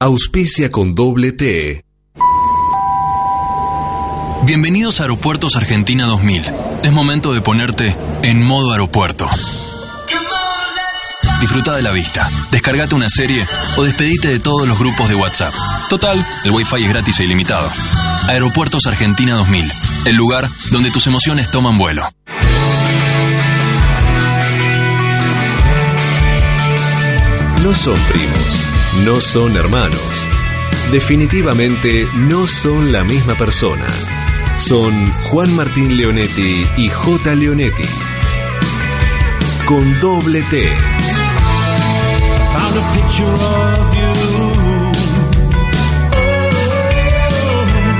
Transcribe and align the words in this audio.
Auspicia 0.00 0.70
con 0.70 0.94
doble 0.94 1.32
T. 1.32 1.84
Bienvenidos 4.44 5.00
a 5.00 5.02
Aeropuertos 5.02 5.56
Argentina 5.56 6.06
2000. 6.06 6.44
Es 6.84 6.92
momento 6.92 7.32
de 7.32 7.40
ponerte 7.40 7.96
en 8.22 8.46
modo 8.46 8.70
aeropuerto. 8.70 9.28
Disfruta 11.40 11.74
de 11.74 11.82
la 11.82 11.90
vista, 11.90 12.30
descargate 12.52 12.94
una 12.94 13.10
serie 13.10 13.44
o 13.76 13.82
despedite 13.82 14.28
de 14.28 14.38
todos 14.38 14.68
los 14.68 14.78
grupos 14.78 15.08
de 15.08 15.16
WhatsApp. 15.16 15.52
Total, 15.90 16.24
el 16.44 16.52
Wi-Fi 16.52 16.84
es 16.84 16.88
gratis 16.88 17.18
e 17.18 17.24
ilimitado. 17.24 17.68
Aeropuertos 18.28 18.86
Argentina 18.86 19.34
2000, 19.34 19.72
el 20.04 20.14
lugar 20.14 20.48
donde 20.70 20.92
tus 20.92 21.08
emociones 21.08 21.50
toman 21.50 21.76
vuelo. 21.76 22.08
No 27.64 27.74
son 27.74 27.98
primos, 27.98 28.67
no 29.04 29.20
son 29.20 29.56
hermanos. 29.56 30.28
Definitivamente 30.90 32.06
no 32.14 32.46
son 32.46 32.92
la 32.92 33.04
misma 33.04 33.34
persona. 33.34 33.86
Son 34.56 35.10
Juan 35.24 35.54
Martín 35.54 35.96
Leonetti 35.96 36.66
y 36.76 36.88
J. 36.88 37.34
Leonetti. 37.34 37.84
Con 39.66 40.00
doble 40.00 40.42
T. 40.50 40.68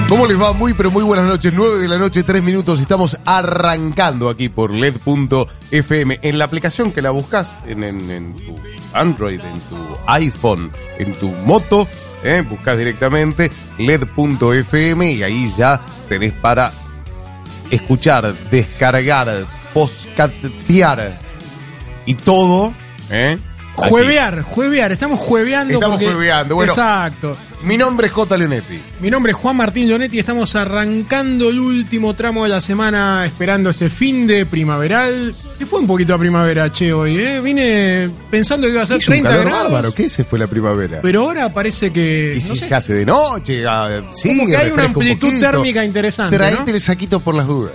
¿Cómo 0.08 0.26
les 0.26 0.40
va? 0.40 0.52
Muy, 0.54 0.72
pero 0.72 0.90
muy 0.90 1.02
buenas 1.04 1.26
noches. 1.26 1.52
9 1.54 1.78
de 1.78 1.88
la 1.88 1.98
noche, 1.98 2.22
3 2.22 2.42
minutos. 2.42 2.80
Estamos 2.80 3.18
arrancando 3.26 4.30
aquí 4.30 4.48
por 4.48 4.72
LED.fm. 4.72 6.18
En 6.22 6.38
la 6.38 6.46
aplicación 6.46 6.92
que 6.92 7.02
la 7.02 7.10
buscas 7.10 7.50
en, 7.66 7.84
en- 7.84 8.10
en 8.10 8.34
tu 8.34 8.56
Android, 8.94 9.38
en 9.40 9.60
tu 9.60 9.76
iPhone, 10.06 10.72
en 10.98 11.14
tu 11.16 11.28
moto, 11.28 11.86
¿eh? 12.24 12.42
buscas 12.48 12.78
directamente 12.78 13.50
LED.fm 13.76 15.12
y 15.12 15.22
ahí 15.22 15.52
ya 15.58 15.82
tenés 16.08 16.32
para 16.32 16.72
escuchar, 17.70 18.32
descargar, 18.50 19.46
postcatear 19.74 21.18
y 22.06 22.14
todo. 22.14 22.72
¿eh? 23.10 23.38
Aquí. 23.80 23.90
Juevear, 23.90 24.42
juevear, 24.42 24.92
estamos 24.92 25.18
jueveando. 25.20 25.74
Estamos 25.74 25.96
porque- 25.96 26.06
jueveando, 26.12 26.54
bueno. 26.56 26.72
Exacto. 26.72 27.36
Mi 27.62 27.76
nombre 27.76 28.06
es 28.06 28.12
J. 28.12 28.36
Leonetti. 28.36 28.80
Mi 29.00 29.10
nombre 29.10 29.32
es 29.32 29.38
Juan 29.38 29.56
Martín 29.56 29.88
Leonetti 29.88 30.18
estamos 30.20 30.54
arrancando 30.54 31.48
el 31.48 31.58
último 31.58 32.14
tramo 32.14 32.44
de 32.44 32.50
la 32.50 32.60
semana 32.60 33.24
esperando 33.26 33.70
este 33.70 33.90
fin 33.90 34.26
de 34.28 34.46
primaveral. 34.46 35.34
Se 35.58 35.66
fue 35.66 35.80
un 35.80 35.86
poquito 35.88 36.14
a 36.14 36.18
primavera, 36.18 36.70
che, 36.72 36.92
hoy, 36.92 37.18
¿eh? 37.18 37.40
Vine 37.40 38.08
pensando 38.30 38.66
que 38.68 38.74
iba 38.74 38.82
a 38.82 38.86
ser 38.86 38.98
Hizo 38.98 39.10
un 39.10 39.14
30 39.22 39.28
calor 39.30 39.44
grados. 39.46 39.62
bárbaro. 39.72 39.94
¿Qué 39.94 40.08
se 40.08 40.22
fue 40.24 40.38
la 40.38 40.46
primavera? 40.46 41.00
Pero 41.02 41.24
ahora 41.24 41.52
parece 41.52 41.92
que. 41.92 42.34
Y 42.38 42.48
no 42.48 42.54
si 42.54 42.60
sé, 42.60 42.68
se 42.68 42.74
hace 42.76 42.94
de 42.94 43.04
noche, 43.06 43.64
ah, 43.66 44.02
sigue, 44.12 44.46
que 44.46 44.56
hay 44.56 44.70
una 44.70 44.84
un 44.84 44.90
amplitud 44.90 45.40
térmica 45.40 45.84
interesante, 45.84 46.36
Traete 46.36 46.62
¿no? 46.70 46.74
el 46.74 46.80
saquito 46.80 47.18
por 47.18 47.34
las 47.34 47.46
dudas. 47.48 47.72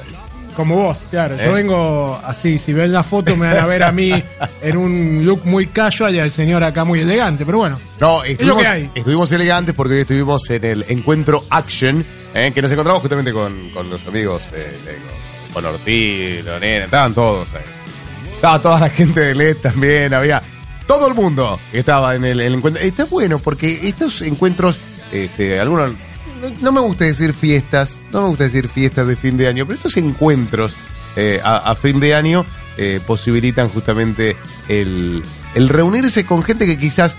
Como 0.53 0.75
vos, 0.75 0.99
claro. 1.09 1.35
¿Eh? 1.35 1.41
Yo 1.45 1.53
vengo 1.53 2.19
así, 2.23 2.57
si 2.57 2.73
ven 2.73 2.91
la 2.91 3.03
foto 3.03 3.35
me 3.35 3.47
van 3.47 3.57
a 3.57 3.65
ver 3.65 3.83
a 3.83 3.91
mí 3.91 4.11
en 4.61 4.77
un 4.77 5.25
look 5.25 5.45
muy 5.45 5.67
casual 5.67 6.15
y 6.15 6.19
al 6.19 6.31
señor 6.31 6.63
acá 6.63 6.83
muy 6.83 6.99
elegante, 6.99 7.45
pero 7.45 7.59
bueno. 7.59 7.79
No, 7.99 8.23
estuvimos, 8.23 8.61
que 8.61 8.67
hay. 8.67 8.91
estuvimos 8.95 9.31
elegantes 9.31 9.75
porque 9.75 9.95
hoy 9.95 10.01
estuvimos 10.01 10.49
en 10.49 10.65
el 10.65 10.85
encuentro 10.89 11.43
Action, 11.49 12.05
eh, 12.33 12.51
que 12.51 12.61
nos 12.61 12.71
encontramos 12.71 13.01
justamente 13.01 13.33
con, 13.33 13.69
con 13.69 13.89
los 13.89 14.05
amigos, 14.07 14.43
eh, 14.53 14.73
con 15.53 15.65
Ortiz, 15.65 16.45
estaban 16.45 17.13
todos 17.13 17.47
ahí. 17.53 17.61
Estaba 18.35 18.61
toda 18.61 18.79
la 18.79 18.89
gente 18.89 19.21
de 19.21 19.35
LED 19.35 19.57
también, 19.57 20.13
había 20.13 20.41
todo 20.85 21.07
el 21.07 21.13
mundo 21.13 21.59
estaba 21.71 22.15
en 22.15 22.25
el, 22.25 22.39
el 22.41 22.55
encuentro. 22.55 22.81
Está 22.81 23.05
bueno 23.05 23.39
porque 23.39 23.87
estos 23.87 24.21
encuentros, 24.21 24.77
este, 25.11 25.59
algunos, 25.59 25.91
no, 26.61 26.71
me 26.71 26.81
gusta 26.81 27.05
decir 27.05 27.33
fiestas, 27.33 27.99
no 28.11 28.21
me 28.21 28.27
gusta 28.29 28.45
decir 28.45 28.67
fiestas 28.67 29.07
de 29.07 29.15
fin 29.15 29.37
de 29.37 29.47
año, 29.47 29.65
pero 29.65 29.77
estos 29.77 29.97
encuentros 29.97 30.75
eh, 31.15 31.39
a, 31.43 31.75
fin 31.75 31.99
de 31.99 32.15
año 32.15 32.45
eh, 32.77 32.99
posibilitan 33.05 33.69
justamente 33.69 34.35
el, 34.67 35.23
el 35.55 35.69
reunirse 35.69 36.25
con 36.25 36.43
gente 36.43 36.65
que 36.65 36.77
quizás 36.77 37.15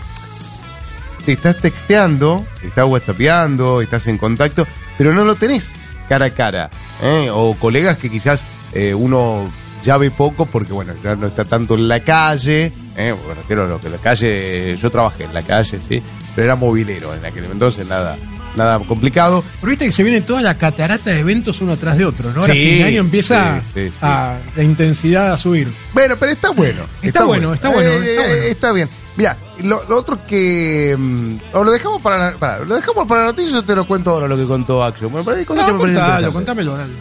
te 1.24 1.32
estás 1.32 1.58
texteando, 1.58 2.44
te 2.60 2.68
estás 2.68 2.86
whatsappeando, 2.86 3.80
estás 3.80 4.06
en 4.08 4.18
contacto, 4.18 4.66
pero 4.98 5.12
no 5.12 5.24
lo 5.24 5.34
tenés 5.34 5.72
cara 6.08 6.26
a 6.26 6.30
cara. 6.30 6.70
¿eh? 7.02 7.28
O 7.32 7.54
colegas 7.58 7.98
que 7.98 8.10
quizás 8.10 8.46
eh, 8.72 8.94
uno 8.94 9.50
ya 9.82 9.96
ve 9.96 10.10
poco 10.10 10.46
porque, 10.46 10.72
bueno, 10.72 10.94
ya 11.02 11.14
no 11.14 11.26
está 11.26 11.44
tanto 11.44 11.74
en 11.74 11.88
la 11.88 12.00
calle. 12.00 12.72
¿eh? 12.96 13.14
Me 13.28 13.34
refiero 13.34 13.66
lo 13.66 13.80
que 13.80 13.88
la 13.88 13.98
calle, 13.98 14.76
yo 14.76 14.90
trabajé 14.90 15.24
en 15.24 15.34
la 15.34 15.42
calle, 15.42 15.80
sí, 15.80 16.02
pero 16.34 16.46
era 16.46 16.56
movilero 16.56 17.14
en 17.14 17.24
aquel 17.24 17.44
entonces, 17.46 17.86
nada, 17.86 18.16
nada 18.56 18.78
complicado. 18.80 19.42
Pero 19.60 19.70
viste 19.70 19.86
que 19.86 19.92
se 19.92 20.02
viene 20.02 20.20
toda 20.20 20.40
la 20.40 20.56
catarata 20.56 21.10
de 21.10 21.20
eventos 21.20 21.60
uno 21.60 21.76
tras 21.76 21.96
de 21.98 22.04
otro, 22.04 22.30
¿no? 22.32 22.40
Ahora 22.42 22.54
Sí, 22.54 22.60
fin 22.66 22.78
de 22.78 22.84
año 22.84 23.00
empieza 23.00 23.60
sí, 23.62 23.88
sí. 23.88 23.92
A, 24.02 24.38
la 24.56 24.62
intensidad 24.62 25.32
a 25.32 25.36
subir. 25.36 25.72
Bueno, 25.92 26.16
pero 26.18 26.32
está 26.32 26.50
bueno. 26.50 26.84
Está 27.02 27.24
bueno, 27.24 27.52
está 27.54 27.68
bueno, 27.70 27.88
Eh, 27.90 27.96
está 27.96 28.10
eh, 28.10 28.26
bueno. 28.28 28.42
está 28.44 28.72
bien. 28.72 28.88
Mira, 29.16 29.36
lo, 29.62 29.84
lo 29.88 29.96
otro 29.98 30.18
que. 30.26 30.96
mm, 30.98 31.36
o 31.52 31.62
lo 31.64 31.70
dejamos 31.70 32.02
para 32.02 32.18
la, 32.32 32.36
para, 32.36 32.64
lo 32.64 32.74
dejamos 32.74 33.06
para 33.06 33.20
la 33.22 33.26
noticia 33.28 33.58
o 33.58 33.62
te 33.62 33.76
lo 33.76 33.84
cuento 33.86 34.10
ahora 34.10 34.26
lo 34.26 34.36
que 34.36 34.44
contó 34.44 34.82
Action. 34.82 35.10
Bueno, 35.12 35.24
cosas 35.24 35.44
que 35.46 35.54
No, 35.72 35.78
me 35.78 35.80
parecen 35.84 36.02
contalo, 36.02 36.32
contámelo. 36.32 36.76
dale. 36.76 36.92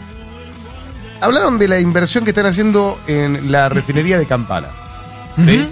Hablaron 1.20 1.58
de 1.58 1.68
la 1.68 1.80
inversión 1.80 2.22
que 2.24 2.30
están 2.30 2.46
haciendo 2.46 2.98
en 3.06 3.50
la 3.50 3.68
refinería 3.68 4.18
de 4.18 4.26
Campana. 4.26 4.68
¿sí? 5.36 5.58
Ujú. 5.60 5.68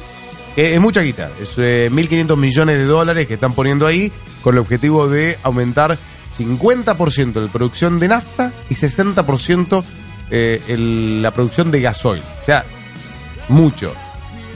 Que 0.54 0.74
es 0.74 0.80
mucha 0.80 1.00
guita. 1.00 1.30
Es 1.40 1.50
eh, 1.56 1.88
1.500 1.90 2.36
millones 2.36 2.76
de 2.78 2.84
dólares 2.84 3.26
que 3.26 3.34
están 3.34 3.54
poniendo 3.54 3.86
ahí 3.86 4.12
con 4.42 4.54
el 4.54 4.60
objetivo 4.60 5.08
de 5.08 5.38
aumentar 5.42 5.96
50% 6.36 7.40
la 7.40 7.48
producción 7.50 7.98
de 7.98 8.08
nafta 8.08 8.52
y 8.68 8.74
60% 8.74 9.82
eh, 10.30 10.62
el- 10.68 11.22
la 11.22 11.30
producción 11.30 11.70
de 11.70 11.80
gasoil. 11.80 12.22
O 12.42 12.44
sea, 12.44 12.64
mucho. 13.48 13.92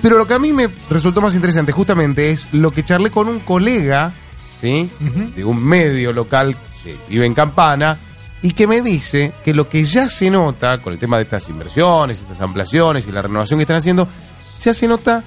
Pero 0.02 0.18
lo 0.18 0.26
que 0.26 0.34
a 0.34 0.38
mí 0.38 0.52
me 0.52 0.68
resultó 0.90 1.20
más 1.20 1.34
interesante 1.34 1.72
justamente 1.72 2.30
es 2.30 2.52
lo 2.52 2.70
que 2.70 2.84
charlé 2.84 3.10
con 3.10 3.28
un 3.28 3.40
colega, 3.40 4.12
¿sí? 4.60 4.88
De 5.34 5.44
un 5.44 5.62
medio 5.64 6.12
local 6.12 6.56
que 6.84 6.96
vive 7.08 7.26
en 7.26 7.34
Campana 7.34 7.96
y 8.42 8.52
que 8.52 8.66
me 8.66 8.82
dice 8.82 9.32
que 9.44 9.52
lo 9.54 9.68
que 9.68 9.84
ya 9.84 10.08
se 10.08 10.30
nota 10.30 10.78
con 10.78 10.92
el 10.92 10.98
tema 10.98 11.16
de 11.16 11.24
estas 11.24 11.48
inversiones, 11.48 12.20
estas 12.20 12.40
ampliaciones 12.40 13.06
y 13.08 13.12
la 13.12 13.22
renovación 13.22 13.58
que 13.58 13.62
están 13.62 13.76
haciendo, 13.78 14.06
ya 14.62 14.72
se 14.74 14.86
nota 14.86 15.24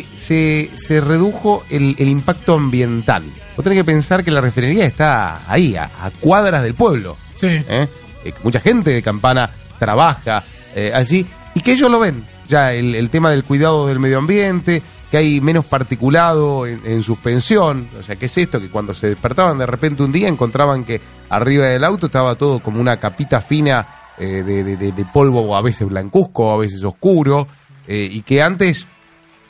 que 0.00 0.06
se, 0.16 0.70
se 0.76 1.00
redujo 1.00 1.64
el, 1.70 1.94
el 1.98 2.08
impacto 2.08 2.54
ambiental. 2.54 3.24
Vos 3.56 3.62
tenés 3.64 3.78
que 3.80 3.84
pensar 3.84 4.24
que 4.24 4.30
la 4.30 4.40
refinería 4.40 4.86
está 4.86 5.40
ahí, 5.50 5.76
a, 5.76 5.84
a 6.00 6.10
cuadras 6.20 6.62
del 6.62 6.74
pueblo. 6.74 7.16
Sí. 7.36 7.46
¿eh? 7.48 7.88
Eh, 8.24 8.32
mucha 8.42 8.60
gente 8.60 8.90
de 8.92 9.02
Campana 9.02 9.50
trabaja 9.78 10.42
eh, 10.74 10.90
allí 10.94 11.26
y 11.54 11.60
que 11.60 11.72
ellos 11.72 11.90
lo 11.90 11.98
ven. 12.00 12.24
Ya 12.48 12.72
el, 12.72 12.94
el 12.94 13.10
tema 13.10 13.30
del 13.30 13.44
cuidado 13.44 13.86
del 13.86 13.98
medio 13.98 14.18
ambiente, 14.18 14.82
que 15.10 15.16
hay 15.18 15.40
menos 15.40 15.64
particulado 15.66 16.66
en, 16.66 16.80
en 16.84 17.02
suspensión. 17.02 17.88
O 17.98 18.02
sea, 18.02 18.16
¿qué 18.16 18.26
es 18.26 18.38
esto? 18.38 18.60
Que 18.60 18.68
cuando 18.68 18.94
se 18.94 19.08
despertaban 19.08 19.58
de 19.58 19.66
repente 19.66 20.02
un 20.02 20.12
día 20.12 20.28
encontraban 20.28 20.84
que 20.84 21.00
arriba 21.28 21.66
del 21.66 21.84
auto 21.84 22.06
estaba 22.06 22.34
todo 22.36 22.60
como 22.60 22.80
una 22.80 22.96
capita 22.98 23.40
fina 23.40 24.12
eh, 24.18 24.42
de, 24.42 24.64
de- 24.64 24.76
de- 24.76 24.92
de 24.92 25.04
polvo, 25.06 25.54
a 25.56 25.62
veces 25.62 25.86
blancuzco, 25.88 26.52
a 26.52 26.58
veces 26.58 26.82
oscuro, 26.84 27.46
eh, 27.88 28.08
y 28.10 28.22
que 28.22 28.40
antes 28.42 28.86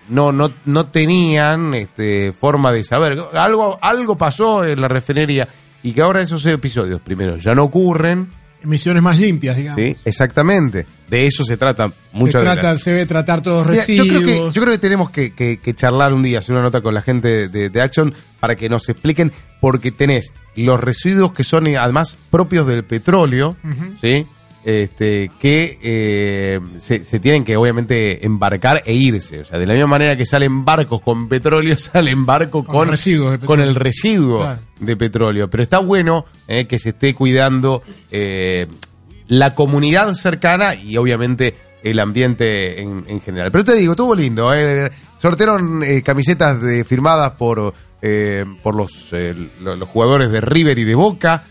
no, 0.08 0.32
no, 0.32 0.50
no 0.64 0.86
tenían 0.86 1.74
este, 1.74 2.32
forma 2.32 2.72
de 2.72 2.84
saber. 2.84 3.18
Algo, 3.34 3.78
algo 3.82 4.16
pasó 4.16 4.64
en 4.64 4.80
la 4.80 4.88
refinería 4.88 5.48
y 5.82 5.92
que 5.92 6.02
ahora 6.02 6.22
esos 6.22 6.44
episodios, 6.46 7.00
primero, 7.00 7.36
ya 7.38 7.54
no 7.54 7.64
ocurren. 7.64 8.28
Emisiones 8.62 9.02
más 9.02 9.18
limpias, 9.18 9.56
digamos. 9.56 9.82
¿sí? 9.82 9.96
Exactamente. 10.04 10.86
De 11.10 11.24
eso 11.24 11.42
se 11.44 11.56
trata 11.56 11.88
Se, 11.88 11.94
mucho 12.16 12.38
de 12.38 12.44
trata, 12.44 12.78
se 12.78 12.90
debe 12.90 13.06
tratar 13.06 13.40
todos 13.42 13.66
Mira, 13.66 13.84
yo, 13.86 14.04
residuos. 14.04 14.08
creo 14.08 14.20
que, 14.24 14.36
yo 14.54 14.62
creo 14.62 14.72
que 14.74 14.78
tenemos 14.78 15.10
que, 15.10 15.32
que- 15.34 15.58
que 15.58 15.74
charlar 15.74 16.12
un 16.12 16.22
día, 16.22 16.38
hacer 16.38 16.54
una 16.54 16.62
nota 16.64 16.80
con 16.80 16.94
la 16.94 17.02
gente 17.02 17.48
de, 17.48 17.70
de 17.70 17.80
Action 17.82 18.14
para 18.38 18.54
que 18.54 18.68
nos 18.68 18.88
expliquen, 18.88 19.32
porque 19.60 19.90
tenés 19.90 20.32
los 20.54 20.78
residuos 20.80 21.32
que 21.32 21.42
son 21.42 21.66
además 21.76 22.16
propios 22.30 22.66
del 22.68 22.84
petróleo. 22.84 23.56
¿sí? 24.00 24.26
Este, 24.64 25.28
que 25.40 25.76
eh, 25.82 26.60
se, 26.78 27.04
se 27.04 27.18
tienen 27.18 27.42
que 27.44 27.56
obviamente 27.56 28.24
embarcar 28.24 28.82
e 28.86 28.94
irse. 28.94 29.40
O 29.40 29.44
sea, 29.44 29.58
de 29.58 29.66
la 29.66 29.72
misma 29.74 29.88
manera 29.88 30.16
que 30.16 30.24
salen 30.24 30.64
barcos 30.64 31.00
con 31.02 31.28
petróleo, 31.28 31.76
salen 31.80 32.24
barcos 32.24 32.64
Con 32.64 32.76
con, 32.76 32.88
residuos 32.88 33.32
de 33.32 33.38
con 33.38 33.46
petróleo. 33.56 33.68
el 33.70 33.74
residuo 33.74 34.38
Claro. 34.40 34.60
de 34.78 34.96
petróleo. 34.96 35.50
Pero 35.50 35.62
está 35.64 35.78
bueno 35.80 36.26
eh, 36.46 36.66
que 36.66 36.78
se 36.78 36.90
esté 36.90 37.12
cuidando 37.12 37.82
eh, 38.12 38.68
la 39.26 39.52
comunidad 39.54 40.14
cercana 40.14 40.76
y 40.76 40.96
obviamente 40.96 41.56
el 41.82 41.98
ambiente 41.98 42.80
en, 42.80 43.04
en 43.08 43.20
general. 43.20 43.50
Pero 43.50 43.64
te 43.64 43.74
digo, 43.74 43.94
estuvo 43.94 44.14
lindo. 44.14 44.48
Sortearon 45.18 45.82
camisetas 46.04 46.60
de, 46.62 46.84
firmadas 46.84 47.32
por, 47.32 47.74
por 48.62 48.74
los, 48.76 49.12
lo- 49.60 49.74
los 49.76 49.88
jugadores 49.88 50.30
de 50.30 50.40
River 50.40 50.78
y 50.78 50.84
de 50.84 50.94
Boca. 50.94 51.42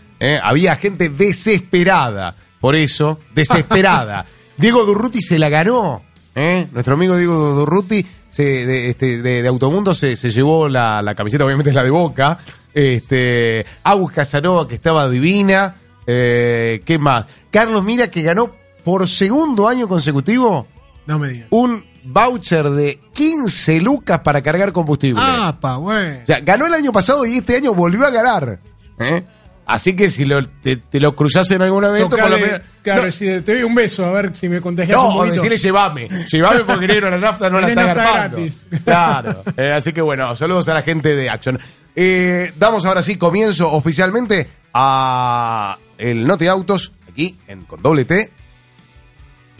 Había 0.42 0.76
gente 0.76 1.10
desesperada. 1.10 2.36
Por 2.62 2.74
eso, 2.76 3.18
desesperada. 3.34 4.24
Diego 4.56 4.84
Durruti 4.86 5.20
se 5.20 5.38
la 5.38 5.50
ganó. 5.50 6.00
¿eh? 6.34 6.66
Nuestro 6.72 6.94
amigo 6.94 7.16
Diego 7.18 7.50
Durruti 7.54 8.06
se, 8.30 8.42
de, 8.64 8.88
este, 8.88 9.20
de, 9.20 9.42
de 9.42 9.48
Automundo 9.48 9.94
se, 9.94 10.16
se 10.16 10.30
llevó 10.30 10.68
la, 10.68 11.02
la 11.02 11.14
camiseta, 11.14 11.44
obviamente 11.44 11.68
es 11.70 11.74
la 11.76 11.84
de 11.84 11.90
Boca, 11.90 12.38
Este, 12.72 13.66
Agus 13.82 14.12
Casanova, 14.12 14.66
que 14.66 14.74
estaba 14.76 15.08
divina. 15.10 15.76
Eh, 16.06 16.80
¿Qué 16.86 16.98
más? 16.98 17.26
Carlos 17.50 17.84
Mira, 17.84 18.10
que 18.10 18.22
ganó 18.22 18.50
por 18.84 19.06
segundo 19.08 19.68
año 19.68 19.86
consecutivo 19.86 20.66
No 21.06 21.18
me 21.18 21.28
digas. 21.28 21.48
un 21.50 21.84
voucher 22.04 22.70
de 22.70 22.98
15 23.12 23.80
lucas 23.80 24.20
para 24.20 24.40
cargar 24.42 24.72
combustible. 24.72 25.22
Ah, 25.24 25.56
pa, 25.60 25.76
bueno. 25.76 26.20
O 26.22 26.26
sea, 26.26 26.40
ganó 26.40 26.66
el 26.66 26.74
año 26.74 26.90
pasado 26.92 27.24
y 27.26 27.38
este 27.38 27.56
año 27.56 27.74
volvió 27.74 28.06
a 28.06 28.10
ganar. 28.10 28.58
¿eh? 28.98 29.22
Así 29.64 29.94
que 29.94 30.08
si 30.10 30.24
lo- 30.24 30.44
te, 30.48 30.76
te 30.76 30.98
lo 31.00 31.14
cruzás 31.14 31.50
en 31.52 31.62
algún 31.62 31.84
evento, 31.84 32.10
por 32.10 32.18
lo 32.18 32.24
Tocale, 32.26 32.46
menos- 32.46 32.60
claro, 32.82 33.04
no, 33.06 33.12
si 33.12 33.26
te 33.26 33.54
doy 33.54 33.62
un 33.62 33.74
beso, 33.74 34.04
a 34.04 34.10
ver 34.12 34.34
si 34.34 34.48
me 34.48 34.60
contagias 34.60 34.98
un 34.98 35.04
no, 35.04 35.08
o 35.10 35.18
poquito. 35.18 35.34
decirle 35.36 35.56
llévame. 35.56 36.08
Llévame 36.30 36.64
porque 36.64 36.86
negro 36.88 37.08
la 37.10 37.18
nafta 37.18 37.48
no 37.48 37.60
la 37.60 37.68
está 37.68 37.82
agarpando. 37.82 38.36
gratis. 38.38 38.66
Claro. 38.84 39.42
Eh, 39.56 39.72
así 39.72 39.92
que 39.92 40.00
bueno, 40.00 40.34
saludos 40.36 40.68
a 40.68 40.74
la 40.74 40.82
gente 40.82 41.14
de 41.14 41.30
Action. 41.30 41.58
Eh, 41.94 42.52
damos 42.58 42.84
ahora 42.84 43.02
sí 43.02 43.16
comienzo 43.16 43.70
oficialmente 43.72 44.48
a 44.74 45.78
el 45.98 46.26
Noti 46.26 46.46
Autos 46.48 46.92
aquí 47.08 47.36
en 47.46 47.62
con 47.62 47.80
doble 47.82 48.04
T 48.04 48.30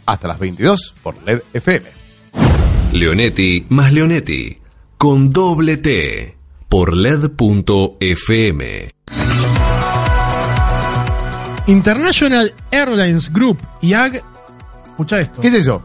hasta 0.07 0.27
las 0.29 0.39
22 0.39 0.95
por 1.03 1.23
LED 1.23 1.43
FM. 1.53 1.87
Leonetti 2.93 3.67
más 3.69 3.93
Leonetti. 3.93 4.59
Con 4.99 5.31
doble 5.31 5.77
T. 5.79 6.37
Por 6.69 6.97
LED.fm. 6.97 7.83
International 11.67 12.53
Airlines 12.71 13.33
Group, 13.33 13.59
IAG, 13.83 14.23
escucha 14.87 15.21
esto. 15.21 15.41
¿Qué 15.41 15.49
es 15.49 15.55
eso? 15.55 15.83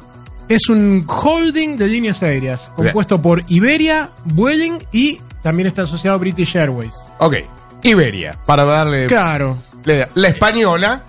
Es 0.50 0.70
un 0.70 1.06
holding 1.08 1.78
de 1.78 1.88
líneas 1.88 2.24
aéreas, 2.24 2.72
compuesto 2.76 3.22
por 3.22 3.44
Iberia, 3.50 4.10
Vueling 4.26 4.80
y 4.92 5.20
también 5.44 5.68
está 5.68 5.84
asociado 5.84 6.16
a 6.16 6.20
British 6.20 6.56
Airways. 6.58 6.94
Ok, 7.20 7.36
Iberia, 7.84 8.38
para 8.46 8.64
darle 8.66 9.08
Claro. 9.08 9.58
la, 9.84 10.08
la 10.16 10.28
española. 10.30 11.04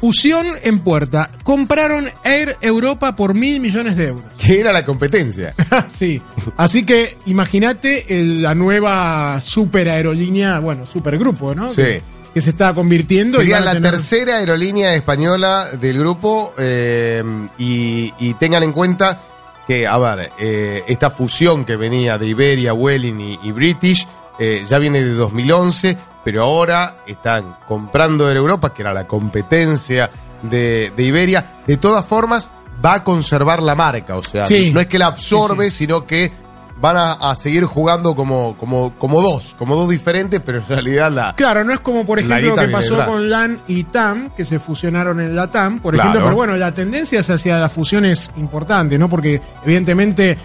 Fusión 0.00 0.46
en 0.62 0.78
puerta. 0.78 1.28
Compraron 1.44 2.06
Air 2.24 2.56
Europa 2.62 3.14
por 3.14 3.34
mil 3.34 3.60
millones 3.60 3.96
de 3.98 4.08
euros. 4.08 4.24
que 4.38 4.58
era 4.58 4.72
la 4.72 4.82
competencia. 4.84 5.52
sí. 5.98 6.22
Así 6.56 6.84
que 6.84 7.18
imagínate 7.26 8.06
la 8.08 8.54
nueva 8.54 9.38
super 9.42 9.90
aerolínea, 9.90 10.58
bueno, 10.58 10.86
supergrupo, 10.86 11.54
¿no? 11.54 11.68
Sí. 11.68 11.82
Que, 11.82 12.02
que 12.32 12.40
se 12.40 12.50
está 12.50 12.72
convirtiendo. 12.74 13.38
y 13.38 13.42
Sería 13.42 13.58
a 13.58 13.60
la 13.60 13.72
tener- 13.72 13.90
tercera 13.92 14.36
aerolínea 14.36 14.94
española 14.94 15.70
del 15.72 15.98
grupo 15.98 16.54
eh, 16.58 17.22
y, 17.58 18.12
y 18.18 18.34
tengan 18.34 18.62
en 18.62 18.72
cuenta 18.72 19.22
que, 19.66 19.86
a 19.86 19.98
ver, 19.98 20.32
eh, 20.38 20.82
esta 20.88 21.10
fusión 21.10 21.64
que 21.64 21.76
venía 21.76 22.18
de 22.18 22.26
Iberia, 22.26 22.72
Welling 22.74 23.20
y, 23.20 23.38
y 23.42 23.52
British 23.52 24.06
eh, 24.38 24.64
ya 24.68 24.78
viene 24.78 25.02
de 25.02 25.12
2011, 25.12 25.96
pero 26.24 26.44
ahora 26.44 26.96
están 27.06 27.56
comprando 27.66 28.28
Air 28.28 28.38
Europa, 28.38 28.72
que 28.74 28.82
era 28.82 28.92
la 28.92 29.06
competencia 29.06 30.10
de, 30.42 30.92
de 30.96 31.02
Iberia. 31.02 31.60
De 31.66 31.76
todas 31.76 32.04
formas, 32.06 32.50
va 32.84 32.94
a 32.94 33.04
conservar 33.04 33.62
la 33.62 33.74
marca, 33.74 34.16
o 34.16 34.22
sea, 34.22 34.46
Sí. 34.46 34.70
no 34.72 34.80
es 34.80 34.86
que 34.86 34.98
la 34.98 35.06
absorbe, 35.08 35.64
Sí, 35.66 35.70
sí. 35.70 35.76
sino 35.84 36.06
que 36.06 36.32
van 36.80 36.96
a, 36.96 37.12
a 37.12 37.34
seguir 37.34 37.64
jugando 37.64 38.14
como, 38.14 38.56
como, 38.56 38.94
como 38.98 39.20
dos, 39.20 39.54
como 39.58 39.76
dos 39.76 39.90
diferentes, 39.90 40.40
pero 40.44 40.58
en 40.58 40.66
realidad 40.66 41.10
la... 41.12 41.34
Claro, 41.36 41.62
no 41.62 41.72
es 41.74 41.80
como 41.80 42.06
por 42.06 42.18
ejemplo 42.18 42.50
guita 42.50 42.66
que 42.66 42.72
pasó 42.72 43.04
con 43.06 43.28
LAN 43.28 43.58
y 43.68 43.84
TAM, 43.84 44.30
que 44.34 44.44
se 44.46 44.58
fusionaron 44.58 45.20
en 45.20 45.36
la 45.36 45.50
TAM, 45.50 45.80
por 45.80 45.94
Claro. 45.94 46.08
ejemplo, 46.08 46.26
pero 46.28 46.36
bueno, 46.36 46.56
la 46.56 46.72
tendencia 46.72 47.20
es 47.20 47.28
hacia 47.28 47.58
las 47.58 47.70
fusiones 47.72 48.30
importantes, 48.36 48.98
¿no? 48.98 49.08
Porque 49.10 49.40
evidentemente 49.64 50.38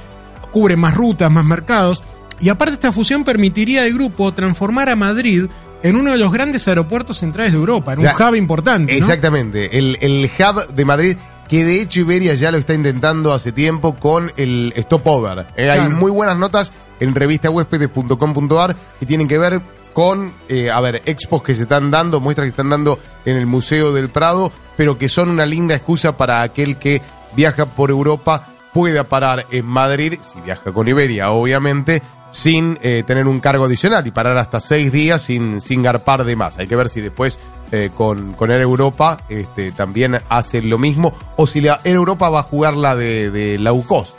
cubren 0.52 0.80
más 0.80 0.94
rutas, 0.96 1.32
más 1.32 1.46
mercados, 1.46 2.04
y 2.42 2.50
aparte 2.50 2.74
esta 2.74 2.92
fusión 2.92 3.24
permitiría 3.24 3.84
al 3.84 3.94
grupo 3.94 4.34
transformar 4.34 4.90
a 4.90 4.96
Madrid 4.98 5.46
en 5.84 5.96
uno 5.96 6.12
de 6.12 6.18
los 6.18 6.32
grandes 6.34 6.68
aeropuertos 6.68 7.20
centrales 7.20 7.54
de 7.54 7.60
Europa, 7.60 7.94
en 7.94 8.00
un 8.00 8.06
Ya, 8.06 8.16
hub 8.30 8.36
importante, 8.36 8.92
¿no? 8.92 8.98
Exactamente, 8.98 9.78
el, 9.78 9.98
el 10.02 10.30
hub 10.38 10.68
de 10.74 10.84
Madrid, 10.86 11.18
que 11.48 11.64
de 11.64 11.82
hecho 11.82 12.02
Iberia 12.02 12.34
ya 12.36 12.52
lo 12.52 12.58
está 12.58 12.74
intentando 12.74 13.34
hace 13.34 13.52
tiempo 13.52 13.96
con 13.96 14.32
el 14.38 14.74
stopover. 14.78 15.48
Eh, 15.56 15.70
Hay 15.70 15.90
muy 15.90 16.12
buenas 16.12 16.38
notas 16.38 16.72
en 17.00 17.14
revistahuéspedes.com.ar 17.14 18.76
que 19.00 19.06
tienen 19.06 19.28
que 19.28 19.38
ver 19.38 19.62
con, 19.94 20.34
eh, 20.50 20.70
a 20.70 20.82
ver, 20.82 21.02
expos 21.06 21.42
que 21.42 21.56
se 21.56 21.64
están 21.64 21.90
dando, 21.90 22.20
muestras 22.20 22.46
que 22.46 22.50
están 22.50 22.70
dando 22.70 23.00
en 23.24 23.38
el 23.38 23.46
Museo 23.46 23.94
del 23.94 24.10
Prado, 24.10 24.52
pero 24.76 24.98
que 24.98 25.08
son 25.08 25.30
una 25.30 25.46
linda 25.46 25.76
excusa 25.76 26.18
para 26.18 26.42
aquel 26.42 26.78
que 26.78 27.02
viaja 27.36 27.66
por 27.66 27.92
Europa 27.92 28.50
pueda 28.74 29.06
parar 29.06 29.46
en 29.52 29.66
Madrid, 29.66 30.16
si 30.20 30.42
viaja 30.42 30.74
con 30.74 30.86
Iberia, 30.88 31.32
obviamente, 31.32 32.02
sin 32.36 32.78
eh, 32.82 33.04
tener 33.08 33.28
un 33.28 33.40
cargo 33.40 33.64
adicional 33.64 34.06
y 34.06 34.12
parar 34.12 34.38
hasta 34.38 34.60
seis 34.60 34.92
días 34.92 35.22
sin, 35.22 35.62
sin 35.62 35.82
garpar 35.82 36.26
de 36.26 36.36
más. 36.36 36.58
Hay 36.58 36.68
que 36.68 36.76
ver 36.76 36.90
si 36.90 37.00
después 37.00 37.40
eh, 37.72 37.90
con, 37.96 38.34
con 38.34 38.52
Air 38.52 38.60
Europa 38.60 39.16
este, 39.30 39.72
también 39.72 40.18
hace 40.28 40.62
lo 40.62 40.78
mismo 40.78 41.14
o 41.38 41.48
si 41.48 41.62
la 41.62 41.80
Air 41.86 41.96
Europa 41.96 42.28
va 42.30 42.42
a 42.42 42.44
jugar 42.44 42.74
la 42.76 42.94
de, 42.94 43.32
de 43.32 43.58
low 43.58 43.82
cost. 43.86 44.18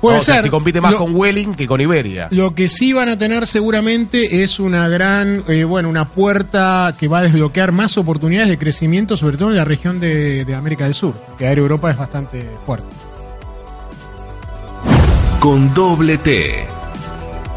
Puede 0.00 0.16
¿no? 0.18 0.22
O 0.22 0.24
sea, 0.24 0.36
ser. 0.36 0.44
si 0.44 0.50
compite 0.50 0.80
más 0.80 0.92
Lo- 0.92 0.98
con 0.98 1.16
Welling 1.16 1.54
que 1.54 1.66
con 1.66 1.80
Iberia. 1.80 2.28
Lo 2.30 2.54
que 2.54 2.68
sí 2.68 2.92
van 2.92 3.08
a 3.08 3.18
tener 3.18 3.44
seguramente 3.48 4.44
es 4.44 4.60
una 4.60 4.88
gran, 4.88 5.42
eh, 5.48 5.64
bueno, 5.64 5.88
una 5.88 6.08
puerta 6.08 6.94
que 6.96 7.08
va 7.08 7.18
a 7.18 7.22
desbloquear 7.22 7.72
más 7.72 7.98
oportunidades 7.98 8.50
de 8.50 8.58
crecimiento, 8.58 9.16
sobre 9.16 9.36
todo 9.36 9.50
en 9.50 9.56
la 9.56 9.64
región 9.64 9.98
de, 9.98 10.44
de 10.44 10.54
América 10.54 10.84
del 10.84 10.94
Sur, 10.94 11.14
que 11.36 11.46
Air 11.46 11.58
Europa 11.58 11.90
es 11.90 11.96
bastante 11.96 12.48
fuerte. 12.64 12.86
Con 15.40 15.74
doble 15.74 16.18
T. 16.18 16.66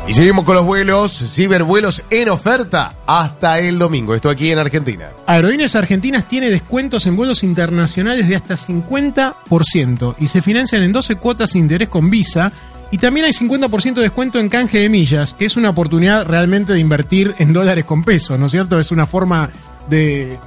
Y 0.07 0.13
seguimos 0.13 0.45
con 0.45 0.55
los 0.55 0.65
vuelos, 0.65 1.17
cibervuelos 1.33 2.03
en 2.11 2.29
oferta 2.29 2.95
hasta 3.07 3.59
el 3.59 3.79
domingo. 3.79 4.13
Esto 4.13 4.29
aquí 4.29 4.51
en 4.51 4.59
Argentina. 4.59 5.09
Aerolíneas 5.25 5.75
Argentinas 5.75 6.27
tiene 6.27 6.51
descuentos 6.51 7.07
en 7.07 7.15
vuelos 7.15 7.43
internacionales 7.43 8.27
de 8.27 8.35
hasta 8.35 8.55
50% 8.55 10.15
y 10.19 10.27
se 10.27 10.43
financian 10.43 10.83
en 10.83 10.93
12 10.93 11.15
cuotas 11.15 11.51
sin 11.51 11.61
interés 11.61 11.89
con 11.89 12.11
Visa. 12.11 12.51
Y 12.91 12.99
también 12.99 13.25
hay 13.25 13.33
50% 13.33 13.95
de 13.95 14.01
descuento 14.03 14.39
en 14.39 14.47
canje 14.47 14.79
de 14.79 14.89
millas, 14.89 15.33
que 15.33 15.45
es 15.45 15.57
una 15.57 15.71
oportunidad 15.71 16.27
realmente 16.27 16.73
de 16.73 16.79
invertir 16.79 17.33
en 17.39 17.51
dólares 17.51 17.83
con 17.83 18.03
pesos, 18.03 18.39
¿no 18.39 18.45
es 18.45 18.51
cierto? 18.51 18.79
Es 18.79 18.91
una 18.91 19.07
forma 19.07 19.49
de 19.89 20.37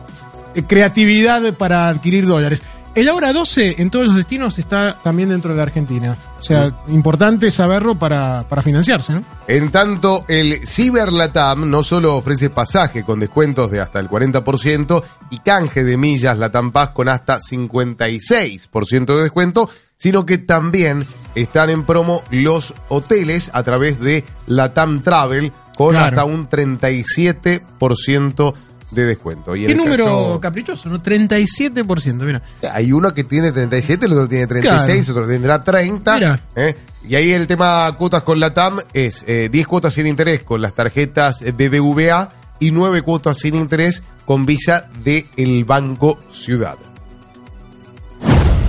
de 0.55 0.65
creatividad 0.65 1.53
para 1.55 1.89
adquirir 1.89 2.27
dólares. 2.27 2.63
El 2.99 3.09
Ahora 3.09 3.33
12 3.33 3.81
en 3.81 3.91
todos 3.91 4.07
los 4.07 4.17
destinos 4.17 4.59
está 4.59 4.99
también 4.99 5.29
dentro 5.29 5.55
de 5.55 5.63
Argentina. 5.63 6.19
O 6.41 6.43
sea, 6.43 6.73
importante 6.89 7.49
saberlo 7.53 7.97
para, 7.97 8.49
para 8.49 8.61
financiarse, 8.61 9.13
¿no? 9.13 9.23
En 9.47 9.71
tanto, 9.71 10.25
el 10.27 10.67
CiberLatam 10.67 11.71
no 11.71 11.85
solo 11.85 12.17
ofrece 12.17 12.51
pasaje 12.51 13.05
con 13.05 13.21
descuentos 13.21 13.71
de 13.71 13.81
hasta 13.81 14.01
el 14.01 14.09
40% 14.09 15.05
y 15.31 15.39
canje 15.39 15.85
de 15.85 15.97
millas 15.97 16.39
Latam 16.39 16.73
Paz 16.73 16.89
con 16.89 17.09
hasta 17.09 17.39
56% 17.39 19.17
de 19.17 19.23
descuento, 19.23 19.71
sino 19.97 20.27
que 20.27 20.39
también 20.39 21.07
están 21.37 21.71
en 21.71 21.85
promo 21.85 22.25
los 22.33 22.75
hoteles 22.89 23.49
a 23.53 23.63
través 23.63 24.01
de 24.01 24.25
Latam 24.49 25.05
Travel 25.05 25.53
con 25.77 25.91
Claro. 25.91 26.07
hasta 26.07 26.25
un 26.25 26.49
37% 26.49 28.55
de 28.55 28.59
descuento. 28.91 29.55
Y 29.55 29.61
en 29.61 29.67
Qué 29.67 29.73
el 29.73 29.79
número 29.79 30.05
caso- 30.05 30.41
caprichoso, 30.41 30.89
¿no? 30.89 30.99
37%, 31.03 32.25
mira. 32.25 32.43
hay 32.73 32.93
uno 32.93 33.13
que 33.13 33.25
tiene 33.25 33.53
37, 33.53 34.07
el 34.07 34.13
otro 34.13 34.29
tiene 34.29 34.47
36, 34.47 35.09
otro 35.11 35.27
tendrá 35.27 35.61
30. 35.61 36.15
Mira. 36.15 36.41
¿eh? 36.57 36.75
Y 37.09 37.15
ahí 37.15 37.31
el 37.33 37.47
tema 37.47 37.91
cuotas 37.97 38.23
con 38.23 38.41
la 38.41 38.53
TAM 38.55 38.79
es 38.93 39.25
eh, 39.27 39.49
10 39.51 39.67
cuotas 39.67 39.95
sin 39.95 40.07
interés 40.07 40.43
con 40.43 40.61
las 40.61 40.75
tarjetas 40.75 41.43
BBVA 41.43 42.31
y 42.61 42.71
9 42.71 43.03
cuotas 43.03 43.39
sin 43.39 43.55
interés 43.55 44.03
con 44.25 44.45
Visa 44.47 44.89
del 45.05 45.25
el 45.37 45.65
Banco 45.65 46.19
Ciudad. 46.31 46.77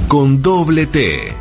Con 0.08 0.42
doble 0.42 0.86
T. 0.88 1.34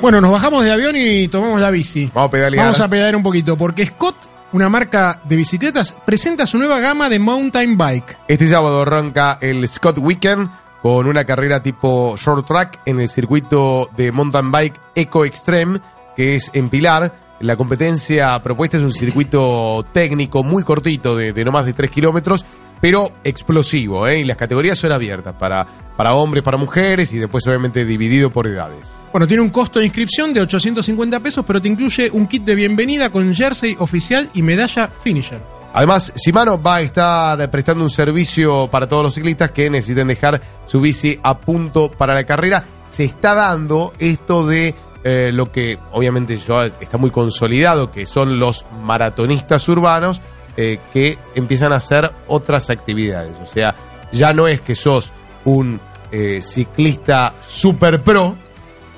Bueno, 0.00 0.20
nos 0.20 0.30
bajamos 0.30 0.64
de 0.64 0.72
avión 0.72 0.94
y 0.96 1.28
tomamos 1.28 1.60
la 1.60 1.70
bici. 1.70 2.10
Vamos 2.14 2.28
a 2.28 2.30
pedalear. 2.30 2.64
Vamos 2.64 2.80
a 2.80 2.88
pedalear 2.88 3.16
un 3.16 3.22
poquito, 3.22 3.56
porque 3.56 3.86
Scott, 3.86 4.14
una 4.56 4.70
marca 4.70 5.20
de 5.24 5.36
bicicletas, 5.36 5.92
presenta 6.06 6.46
su 6.46 6.56
nueva 6.56 6.80
gama 6.80 7.10
de 7.10 7.18
mountain 7.18 7.76
bike. 7.76 8.16
Este 8.26 8.48
sábado 8.48 8.80
arranca 8.80 9.36
el 9.42 9.68
Scott 9.68 9.98
Weekend 9.98 10.48
con 10.80 11.06
una 11.06 11.26
carrera 11.26 11.60
tipo 11.60 12.16
short 12.16 12.46
track 12.46 12.80
en 12.86 12.98
el 12.98 13.08
circuito 13.08 13.90
de 13.98 14.12
mountain 14.12 14.50
bike 14.50 14.80
Eco 14.94 15.26
Extreme, 15.26 15.78
que 16.16 16.36
es 16.36 16.50
en 16.54 16.70
Pilar. 16.70 17.36
La 17.40 17.54
competencia 17.56 18.42
propuesta 18.42 18.78
es 18.78 18.82
un 18.82 18.94
circuito 18.94 19.84
técnico 19.92 20.42
muy 20.42 20.62
cortito, 20.62 21.14
de, 21.16 21.34
de 21.34 21.44
no 21.44 21.52
más 21.52 21.66
de 21.66 21.74
3 21.74 21.90
kilómetros, 21.90 22.46
pero 22.80 23.12
explosivo, 23.24 24.06
¿eh? 24.06 24.20
Y 24.20 24.24
las 24.24 24.36
categorías 24.36 24.78
son 24.78 24.92
abiertas 24.92 25.34
para, 25.38 25.66
para 25.96 26.14
hombres, 26.14 26.42
para 26.42 26.56
mujeres 26.56 27.12
y 27.12 27.18
después 27.18 27.46
obviamente 27.46 27.84
dividido 27.84 28.30
por 28.30 28.46
edades. 28.46 28.98
Bueno, 29.12 29.26
tiene 29.26 29.42
un 29.42 29.50
costo 29.50 29.78
de 29.78 29.86
inscripción 29.86 30.32
de 30.34 30.40
850 30.40 31.20
pesos, 31.20 31.44
pero 31.46 31.60
te 31.60 31.68
incluye 31.68 32.10
un 32.10 32.26
kit 32.26 32.44
de 32.44 32.54
bienvenida 32.54 33.10
con 33.10 33.34
jersey 33.34 33.76
oficial 33.78 34.30
y 34.34 34.42
medalla 34.42 34.88
finisher. 34.88 35.40
Además, 35.72 36.12
Shimano 36.16 36.62
va 36.62 36.76
a 36.76 36.80
estar 36.80 37.50
prestando 37.50 37.84
un 37.84 37.90
servicio 37.90 38.66
para 38.70 38.88
todos 38.88 39.02
los 39.02 39.14
ciclistas 39.14 39.50
que 39.50 39.68
necesiten 39.68 40.08
dejar 40.08 40.40
su 40.64 40.80
bici 40.80 41.18
a 41.22 41.38
punto 41.38 41.90
para 41.90 42.14
la 42.14 42.24
carrera. 42.24 42.64
Se 42.90 43.04
está 43.04 43.34
dando 43.34 43.92
esto 43.98 44.46
de 44.46 44.74
eh, 45.04 45.30
lo 45.32 45.52
que 45.52 45.78
obviamente 45.92 46.36
ya 46.38 46.64
está 46.80 46.96
muy 46.96 47.10
consolidado, 47.10 47.90
que 47.90 48.06
son 48.06 48.38
los 48.38 48.64
maratonistas 48.82 49.68
urbanos, 49.68 50.22
eh, 50.56 50.78
que 50.92 51.18
empiezan 51.34 51.72
a 51.72 51.76
hacer 51.76 52.10
otras 52.28 52.70
actividades. 52.70 53.32
O 53.42 53.46
sea, 53.46 53.74
ya 54.12 54.32
no 54.32 54.48
es 54.48 54.60
que 54.60 54.74
sos 54.74 55.12
un 55.44 55.80
eh, 56.10 56.40
ciclista 56.40 57.34
super 57.46 58.00
pro, 58.02 58.34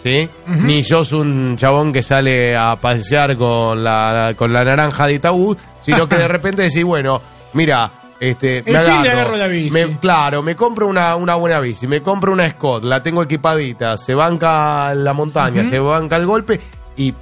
¿sí? 0.02 0.28
Ni 0.46 0.82
sos 0.82 1.12
un 1.12 1.56
chabón 1.56 1.92
que 1.92 2.02
sale 2.02 2.56
a 2.56 2.76
pasear 2.76 3.36
con 3.36 3.82
la, 3.82 4.34
con 4.36 4.52
la 4.52 4.64
naranja 4.64 5.06
de 5.06 5.14
Itaú, 5.14 5.56
sino 5.82 6.08
que 6.08 6.16
de 6.16 6.28
repente 6.28 6.62
decís, 6.62 6.84
bueno, 6.84 7.20
mira, 7.54 7.90
este, 8.20 8.62
de 8.62 8.76
agarro 8.76 9.36
la 9.36 9.46
bici. 9.46 9.70
me- 9.70 9.98
claro, 9.98 10.42
me 10.42 10.54
compro 10.56 10.86
una, 10.88 11.14
una 11.16 11.34
buena 11.36 11.60
bici, 11.60 11.86
me 11.86 12.02
compro 12.02 12.32
una 12.32 12.48
Scott, 12.50 12.84
la 12.84 13.02
tengo 13.02 13.22
equipadita, 13.22 13.96
se 13.96 14.14
banca 14.14 14.94
la 14.94 15.12
montaña, 15.12 15.64
se 15.64 15.78
banca 15.78 16.16
el 16.16 16.26
golpe 16.26 16.60
y, 16.96 17.14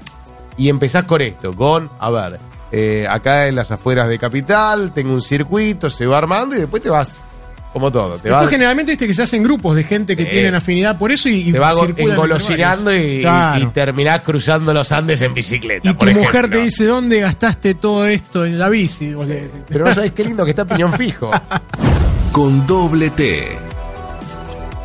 y 0.57 0.69
empezás 0.69 1.05
con 1.05 1.21
esto, 1.23 1.51
con, 1.53 1.91
a 2.01 2.11
ver, 2.11 2.39
eh, 2.79 3.07
acá 3.09 3.47
en 3.49 3.55
las 3.55 3.71
afueras 3.71 4.09
de 4.09 4.19
Capital, 4.19 4.93
tengo 4.93 5.15
un 5.15 5.23
circuito, 5.23 5.89
se 5.89 6.05
va 6.07 6.19
armando 6.19 6.55
y 6.57 6.59
después 6.59 6.83
te 6.83 6.91
vas, 6.91 7.15
como 7.73 7.91
todo, 7.91 8.17
te 8.17 8.29
Después 8.29 8.33
vas, 8.33 8.49
generalmente 8.51 8.93
viste 8.93 9.07
que 9.07 9.15
se 9.15 9.23
hacen 9.23 9.43
grupos 9.43 9.77
de 9.77 9.85
gente 9.85 10.17
que 10.17 10.25
Sí. 10.25 10.31
tienen 10.31 10.55
afinidad 10.55 10.99
por 10.99 11.11
eso 11.13 11.29
y, 11.29 11.49
y 11.49 11.53
te 11.53 11.59
entre 11.59 12.05
engolosinando 12.05 12.95
y, 12.95 13.21
Claro. 13.23 13.65
y 13.65 13.67
terminás 13.69 14.23
cruzando 14.23 14.75
los 14.75 14.93
Andes 14.93 15.23
en 15.23 15.33
bicicleta. 15.35 15.89
Y 15.89 15.93
tu 15.93 15.99
por 15.99 16.09
mujer 16.15 16.27
ejemplo. 16.47 16.59
te 16.59 16.65
dice, 16.65 16.85
¿dónde 16.85 17.21
gastaste 17.21 17.75
todo 17.75 18.07
esto 18.07 18.45
en 18.45 18.59
la 18.59 18.69
bici? 18.69 19.15
Vos 19.15 19.27
le 19.27 19.35
decís. 19.43 19.61
Pero 19.69 19.85
no 19.87 19.95
sabes 19.95 20.13
qué 20.13 20.25
lindo 20.25 20.45
que 20.45 20.51
está 20.51 20.65
piñón 20.65 20.93
fijo. 20.95 21.31
Con 22.33 22.67
doble 22.67 23.11
T. 23.11 23.57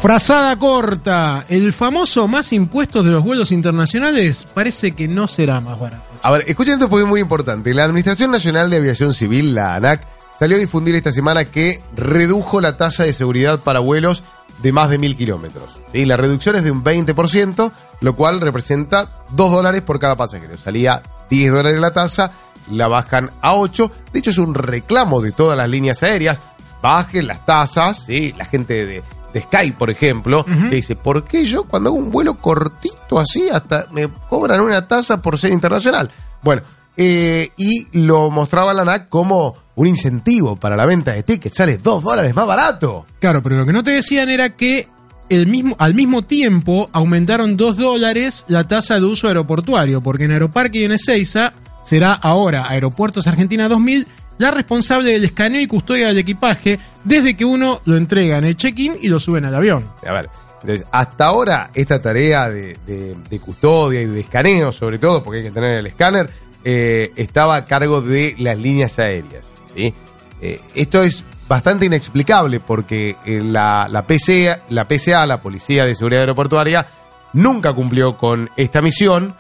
Frazada 0.02 0.58
corta. 0.58 1.46
El 1.48 1.72
famoso 1.74 2.28
más 2.28 2.52
impuestos 2.54 3.06
de 3.06 3.12
los 3.12 3.24
vuelos 3.24 3.52
internacionales 3.52 4.48
parece 4.52 4.94
que 4.94 5.08
no 5.08 5.28
será 5.28 5.62
más 5.62 5.80
barato. 5.80 6.04
A 6.24 6.32
ver, 6.32 6.46
escuchen 6.48 6.74
esto 6.74 6.90
porque 6.90 7.04
es 7.04 7.10
muy 7.10 7.22
importante. 7.22 7.72
La 7.76 7.84
Administración 7.84 8.32
Nacional 8.32 8.72
de 8.72 8.78
Aviación 8.78 9.14
Civil, 9.14 9.54
la 9.54 9.76
ANAC, 9.76 10.08
salió 10.40 10.58
a 10.58 10.60
difundir 10.60 10.96
esta 10.96 11.12
semana 11.12 11.46
que 11.46 11.84
redujo 11.96 12.62
la 12.62 12.78
tasa 12.78 13.04
de 13.04 13.14
seguridad 13.14 13.60
para 13.60 13.80
vuelos 13.80 14.24
de 14.64 14.72
más 14.72 14.90
de 14.90 14.98
mil 14.98 15.16
kilómetros. 15.16 15.78
¿sí? 15.92 16.04
La 16.06 16.18
reducción 16.18 16.56
es 16.56 16.64
de 16.64 16.72
un 16.72 16.84
20%, 16.84 17.72
lo 18.00 18.16
cual 18.16 18.42
representa 18.42 19.24
2 19.34 19.52
dólares 19.52 19.84
por 19.84 20.00
cada 20.00 20.16
pasajero. 20.16 20.58
Salía 20.58 21.04
10 21.30 21.54
dólares 21.54 21.80
la 21.80 21.92
tasa, 21.92 22.32
la 22.72 22.88
bajan 22.88 23.30
a 23.40 23.54
8. 23.54 23.92
De 24.12 24.18
hecho, 24.18 24.32
es 24.32 24.40
un 24.40 24.56
reclamo 24.56 25.22
de 25.22 25.32
todas 25.32 25.56
las 25.56 25.70
líneas 25.70 26.02
aéreas. 26.02 26.42
Bajen 26.82 27.28
las 27.28 27.46
tasas, 27.46 28.06
¿sí? 28.08 28.34
La 28.36 28.46
gente 28.46 28.88
de, 28.88 29.04
de 29.34 29.42
Sky, 29.42 29.72
por 29.72 29.90
ejemplo, 29.90 30.42
Ujú. 30.48 30.70
que 30.70 30.76
dice, 30.78 30.96
¿por 30.96 31.24
qué 31.24 31.46
yo 31.46 31.64
cuando 31.64 31.90
hago 31.90 31.98
un 31.98 32.12
vuelo 32.12 32.36
cortito 32.36 33.20
así 33.20 33.50
hasta 33.50 33.88
me 33.92 34.10
cobran 34.30 34.62
una 34.62 34.88
tasa 34.88 35.22
por 35.22 35.38
ser 35.38 35.52
internacional? 35.52 36.10
Bueno, 36.42 36.62
eh, 36.98 37.52
y 37.58 37.88
lo 37.98 38.30
mostraba 38.30 38.74
la 38.74 38.82
ANAC 38.82 39.10
como 39.10 39.56
un 39.76 39.88
incentivo 39.88 40.56
para 40.58 40.76
la 40.76 40.86
venta 40.86 41.14
de 41.14 41.24
tickets. 41.24 41.56
Sale 41.56 41.78
2 41.78 42.04
dólares 42.04 42.36
más 42.36 42.46
barato. 42.46 43.06
Claro, 43.20 43.42
pero 43.42 43.58
lo 43.58 43.66
que 43.66 43.74
no 43.74 43.84
te 43.84 43.92
decían 43.92 44.30
era 44.30 44.50
que 44.56 44.88
el 45.30 45.48
mismo, 45.48 45.76
al 45.80 45.96
mismo 45.96 46.24
tiempo 46.24 46.90
aumentaron 46.92 47.56
2 47.56 47.78
dólares 47.78 48.44
la 48.50 48.68
tasa 48.68 48.96
de 48.96 49.06
uso 49.06 49.28
aeroportuario, 49.30 50.02
porque 50.02 50.26
en 50.26 50.32
Aeroparque 50.34 50.80
y 50.80 50.84
en 50.84 50.92
Ezeiza 50.92 51.54
será 51.84 52.14
ahora 52.14 52.68
Aeropuertos 52.70 53.26
Argentina 53.28 53.70
2000 53.70 54.08
la 54.42 54.52
responsable 54.52 55.12
del 55.12 55.24
escaneo 55.26 55.62
y 55.62 55.68
custodia 55.68 56.08
del 56.08 56.18
equipaje 56.18 56.80
desde 57.04 57.36
que 57.38 57.46
uno 57.46 57.82
lo 57.86 57.98
entrega 57.98 58.38
en 58.38 58.46
el 58.46 58.56
check-in 58.58 58.96
y 59.02 59.08
lo 59.08 59.20
suben 59.20 59.46
al 59.46 59.56
avión. 59.56 59.90
A 60.06 60.12
ver, 60.14 60.30
entonces, 60.62 60.86
hasta 60.92 61.26
ahora 61.26 61.70
esta 61.74 62.02
tarea 62.02 62.50
de, 62.50 62.78
de- 62.86 63.16
de 63.30 63.40
custodia 63.40 64.02
y 64.02 64.06
de 64.06 64.20
escaneo, 64.22 64.72
sobre 64.72 65.00
todo, 65.00 65.24
porque 65.24 65.40
hay 65.40 65.46
que 65.46 65.52
tener 65.52 65.76
el 65.76 65.88
escáner, 65.88 66.30
eh, 66.64 67.12
estaba 67.16 67.56
a 67.56 67.66
cargo 67.66 68.02
de 68.02 68.36
las 68.38 68.58
líneas 68.60 69.00
aéreas. 69.00 69.48
¿sí? 69.76 69.94
Eh, 70.42 70.60
esto 70.76 71.02
es 71.04 71.24
bastante 71.48 71.86
inexplicable 71.88 72.60
porque 72.60 73.16
eh, 73.26 73.42
la, 73.44 73.88
la, 73.90 74.04
PCA, 74.06 74.62
la 74.70 74.88
PCA, 74.88 75.26
la 75.26 75.42
Policía 75.42 75.86
de 75.86 75.96
Seguridad 75.96 76.22
Aeroportuaria, 76.22 76.86
nunca 77.34 77.74
cumplió 77.74 78.18
con 78.18 78.50
esta 78.58 78.82
misión, 78.82 79.36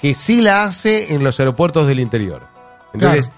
que 0.00 0.14
sí 0.16 0.40
la 0.40 0.64
hace 0.64 1.14
en 1.14 1.22
los 1.22 1.38
aeropuertos 1.38 1.86
del 1.86 2.00
interior. 2.00 2.42
Entonces, 2.92 3.30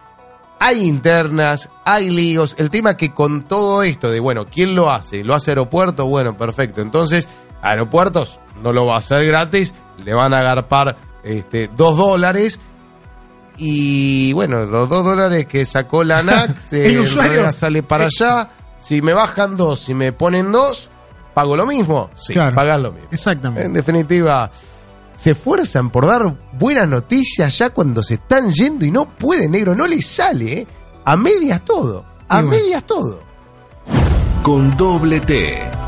hay 0.65 0.87
internas, 0.87 1.69
hay 1.85 2.09
líos. 2.11 2.55
El 2.57 2.71
tema 2.71 2.91
es 2.91 2.97
que 2.97 3.13
con 3.13 3.43
todo 3.49 3.83
esto 3.83 4.11
de, 4.11 4.21
bueno, 4.21 4.47
¿quién 4.51 4.75
lo 4.77 4.91
hace? 4.91 5.25
¿Lo 5.25 5.35
hace 5.35 5.51
aeropuerto? 5.51 6.07
Bueno, 6.07 6.37
perfecto. 6.37 6.81
Entonces, 6.83 7.29
aeropuertos 7.63 8.39
no 8.63 8.73
lo 8.73 8.87
va 8.87 8.95
a 8.95 8.99
hacer 8.99 9.25
gratis, 9.27 9.75
le 10.05 10.15
van 10.15 10.33
a 10.33 10.39
agarpar 10.39 10.97
este, 11.25 11.69
dos 11.77 11.97
dólares. 11.97 12.61
Y 13.59 14.33
bueno, 14.33 14.65
los 14.65 14.89
dos 14.89 15.05
dólares 15.05 15.47
que 15.47 15.65
sacó 15.65 16.05
la 16.05 16.19
ANAC, 16.21 16.61
se 16.61 16.95
El 16.95 17.07
sale 17.53 17.83
para 17.83 18.05
allá. 18.07 18.49
Si 18.79 19.03
me 19.03 19.13
bajan 19.15 19.57
dos, 19.57 19.81
si 19.81 19.95
me 19.95 20.13
ponen 20.13 20.51
dos, 20.53 20.91
¿pago 21.35 21.57
lo 21.57 21.67
mismo? 21.67 22.11
Sí, 22.15 22.33
Claro. 22.33 22.55
pagas 22.55 22.81
lo 22.81 22.93
mismo. 22.93 23.09
Exactamente. 23.11 23.65
En 23.67 23.73
definitiva, 23.73 24.51
se 25.15 25.33
esfuerzan 25.33 25.91
por 25.91 26.07
dar 26.07 26.23
buenas 26.53 26.89
noticias 26.89 27.59
ya 27.59 27.71
cuando 27.71 28.03
se 28.03 28.15
están 28.15 28.51
yendo 28.51 28.85
y 28.85 28.91
no 28.91 29.09
puede, 29.17 29.49
negro, 29.49 29.75
no 29.75 29.87
les 29.87 30.07
sale, 30.07 30.61
¿eh? 30.61 30.67
A 31.05 31.17
medias 31.17 31.65
todo. 31.65 32.05
A 32.29 32.43
bueno. 32.43 32.51
medias 32.51 32.87
todo. 32.87 33.21
Con 34.43 34.77
doble 34.77 35.21
T. 35.21 35.83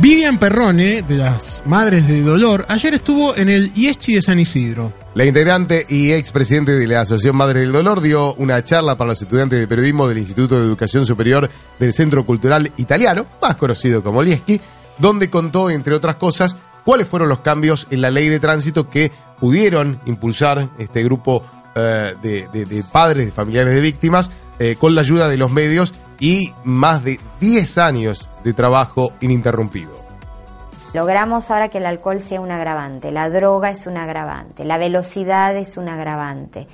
Vivian 0.00 0.38
Perrone, 0.38 1.02
de 1.02 1.16
las 1.16 1.62
Madres 1.66 2.08
de 2.08 2.20
Dolor, 2.20 2.66
ayer 2.68 2.94
estuvo 2.94 3.36
en 3.36 3.48
el 3.48 3.72
IESCHI 3.76 4.16
de 4.16 4.22
San 4.22 4.40
Isidro. 4.40 4.92
La 5.14 5.24
integrante 5.24 5.86
y 5.88 6.10
expresidente 6.10 6.72
de 6.72 6.86
la 6.88 7.02
Asociación 7.02 7.36
Madre 7.36 7.60
del 7.60 7.72
Dolor 7.72 8.00
dio 8.00 8.34
una 8.34 8.62
charla 8.64 8.98
para 8.98 9.10
los 9.10 9.22
estudiantes 9.22 9.60
de 9.60 9.68
periodismo 9.68 10.08
del 10.08 10.18
Instituto 10.18 10.58
de 10.58 10.66
Educación 10.66 11.06
Superior 11.06 11.48
del 11.78 11.92
Centro 11.92 12.26
Cultural 12.26 12.72
Italiano, 12.76 13.26
más 13.40 13.54
conocido 13.54 14.02
como 14.02 14.20
Lieschi, 14.20 14.60
donde 14.98 15.30
contó, 15.30 15.70
entre 15.70 15.94
otras 15.94 16.16
cosas, 16.16 16.56
cuáles 16.84 17.08
fueron 17.08 17.28
los 17.28 17.40
cambios 17.40 17.86
en 17.90 18.00
la 18.02 18.10
ley 18.10 18.28
de 18.28 18.40
tránsito 18.40 18.88
que 18.88 19.10
pudieron 19.40 20.00
impulsar 20.06 20.68
este 20.78 21.02
grupo 21.02 21.42
eh, 21.74 22.14
de, 22.22 22.84
padres, 22.92 23.26
de 23.26 23.32
familiares 23.32 23.74
de 23.74 23.80
víctimas, 23.80 24.30
eh, 24.58 24.76
con 24.78 24.94
la 24.94 25.00
ayuda 25.00 25.28
de 25.28 25.36
los 25.36 25.50
medios 25.50 25.92
y 26.20 26.52
más 26.64 27.02
de 27.02 27.18
10 27.40 27.78
años 27.78 28.28
de 28.44 28.52
trabajo 28.52 29.12
ininterrumpido. 29.20 29.92
Logramos 30.92 31.50
ahora 31.50 31.70
que 31.70 31.78
el 31.78 31.86
alcohol 31.86 32.20
sea 32.20 32.40
un 32.40 32.52
agravante, 32.52 33.10
la 33.10 33.28
droga 33.28 33.70
es 33.70 33.88
un 33.88 33.96
agravante, 33.96 34.64
la 34.64 34.78
velocidad 34.78 35.56
es 35.56 35.76
un 35.76 35.88
agravante. 35.88 36.68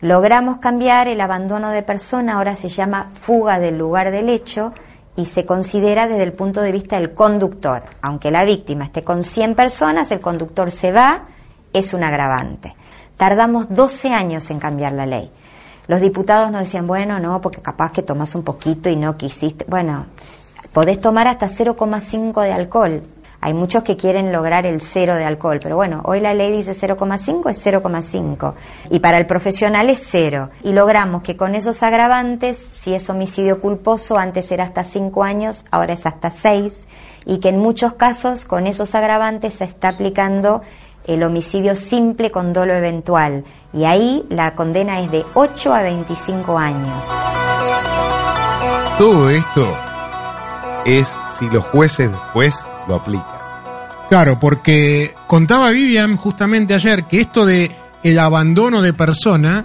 Logramos 0.00 0.56
cambiar 0.56 1.06
el 1.06 1.20
abandono 1.20 1.70
de 1.70 1.82
persona, 1.82 2.36
ahora 2.36 2.56
se 2.56 2.70
llama 2.70 3.10
fuga 3.14 3.58
del 3.58 3.76
lugar 3.76 4.10
del 4.10 4.30
hecho 4.30 4.72
y 5.16 5.26
se 5.26 5.44
considera 5.44 6.08
desde 6.08 6.22
el 6.22 6.32
punto 6.32 6.62
de 6.62 6.72
vista 6.72 6.98
del 6.98 7.14
conductor. 7.14 7.82
Aunque 8.00 8.30
la 8.30 8.44
víctima 8.44 8.84
esté 8.84 9.02
con 9.02 9.24
100 9.24 9.54
personas, 9.54 10.10
el 10.10 10.20
conductor 10.20 10.70
se 10.70 10.92
va, 10.92 11.24
es 11.72 11.92
un 11.92 12.02
agravante. 12.02 12.74
Tardamos 13.16 13.66
12 13.68 14.08
años 14.08 14.50
en 14.50 14.58
cambiar 14.58 14.92
la 14.92 15.06
ley. 15.06 15.30
Los 15.86 16.00
diputados 16.00 16.50
nos 16.50 16.62
decían, 16.62 16.86
bueno, 16.86 17.18
no, 17.18 17.40
porque 17.40 17.60
capaz 17.60 17.92
que 17.92 18.02
tomas 18.02 18.34
un 18.34 18.42
poquito 18.42 18.88
y 18.88 18.96
no 18.96 19.16
quisiste. 19.16 19.64
Bueno, 19.68 20.06
podés 20.72 20.98
tomar 21.00 21.28
hasta 21.28 21.48
0,5 21.48 22.42
de 22.42 22.52
alcohol. 22.52 23.02
Hay 23.44 23.54
muchos 23.54 23.82
que 23.82 23.96
quieren 23.96 24.30
lograr 24.30 24.66
el 24.66 24.80
cero 24.80 25.16
de 25.16 25.24
alcohol, 25.24 25.58
pero 25.60 25.74
bueno, 25.74 26.00
hoy 26.04 26.20
la 26.20 26.32
ley 26.32 26.52
dice 26.56 26.76
0,5 26.76 27.50
es 27.50 27.66
0,5 27.66 28.54
y 28.88 29.00
para 29.00 29.18
el 29.18 29.26
profesional 29.26 29.90
es 29.90 30.00
cero. 30.08 30.50
Y 30.62 30.72
logramos 30.72 31.22
que 31.22 31.36
con 31.36 31.56
esos 31.56 31.82
agravantes, 31.82 32.64
si 32.80 32.94
es 32.94 33.10
homicidio 33.10 33.60
culposo, 33.60 34.16
antes 34.16 34.52
era 34.52 34.62
hasta 34.62 34.84
5 34.84 35.24
años, 35.24 35.64
ahora 35.72 35.94
es 35.94 36.06
hasta 36.06 36.30
6 36.30 36.86
y 37.24 37.40
que 37.40 37.48
en 37.48 37.58
muchos 37.58 37.94
casos 37.94 38.44
con 38.44 38.68
esos 38.68 38.94
agravantes 38.94 39.54
se 39.54 39.64
está 39.64 39.88
aplicando 39.88 40.62
el 41.04 41.24
homicidio 41.24 41.74
simple 41.74 42.30
con 42.30 42.52
dolo 42.52 42.74
eventual 42.74 43.44
y 43.72 43.86
ahí 43.86 44.24
la 44.28 44.54
condena 44.54 45.00
es 45.00 45.10
de 45.10 45.24
8 45.34 45.74
a 45.74 45.82
25 45.82 46.58
años. 46.58 47.04
Todo 48.98 49.30
esto 49.30 49.66
es 50.84 51.18
si 51.36 51.50
los 51.50 51.64
jueces 51.64 52.08
después 52.08 52.64
lo 52.86 52.94
aplican. 52.94 53.31
Claro, 54.12 54.38
porque 54.38 55.14
contaba 55.26 55.70
Vivian 55.70 56.18
justamente 56.18 56.74
ayer 56.74 57.04
que 57.04 57.18
esto 57.18 57.46
de 57.46 57.70
el 58.02 58.18
abandono 58.18 58.82
de 58.82 58.92
persona, 58.92 59.64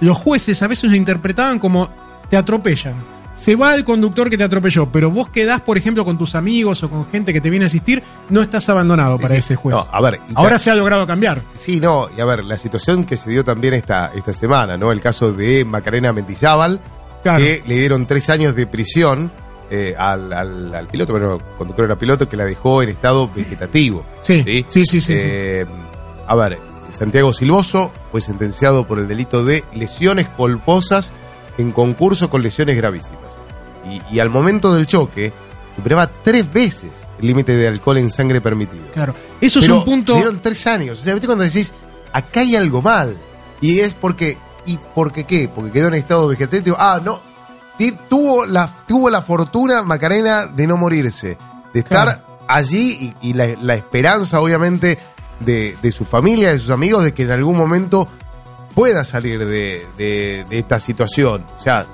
los 0.00 0.18
jueces 0.18 0.62
a 0.62 0.66
veces 0.66 0.90
lo 0.90 0.94
interpretaban 0.96 1.58
como 1.58 1.88
te 2.28 2.36
atropellan. 2.36 2.96
Se 3.38 3.56
va 3.56 3.74
el 3.74 3.86
conductor 3.86 4.28
que 4.28 4.36
te 4.36 4.44
atropelló, 4.44 4.92
pero 4.92 5.10
vos 5.10 5.30
quedás, 5.30 5.62
por 5.62 5.78
ejemplo, 5.78 6.04
con 6.04 6.18
tus 6.18 6.34
amigos 6.34 6.82
o 6.82 6.90
con 6.90 7.06
gente 7.06 7.32
que 7.32 7.40
te 7.40 7.48
viene 7.48 7.64
a 7.64 7.68
asistir, 7.68 8.02
no 8.28 8.42
estás 8.42 8.68
abandonado 8.68 9.18
para 9.18 9.36
Sí, 9.36 9.40
ese 9.40 9.56
juez. 9.56 9.74
no, 9.74 9.86
a 9.90 10.02
ver, 10.02 10.20
Ahora 10.34 10.58
se 10.58 10.70
ha 10.70 10.74
logrado 10.74 11.06
cambiar. 11.06 11.40
Sí, 11.54 11.80
no, 11.80 12.08
y 12.14 12.20
a 12.20 12.26
ver, 12.26 12.44
la 12.44 12.58
situación 12.58 13.04
que 13.04 13.16
se 13.16 13.30
dio 13.30 13.42
también 13.42 13.72
esta, 13.72 14.12
esta 14.14 14.34
semana, 14.34 14.76
¿no? 14.76 14.92
El 14.92 15.00
caso 15.00 15.32
de 15.32 15.64
Macarena 15.64 16.12
Mendizábal, 16.12 16.78
Claro. 17.22 17.42
que 17.42 17.62
le 17.66 17.74
dieron 17.78 18.06
tres 18.06 18.28
años 18.28 18.54
de 18.54 18.66
prisión 18.66 19.32
eh, 19.70 19.94
al, 19.96 20.32
al- 20.32 20.74
al 20.74 20.86
piloto, 20.88 21.12
pero 21.12 21.36
el 21.36 21.42
conductor 21.56 21.84
era 21.84 21.96
piloto, 21.96 22.28
que 22.28 22.36
la 22.36 22.44
dejó 22.44 22.82
en 22.82 22.88
estado 22.90 23.30
vegetativo. 23.34 24.04
Sí, 24.22 24.42
sí, 24.68 24.84
sí, 24.84 25.00
sí, 25.00 25.14
Eh, 25.16 25.66
A 26.26 26.34
ver, 26.36 26.58
Santiago 26.90 27.32
Silvoso 27.32 27.92
fue 28.10 28.20
sentenciado 28.20 28.86
por 28.86 28.98
el 28.98 29.08
delito 29.08 29.44
de 29.44 29.64
lesiones 29.74 30.26
colposas 30.28 31.12
en 31.58 31.72
concurso 31.72 32.30
con 32.30 32.42
lesiones 32.42 32.76
gravísimas. 32.76 33.22
Y, 34.10 34.16
y 34.16 34.20
al 34.20 34.30
momento 34.30 34.74
del 34.74 34.86
choque, 34.86 35.32
superaba 35.76 36.06
tres 36.06 36.50
veces 36.52 36.90
el 37.20 37.26
límite 37.26 37.56
de 37.56 37.68
alcohol 37.68 37.98
en 37.98 38.10
sangre 38.10 38.40
permitido. 38.40 38.84
Claro. 38.94 39.14
Eso 39.40 39.60
Pero 39.60 39.74
es 39.74 39.78
un 39.80 39.84
punto. 39.84 40.14
Dieron 40.14 40.40
tres 40.40 40.66
años. 40.66 40.98
O 40.98 41.02
sea, 41.02 41.14
¿viste 41.14 41.26
cuando 41.26 41.44
decís, 41.44 41.72
acá 42.12 42.40
hay 42.40 42.56
algo 42.56 42.80
mal? 42.82 43.16
Y 43.60 43.80
es 43.80 43.94
porque. 43.94 44.36
¿Y 44.66 44.76
por 44.94 45.12
qué 45.12 45.24
qué? 45.24 45.48
Porque 45.52 45.72
quedó 45.72 45.88
en 45.88 45.94
estado 45.94 46.28
vegetativo. 46.28 46.76
Ah, 46.78 47.00
no. 47.02 47.20
Tuvo 48.08 48.44
la, 48.46 48.68
tuvo 48.86 49.08
la 49.10 49.22
fortuna, 49.22 49.82
Macarena, 49.82 50.46
de 50.46 50.66
no 50.66 50.76
morirse. 50.76 51.38
De 51.72 51.80
estar 51.80 52.04
Claro. 52.08 52.22
allí 52.48 53.14
y, 53.22 53.30
y 53.30 53.32
la, 53.34 53.46
la 53.60 53.74
esperanza, 53.74 54.40
obviamente, 54.40 54.98
de, 55.40 55.76
de 55.80 55.92
su 55.92 56.04
familia, 56.04 56.52
de 56.52 56.58
sus 56.58 56.70
amigos, 56.70 57.04
de 57.04 57.14
que 57.14 57.22
en 57.22 57.30
algún 57.30 57.56
momento 57.56 58.08
pueda 58.74 59.04
salir 59.04 59.38
de, 59.46 59.86
de- 59.96 60.44
de 60.48 60.58
esta 60.58 60.80
situación. 60.80 61.44
O 61.58 61.62
sea, 61.62 61.86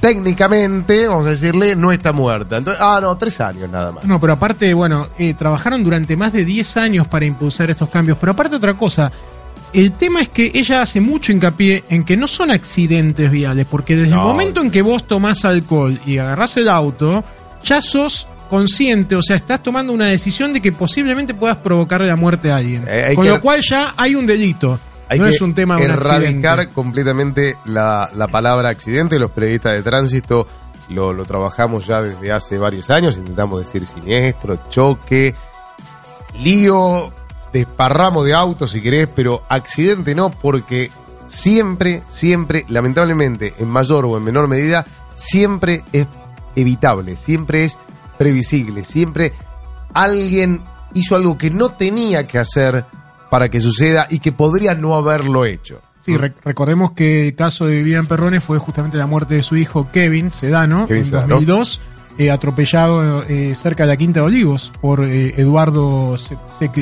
técnicamente, 0.00 1.06
vamos 1.06 1.26
a 1.26 1.30
decirle, 1.30 1.76
no 1.76 1.92
está 1.92 2.12
muerta. 2.12 2.56
Entonces, 2.58 2.82
ah, 2.84 2.98
no, 3.00 3.16
tres 3.16 3.40
años 3.40 3.70
nada 3.70 3.92
más. 3.92 4.04
No, 4.04 4.20
pero 4.20 4.32
aparte, 4.34 4.74
bueno, 4.74 5.06
eh, 5.18 5.34
trabajaron 5.34 5.84
durante 5.84 6.16
más 6.16 6.32
de 6.32 6.44
10 6.44 6.76
años 6.76 7.06
para 7.06 7.24
impulsar 7.24 7.70
estos 7.70 7.88
cambios. 7.88 8.18
Pero 8.18 8.32
aparte 8.32 8.56
otra 8.56 8.74
cosa, 8.74 9.12
el 9.72 9.92
tema 9.92 10.20
es 10.20 10.28
que 10.28 10.50
ella 10.54 10.82
hace 10.82 11.00
mucho 11.00 11.32
hincapié 11.32 11.82
en 11.88 12.04
que 12.04 12.16
no 12.16 12.26
son 12.28 12.50
accidentes 12.50 13.30
viales, 13.30 13.66
porque 13.70 13.96
desde 13.96 14.10
No. 14.14 14.20
el 14.22 14.26
momento 14.28 14.60
en 14.60 14.70
que 14.70 14.82
vos 14.82 15.06
tomás 15.06 15.44
alcohol 15.44 15.98
y 16.06 16.18
agarrás 16.18 16.56
el 16.56 16.68
auto, 16.68 17.24
ya 17.64 17.80
sos 17.82 18.26
consciente, 18.50 19.16
o 19.16 19.22
sea, 19.22 19.36
estás 19.36 19.62
tomando 19.62 19.92
una 19.94 20.06
decisión 20.06 20.52
de 20.52 20.60
que 20.60 20.72
posiblemente 20.72 21.32
puedas 21.32 21.56
provocarle 21.56 22.06
la 22.06 22.16
muerte 22.16 22.52
a 22.52 22.56
alguien. 22.56 22.84
Eh, 22.86 23.12
Con 23.14 23.24
que- 23.24 23.30
lo 23.30 23.40
cual 23.40 23.62
ya 23.62 23.94
hay 23.96 24.14
un 24.14 24.26
delito. 24.26 24.78
Hay 25.08 25.18
no 25.18 25.24
que 25.26 25.30
es 25.30 25.40
un 25.42 25.54
tema 25.54 25.76
de 25.76 25.84
erradicar 25.84 26.58
accidente. 26.60 26.74
completamente 26.74 27.56
la, 27.66 28.08
la 28.14 28.28
palabra 28.28 28.68
accidente. 28.70 29.18
Los 29.18 29.30
periodistas 29.30 29.74
de 29.74 29.82
tránsito 29.82 30.46
lo, 30.88 31.12
lo 31.12 31.24
trabajamos 31.26 31.86
ya 31.86 32.02
desde 32.02 32.32
hace 32.32 32.56
varios 32.58 32.88
años. 32.90 33.16
Intentamos 33.16 33.58
decir 33.60 33.86
siniestro, 33.86 34.58
choque, 34.70 35.34
lío, 36.42 37.12
desparramo 37.52 38.24
de 38.24 38.34
autos 38.34 38.70
si 38.70 38.80
querés, 38.80 39.08
pero 39.14 39.42
accidente 39.48 40.14
no, 40.14 40.30
porque 40.30 40.90
siempre, 41.26 42.02
siempre, 42.08 42.64
lamentablemente, 42.68 43.54
en 43.58 43.68
mayor 43.68 44.04
o 44.06 44.16
en 44.16 44.24
menor 44.24 44.48
medida, 44.48 44.86
siempre 45.14 45.84
es 45.92 46.06
evitable, 46.56 47.16
siempre 47.16 47.64
es 47.64 47.78
previsible, 48.18 48.84
siempre 48.84 49.32
alguien 49.94 50.62
hizo 50.94 51.16
algo 51.16 51.38
que 51.38 51.50
no 51.50 51.70
tenía 51.70 52.26
que 52.26 52.38
hacer 52.38 52.84
para 53.30 53.48
que 53.48 53.60
suceda 53.60 54.06
y 54.10 54.18
que 54.18 54.32
podría 54.32 54.74
no 54.74 54.94
haberlo 54.94 55.44
hecho. 55.44 55.80
Sí, 56.04 56.12
rec- 56.16 56.34
recordemos 56.44 56.92
que 56.92 57.28
el 57.28 57.34
caso 57.36 57.64
de 57.66 57.76
Vivian 57.76 58.06
Perrone 58.06 58.40
fue 58.40 58.58
justamente 58.58 58.96
la 58.96 59.06
muerte 59.06 59.36
de 59.36 59.42
su 59.42 59.56
hijo 59.56 59.88
Kevin 59.92 60.30
Sedano 60.32 60.86
Kevin 60.86 61.02
en 61.04 61.08
Sedano. 61.08 61.28
2002, 61.36 61.80
eh, 62.18 62.30
atropellado 62.30 63.22
eh, 63.24 63.54
cerca 63.54 63.84
de 63.84 63.88
la 63.90 63.96
Quinta 63.96 64.20
de 64.20 64.26
Olivos 64.26 64.70
por 64.80 65.04
eh, 65.04 65.34
Eduardo 65.36 66.16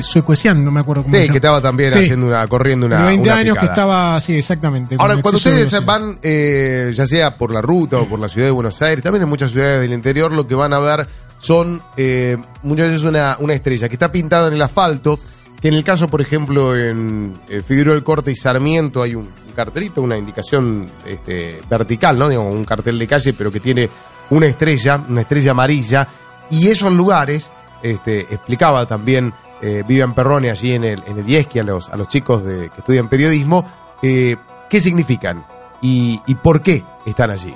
Secuesian, 0.01 0.63
no 0.63 0.71
me 0.71 0.79
acuerdo 0.81 1.03
cómo 1.03 1.15
Sí, 1.15 1.25
se 1.25 1.29
que 1.29 1.37
estaba 1.37 1.61
también 1.61 1.91
Sí. 1.91 1.99
haciendo 1.99 2.27
una, 2.27 2.45
corriendo 2.47 2.85
una. 2.85 2.99
de 2.99 3.05
20 3.05 3.29
una 3.29 3.37
años 3.39 3.57
que 3.57 3.65
estaba, 3.65 4.19
sí, 4.21 4.35
exactamente. 4.37 4.95
Ahora, 4.99 5.21
cuando 5.21 5.37
ustedes 5.37 5.85
van, 5.85 6.19
eh, 6.21 6.91
ya 6.93 7.05
sea 7.07 7.31
por 7.37 7.53
la 7.53 7.61
ruta 7.61 7.97
o 7.97 8.07
por 8.07 8.19
la 8.19 8.27
ciudad 8.29 8.47
de 8.47 8.51
Buenos 8.51 8.81
Aires, 8.81 9.03
también 9.03 9.23
en 9.23 9.29
muchas 9.29 9.51
ciudades 9.51 9.81
del 9.81 9.93
interior, 9.93 10.31
lo 10.31 10.47
que 10.47 10.55
van 10.55 10.73
a 10.73 10.79
ver 10.79 11.07
son 11.39 11.81
eh, 11.97 12.37
muchas 12.63 12.91
veces 12.91 13.03
una, 13.03 13.35
una 13.39 13.53
estrella 13.53 13.87
que 13.89 13.95
está 13.95 14.11
pintada 14.11 14.47
en 14.47 14.53
el 14.53 14.61
asfalto, 14.61 15.19
que 15.59 15.69
en 15.69 15.73
el 15.75 15.83
caso, 15.83 16.07
por 16.07 16.21
ejemplo, 16.21 16.75
en 16.77 17.33
eh, 17.49 17.61
Figueroa 17.65 17.95
del 17.95 18.03
Corte 18.03 18.31
y 18.31 18.35
Sarmiento 18.35 19.01
hay 19.01 19.15
un, 19.15 19.23
un 19.23 19.53
cartelito, 19.55 20.01
una 20.01 20.17
indicación 20.17 20.87
este, 21.05 21.59
vertical, 21.69 22.17
¿no? 22.17 22.29
Digamos, 22.29 22.53
un 22.53 22.65
cartel 22.65 22.99
de 22.99 23.07
calle, 23.07 23.33
pero 23.33 23.51
que 23.51 23.59
tiene 23.59 23.89
una 24.31 24.47
estrella, 24.47 25.03
una 25.07 25.21
estrella 25.21 25.51
amarilla, 25.51 26.07
y 26.49 26.69
esos 26.69 26.91
lugares, 26.91 27.51
este, 27.81 28.21
explicaba 28.21 28.85
también 28.85 29.33
eh, 29.61 29.83
Vivian 29.87 30.13
Perrone 30.13 30.49
allí 30.49 30.73
en 30.73 30.83
el, 30.83 31.03
en 31.05 31.27
IESCI 31.27 31.59
a 31.59 31.63
los, 31.63 31.89
chicos 32.07 32.43
que 32.43 32.71
estudian 32.75 33.07
periodismo, 33.07 33.63
eh, 34.01 34.35
qué 34.69 34.79
significan 34.79 35.45
y, 35.81 36.19
y 36.25 36.35
por 36.35 36.61
qué 36.61 36.83
están 37.05 37.31
allí. 37.31 37.55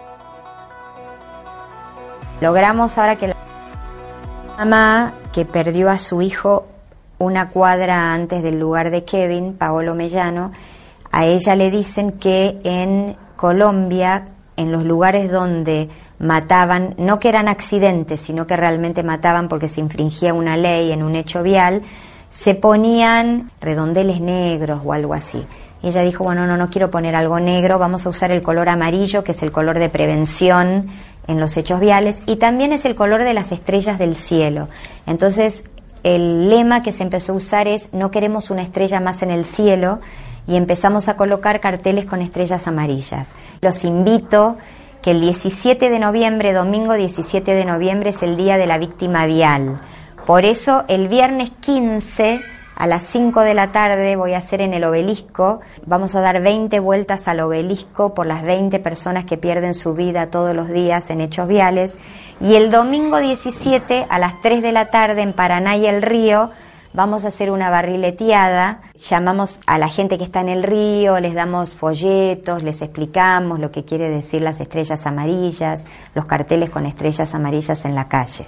Logramos 2.42 2.98
ahora 2.98 3.16
que 3.16 3.30
la 3.30 3.36
mamá 4.58 5.14
que 5.34 5.46
perdió 5.46 5.90
a 5.90 5.98
su 5.98 6.22
hijo 6.22 6.68
una 7.18 7.50
cuadra 7.50 8.14
antes 8.14 8.44
del 8.44 8.60
lugar 8.60 8.92
de 8.92 9.04
Kevin, 9.04 9.56
Paolo 9.58 9.96
Mellano, 9.96 10.52
a 11.12 11.26
ella 11.26 11.56
le 11.56 11.72
dicen 11.72 12.14
que 12.14 12.60
en 12.64 13.16
Colombia, 13.36 14.26
en 14.58 14.72
los 14.72 14.84
lugares 14.84 15.32
donde 15.32 15.90
mataban, 16.20 16.96
no 16.98 17.20
que 17.20 17.30
eran 17.30 17.48
accidentes, 17.48 18.22
sino 18.22 18.48
que 18.48 18.56
realmente 18.56 19.04
mataban 19.04 19.50
porque 19.50 19.68
se 19.68 19.82
infringía 19.82 20.34
una 20.34 20.58
ley 20.58 20.92
en 20.92 21.04
un 21.04 21.16
hecho 21.16 21.44
vial, 21.44 21.82
se 22.32 22.56
ponían 22.56 23.52
redondeles 23.62 24.22
negros 24.22 24.82
o 24.84 24.94
algo 24.94 25.14
así. 25.14 25.46
Y 25.82 25.90
ella 25.90 26.02
dijo, 26.02 26.24
bueno, 26.24 26.48
no, 26.48 26.58
no 26.58 26.70
quiero 26.70 26.90
poner 26.90 27.16
algo 27.16 27.40
negro, 27.40 27.78
vamos 27.78 28.06
a 28.06 28.10
usar 28.10 28.32
el 28.32 28.42
color 28.42 28.70
amarillo, 28.70 29.24
que 29.24 29.34
es 29.34 29.44
el 29.44 29.52
color 29.52 29.78
de 29.80 29.90
prevención 29.90 30.88
en 31.28 31.40
los 31.40 31.58
hechos 31.58 31.80
viales, 31.80 32.22
y 32.26 32.38
también 32.38 32.72
es 32.72 32.86
el 32.86 32.96
color 32.96 33.24
de 33.24 33.34
las 33.34 33.52
estrellas 33.52 34.00
del 34.00 34.16
cielo. 34.16 34.68
Entonces, 35.06 35.64
el 36.04 36.50
lema 36.50 36.84
que 36.84 36.92
se 36.92 37.04
empezó 37.04 37.34
a 37.34 37.36
usar 37.36 37.68
es, 37.68 37.94
no 37.94 38.12
queremos 38.12 38.50
una 38.50 38.62
estrella 38.62 39.00
más 39.00 39.22
en 39.22 39.32
el 39.32 39.46
cielo, 39.46 40.00
y 40.48 40.56
empezamos 40.56 41.08
a 41.08 41.16
colocar 41.16 41.60
carteles 41.60 42.06
con 42.06 42.22
estrellas 42.22 42.68
amarillas. 42.68 43.28
Los 43.62 43.84
invito 43.84 44.58
que 45.06 45.12
el 45.12 45.22
17 45.22 45.92
de 45.92 46.00
noviembre, 46.00 46.52
domingo 46.52 46.96
17 46.96 47.54
de 47.54 47.64
noviembre, 47.64 48.10
es 48.10 48.24
el 48.24 48.36
día 48.36 48.58
de 48.58 48.66
la 48.66 48.80
víctima 48.80 49.28
vial. 49.28 49.80
Por 50.26 50.46
eso, 50.46 50.84
el 50.88 51.10
viernes 51.10 51.52
15 51.60 52.42
a 52.76 52.88
las 52.88 53.04
5 53.04 53.42
de 53.42 53.54
la 53.54 53.72
tarde 53.72 54.16
voy 54.16 54.34
a 54.34 54.40
hacer 54.40 54.62
en 54.62 54.74
el 54.74 54.84
obelisco, 54.84 55.62
vamos 55.86 56.16
a 56.16 56.22
dar 56.22 56.42
20 56.42 56.80
vueltas 56.80 57.28
al 57.28 57.42
obelisco 57.42 58.16
por 58.16 58.26
las 58.26 58.42
20 58.42 58.80
personas 58.80 59.26
que 59.26 59.38
pierden 59.38 59.76
su 59.76 59.94
vida 59.94 60.32
todos 60.32 60.56
los 60.56 60.70
días 60.70 61.08
en 61.12 61.22
hechos 61.22 61.48
viales. 61.48 61.96
Y 62.42 62.56
el 62.56 62.72
domingo 62.72 63.20
17 63.20 64.08
a 64.10 64.18
las 64.18 64.42
3 64.42 64.64
de 64.64 64.72
la 64.72 64.90
tarde 64.90 65.22
en 65.22 65.34
Paraná 65.34 65.78
y 65.78 65.86
el 65.86 66.02
Río 66.02 66.50
vamos 66.96 67.26
a 67.26 67.28
hacer 67.28 67.52
una 67.52 67.70
barrileteada, 67.70 68.82
llamamos 69.10 69.60
a 69.68 69.78
la 69.78 69.90
gente 69.90 70.18
que 70.18 70.24
está 70.24 70.42
en 70.42 70.50
el 70.50 70.64
río, 70.64 71.20
les 71.20 71.34
damos 71.34 71.76
folletos, 71.76 72.64
les 72.64 72.82
explicamos 72.82 73.60
lo 73.60 73.72
que 73.72 73.84
quiere 73.84 74.10
decir 74.10 74.42
las 74.42 74.60
estrellas 74.60 75.06
amarillas, 75.06 75.84
los 76.14 76.26
carteles 76.26 76.70
con 76.70 76.86
estrellas 76.86 77.36
amarillas 77.36 77.84
en 77.86 77.96
la 77.96 78.08
calle. 78.08 78.46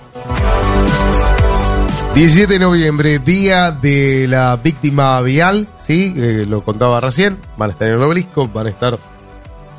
17 2.16 2.54
de 2.54 2.60
noviembre, 2.60 3.20
día 3.20 3.72
de 3.72 4.28
la 4.28 4.56
víctima 4.56 5.22
vial, 5.22 5.68
¿sí? 5.86 6.14
Eh, 6.18 6.46
lo 6.48 6.64
contaba 6.64 7.00
recién, 7.00 7.38
van 7.58 7.70
a 7.70 7.74
estar 7.74 7.88
en 7.90 7.96
el 7.96 8.04
obelisco, 8.04 8.48
van 8.48 8.68
a 8.68 8.70
estar 8.70 8.98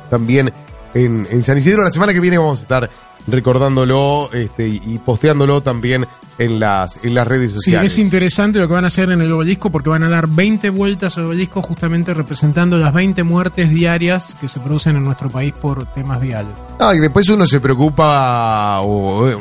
también 0.09 0.53
en, 0.93 1.27
en 1.29 1.43
San 1.43 1.57
Isidro. 1.57 1.83
La 1.83 1.91
semana 1.91 2.13
que 2.13 2.19
viene 2.21 2.37
vamos 2.37 2.59
a 2.59 2.61
estar 2.61 2.89
recordándolo 3.27 4.29
este, 4.33 4.67
y, 4.67 4.99
posteándolo 5.05 5.61
también 5.61 6.05
en 6.37 6.59
las, 6.59 7.03
en 7.03 7.13
las 7.13 7.27
redes 7.27 7.51
Sí, 7.51 7.55
sociales. 7.57 7.91
es 7.93 7.99
interesante 7.99 8.59
lo 8.59 8.67
que 8.67 8.73
van 8.73 8.85
a 8.85 8.87
hacer 8.87 9.11
en 9.11 9.21
el 9.21 9.31
obelisco 9.31 9.69
porque 9.69 9.89
van 9.89 10.03
a 10.03 10.09
dar 10.09 10.27
20 10.27 10.69
vueltas 10.69 11.17
al 11.17 11.25
obelisco 11.25 11.61
justamente 11.61 12.13
representando 12.13 12.77
las 12.77 12.93
20 12.93 13.23
muertes 13.23 13.69
diarias 13.69 14.35
que 14.39 14.47
se 14.47 14.59
producen 14.61 14.95
en 14.95 15.03
nuestro 15.03 15.29
país 15.29 15.53
por 15.53 15.85
temas 15.87 16.21
viales. 16.21 16.53
No, 16.79 16.93
y 16.93 16.99
después 16.99 17.27
uno 17.29 17.45
se 17.45 17.59
preocupa, 17.59 18.79
o, 18.81 19.27
eh, 19.27 19.37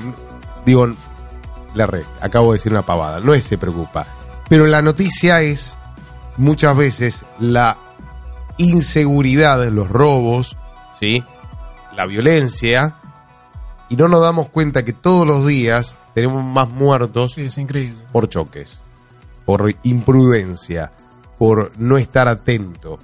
digo, 0.66 0.88
la 1.74 1.86
red, 1.86 2.02
acabo 2.20 2.52
de 2.52 2.58
decir 2.58 2.72
una 2.72 2.82
pavada, 2.82 3.20
no 3.20 3.32
es 3.32 3.44
se 3.44 3.58
preocupa, 3.58 4.06
pero 4.48 4.66
la 4.66 4.82
noticia 4.82 5.40
es 5.42 5.76
muchas 6.36 6.76
veces 6.76 7.24
la 7.38 7.76
inseguridad, 8.56 9.64
los 9.68 9.88
robos, 9.88 10.56
¿sí? 10.98 11.22
la 11.96 12.06
violencia, 12.06 12.96
y 13.88 13.96
no 13.96 14.08
nos 14.08 14.20
damos 14.20 14.48
cuenta 14.50 14.84
que 14.84 14.92
todos 14.92 15.26
los 15.26 15.46
días 15.46 15.94
tenemos 16.14 16.44
más 16.44 16.68
muertos 16.68 17.32
Sí, 17.34 17.42
es 17.42 17.56
increíble. 17.58 17.98
por 18.12 18.28
choques, 18.28 18.80
por 19.44 19.72
imprudencia, 19.84 20.92
por 21.38 21.72
no 21.78 21.96
estar 21.96 22.28
atento, 22.28 22.98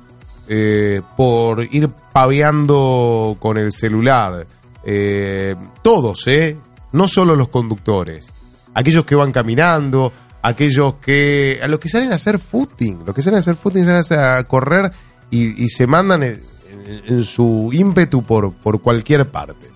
eh, 0.48 1.00
por 1.16 1.62
ir 1.74 1.88
paveando 2.12 3.36
con 3.38 3.56
el 3.58 3.72
celular. 3.72 4.46
eh, 4.86 5.54
todos, 5.82 6.26
¿eh? 6.26 6.58
No 6.92 7.08
solo 7.08 7.34
los 7.36 7.48
conductores. 7.48 8.28
Aquellos 8.74 9.06
que 9.06 9.14
van 9.14 9.32
caminando, 9.32 10.12
aquellos 10.42 10.96
que. 10.96 11.58
a 11.62 11.68
los 11.68 11.80
que 11.80 11.88
salen 11.88 12.12
a 12.12 12.16
hacer 12.16 12.38
footing, 12.38 13.04
los 13.06 13.14
que 13.14 13.22
salen 13.22 13.36
a 13.36 13.40
hacer 13.40 13.54
footing, 13.56 13.84
salen 13.86 14.20
a 14.38 14.44
correr 14.44 14.92
y, 15.30 15.64
y 15.64 15.68
se 15.68 15.86
mandan 15.86 16.22
en, 16.24 16.42
en- 16.86 17.02
en 17.14 17.22
su 17.24 17.70
ímpetu 17.72 18.22
por, 18.24 18.52
por 18.52 18.82
cualquier 18.82 19.30
parte. 19.30 19.70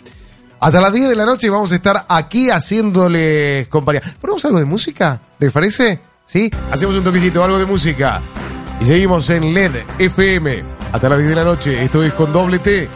Hasta 0.61 0.81
las 0.81 0.93
10 0.93 1.09
de 1.09 1.17
la 1.17 1.25
noche 1.25 1.49
vamos 1.51 1.71
a 1.71 1.77
estar 1.77 2.05
aquí 2.09 2.51
haciéndoles 2.51 3.69
compañía. 3.69 4.03
¿Ponemos 4.21 4.45
algo 4.45 4.59
de 4.59 4.65
música? 4.65 5.21
¿Les 5.39 5.53
parece? 5.53 6.01
¿Sí? 6.25 6.51
Hacemos 6.71 6.97
un 6.97 7.05
toquecito, 7.05 7.43
algo 7.45 7.59
de 7.59 7.67
música. 7.67 8.21
Y 8.81 8.85
seguimos 8.85 9.31
en 9.31 9.55
LED 9.55 9.85
FM 9.99 10.65
hasta 10.93 11.09
las 11.09 11.19
10 11.19 11.31
de 11.31 11.37
la 11.37 11.45
noche. 11.45 11.83
Esto 11.83 12.03
es 12.03 12.13
con 12.13 12.33
doble 12.33 12.59
T. 12.59 12.89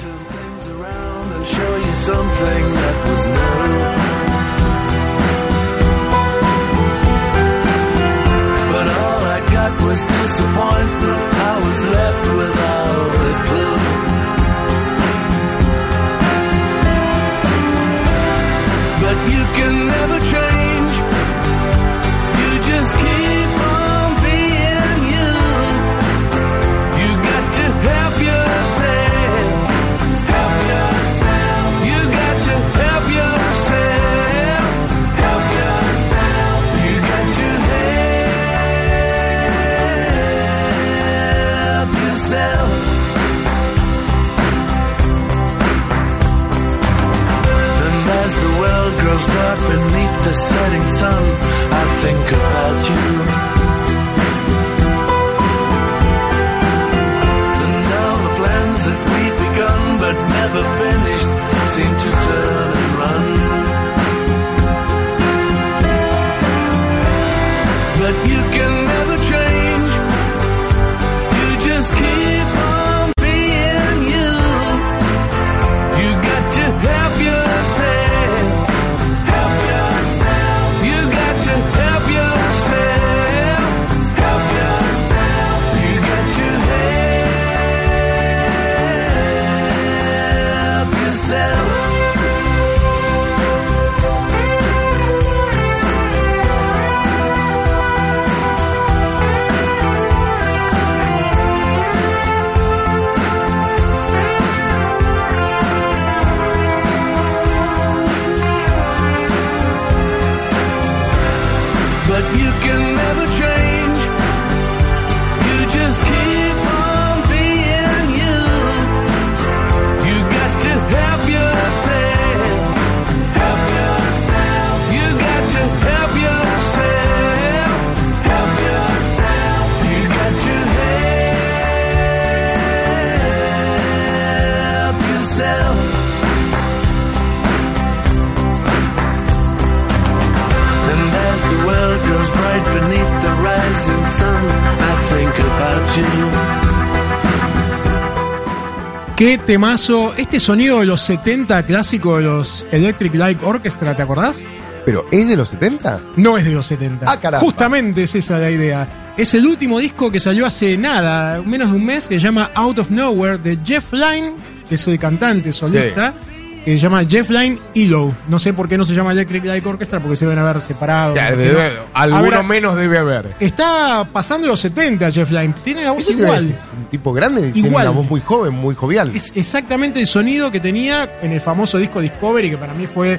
temazo. 149.45 150.13
Este 150.17 150.41
sonido 150.41 150.81
de 150.81 150.87
los 150.87 151.03
70 151.03 151.65
clásico 151.65 152.17
de 152.17 152.25
los 152.25 152.65
Electric 152.71 153.15
Light 153.15 153.43
Orchestra, 153.43 153.95
¿te 153.95 154.03
acordás? 154.03 154.39
¿Pero 154.85 155.07
es 155.11 155.29
de 155.29 155.37
los 155.37 155.51
70? 155.51 156.01
No 156.17 156.39
es 156.39 156.45
de 156.45 156.51
los 156.51 156.67
70. 156.67 157.07
Ah, 157.09 157.21
caramba. 157.21 157.45
Justamente 157.45 158.05
es 158.05 158.15
esa 158.15 158.39
la 158.39 158.51
idea. 158.51 159.15
Es 159.17 159.35
el 159.35 159.47
último 159.47 159.79
disco 159.79 160.11
que 160.11 160.19
salió 160.21 160.47
hace 160.47 160.77
nada, 160.77 161.41
menos 161.43 161.71
de 161.71 161.77
un 161.77 161.85
mes, 161.85 162.05
que 162.05 162.19
se 162.19 162.25
llama 162.25 162.51
Out 162.55 162.79
of 162.81 162.91
Nowhere 162.91 163.39
de 163.39 163.59
Jeff 163.65 163.93
Lynne, 163.93 164.35
que 164.69 164.77
es 164.77 164.89
el 164.89 164.99
cantante 164.99 165.53
solista, 165.53 166.15
que 166.65 166.73
se 166.73 166.79
llama 166.79 167.05
Jeff 167.09 167.29
Lynne 167.31 167.59
Elo. 167.75 168.15
No 168.29 168.39
sé 168.39 168.53
por 168.53 168.69
qué 168.69 168.79
no 168.79 168.85
se 168.85 168.95
llama 168.95 169.13
Electric 169.13 169.45
Light 169.45 169.67
Orchestra, 169.67 170.01
porque 170.01 170.17
se 170.17 170.25
deben 170.27 170.39
haber 170.39 170.63
separado. 170.63 171.15
Ya, 171.17 171.31
debe- 171.33 171.53
no- 171.75 171.81
alguno 171.95 172.23
ver, 172.31 172.45
menos 172.45 172.77
debe 172.77 172.99
haber. 172.99 173.35
Está 173.41 174.09
pasando 174.13 174.47
los 174.47 174.61
70 174.61 175.11
Jeff 175.11 175.31
Lynne, 175.31 175.55
tiene 175.65 175.83
la 175.85 175.93
voz 175.93 176.07
¿Qué 176.07 176.15
te 176.15 176.21
iba 176.21 176.29
a 176.29 176.33
igual. 176.41 176.47
decir? 176.49 176.59
Un 176.79 176.85
tipo 176.87 177.13
grande, 177.13 177.51
tiene 177.53 177.69
Igual. 177.69 177.89
una 177.89 177.97
voz 177.99 178.09
muy 178.11 178.21
joven, 178.21 178.55
muy 178.55 178.75
jovial. 178.75 179.11
Es 179.15 179.33
exactamente 179.35 180.01
el 180.01 180.07
sonido 180.07 180.51
que 180.53 180.61
tenía 180.61 181.19
en 181.21 181.33
el 181.33 181.41
famoso 181.41 181.79
disco 181.79 182.01
Discovery, 182.01 182.51
que 182.51 182.59
para 182.59 182.75
mí 182.75 182.87
fue 182.87 183.19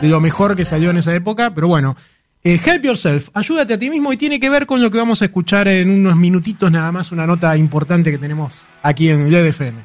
de 0.00 0.08
lo 0.08 0.20
mejor 0.20 0.54
que 0.56 0.64
salió 0.64 0.90
en 0.90 0.98
esa 0.98 1.14
época. 1.14 1.50
Pero 1.50 1.66
bueno, 1.68 1.96
eh, 2.44 2.60
Help 2.64 2.84
Yourself, 2.84 3.28
ayúdate 3.34 3.74
a 3.74 3.78
ti 3.78 3.90
mismo 3.90 4.12
y 4.12 4.16
tiene 4.16 4.38
que 4.38 4.50
ver 4.50 4.66
con 4.66 4.80
lo 4.82 4.90
que 4.90 4.98
vamos 4.98 5.20
a 5.22 5.24
escuchar 5.24 5.66
en 5.66 5.90
unos 5.90 6.14
minutitos 6.16 6.70
nada 6.70 6.92
más, 6.92 7.10
una 7.10 7.26
nota 7.26 7.56
importante 7.56 8.10
que 8.10 8.18
tenemos 8.18 8.62
aquí 8.82 9.08
en 9.08 9.30
LED 9.30 9.46
FM. 9.46 9.82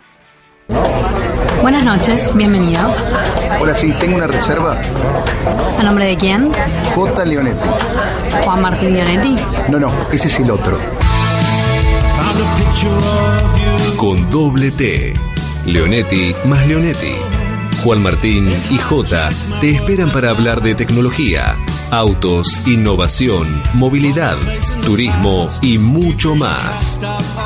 Buenas 1.70 1.86
noches, 1.86 2.36
bienvenido. 2.36 2.82
Hola, 3.60 3.76
sí, 3.76 3.94
tengo 4.00 4.16
una 4.16 4.26
reserva. 4.26 4.82
¿A 5.78 5.84
nombre 5.84 6.08
de 6.08 6.18
quién? 6.18 6.52
J. 6.96 7.26
Leonetti. 7.26 7.70
Juan 8.44 8.62
Martín 8.64 8.94
Leonetti. 8.94 9.36
No, 9.70 9.78
no, 9.78 9.94
ese 10.12 10.30
es 10.30 10.40
el 10.40 10.50
otro. 10.50 10.80
Con 13.98 14.32
doble 14.32 14.72
T. 14.72 15.14
Leonetti 15.68 16.36
más 16.46 16.66
Leonetti. 16.66 17.14
Juan 17.84 18.02
Martín 18.02 18.52
y 18.72 18.78
J 18.80 19.30
te 19.62 19.70
esperan 19.70 20.10
para 20.10 20.32
hablar 20.32 20.64
de 20.64 20.74
tecnología, 20.74 21.56
autos, 21.92 22.66
innovación, 22.66 23.62
movilidad, 23.76 24.38
turismo 24.88 25.46
y 25.62 25.78
mucho 25.78 26.34
más. 26.34 27.00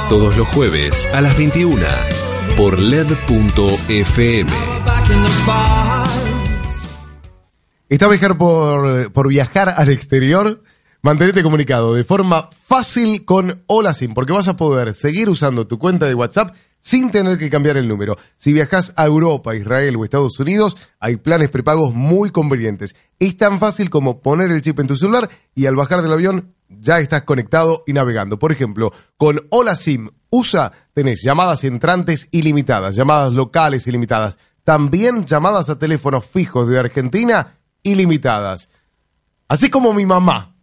Todos 0.07 0.37
los 0.37 0.47
jueves 0.47 1.09
a 1.13 1.19
las 1.19 1.37
21 1.37 2.22
por 2.55 2.79
LED.fm. 2.79 4.51
Está 7.89 8.07
viajar 8.07 8.37
por, 8.37 9.11
por 9.11 9.27
viajar 9.27 9.73
al 9.75 9.89
exterior. 9.89 10.63
Mantenerte 11.01 11.43
comunicado 11.43 11.93
de 11.93 12.03
forma 12.03 12.49
fácil 12.65 13.25
con 13.25 13.63
Hola 13.67 13.93
SIM, 13.93 14.13
porque 14.13 14.33
vas 14.33 14.47
a 14.47 14.55
poder 14.55 14.93
seguir 14.93 15.29
usando 15.29 15.67
tu 15.67 15.77
cuenta 15.77 16.07
de 16.07 16.15
WhatsApp 16.15 16.55
sin 16.79 17.11
tener 17.11 17.37
que 17.37 17.49
cambiar 17.49 17.77
el 17.77 17.87
número. 17.87 18.17
Si 18.35 18.53
viajas 18.53 18.93
a 18.95 19.05
Europa, 19.05 19.55
Israel 19.55 19.95
o 19.95 20.03
Estados 20.03 20.39
Unidos, 20.39 20.77
hay 20.99 21.17
planes 21.17 21.49
prepagos 21.49 21.93
muy 21.93 22.29
convenientes. 22.29 22.95
Es 23.19 23.37
tan 23.37 23.59
fácil 23.59 23.89
como 23.89 24.21
poner 24.21 24.51
el 24.51 24.61
chip 24.61 24.79
en 24.79 24.87
tu 24.87 24.95
celular 24.95 25.29
y 25.55 25.65
al 25.65 25.75
bajar 25.75 26.01
del 26.01 26.13
avión 26.13 26.53
ya 26.69 26.99
estás 26.99 27.23
conectado 27.23 27.83
y 27.87 27.93
navegando. 27.93 28.39
Por 28.39 28.51
ejemplo, 28.51 28.91
con 29.17 29.41
Hola 29.49 29.75
SIM 29.75 30.09
USA 30.33 30.71
tenés 30.93 31.21
llamadas 31.21 31.63
entrantes 31.63 32.27
ilimitadas, 32.31 32.95
llamadas 32.95 33.33
locales 33.33 33.85
ilimitadas, 33.85 34.39
también 34.63 35.25
llamadas 35.25 35.69
a 35.69 35.77
teléfonos 35.77 36.25
fijos 36.25 36.67
de 36.67 36.79
Argentina 36.79 37.59
ilimitadas. 37.83 38.69
Así 39.47 39.69
como 39.69 39.93
mi 39.93 40.07
mamá, 40.07 40.55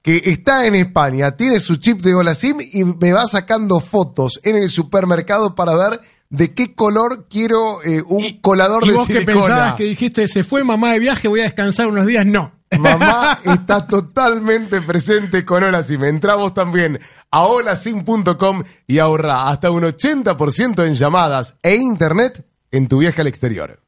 que 0.00 0.22
está 0.24 0.66
en 0.66 0.76
España, 0.76 1.36
tiene 1.36 1.60
su 1.60 1.76
chip 1.76 2.00
de 2.00 2.14
Hola 2.14 2.34
SIM 2.34 2.56
y 2.72 2.84
me 2.84 3.12
va 3.12 3.26
sacando 3.26 3.80
fotos 3.80 4.40
en 4.44 4.56
el 4.56 4.70
supermercado 4.70 5.54
para 5.54 5.74
ver 5.74 6.00
de 6.30 6.54
qué 6.54 6.74
color 6.74 7.26
quiero 7.28 7.82
eh, 7.84 8.02
un 8.06 8.40
colador 8.40 8.84
y 8.84 8.88
de 8.88 8.94
vos 8.94 9.06
que 9.06 9.20
pensabas 9.20 9.74
que 9.74 9.84
dijiste, 9.84 10.26
se 10.26 10.42
fue 10.42 10.64
mamá 10.64 10.92
de 10.92 11.00
viaje, 11.00 11.28
voy 11.28 11.40
a 11.40 11.44
descansar 11.44 11.86
unos 11.86 12.06
días, 12.06 12.24
no. 12.24 12.61
Mamá 12.78 13.38
está 13.44 13.86
totalmente 13.86 14.80
presente 14.80 15.44
con 15.44 15.62
Hola 15.62 15.82
SIM. 15.82 16.04
Entra 16.04 16.34
vos 16.34 16.54
también 16.54 16.98
a 17.30 17.42
holasim.com 17.42 18.62
y 18.86 18.98
ahorra 18.98 19.48
hasta 19.48 19.70
un 19.70 19.82
80% 19.82 20.86
en 20.86 20.94
llamadas 20.94 21.56
e 21.62 21.76
internet 21.76 22.44
en 22.70 22.88
tu 22.88 22.98
viaje 22.98 23.20
al 23.20 23.26
exterior. 23.26 23.80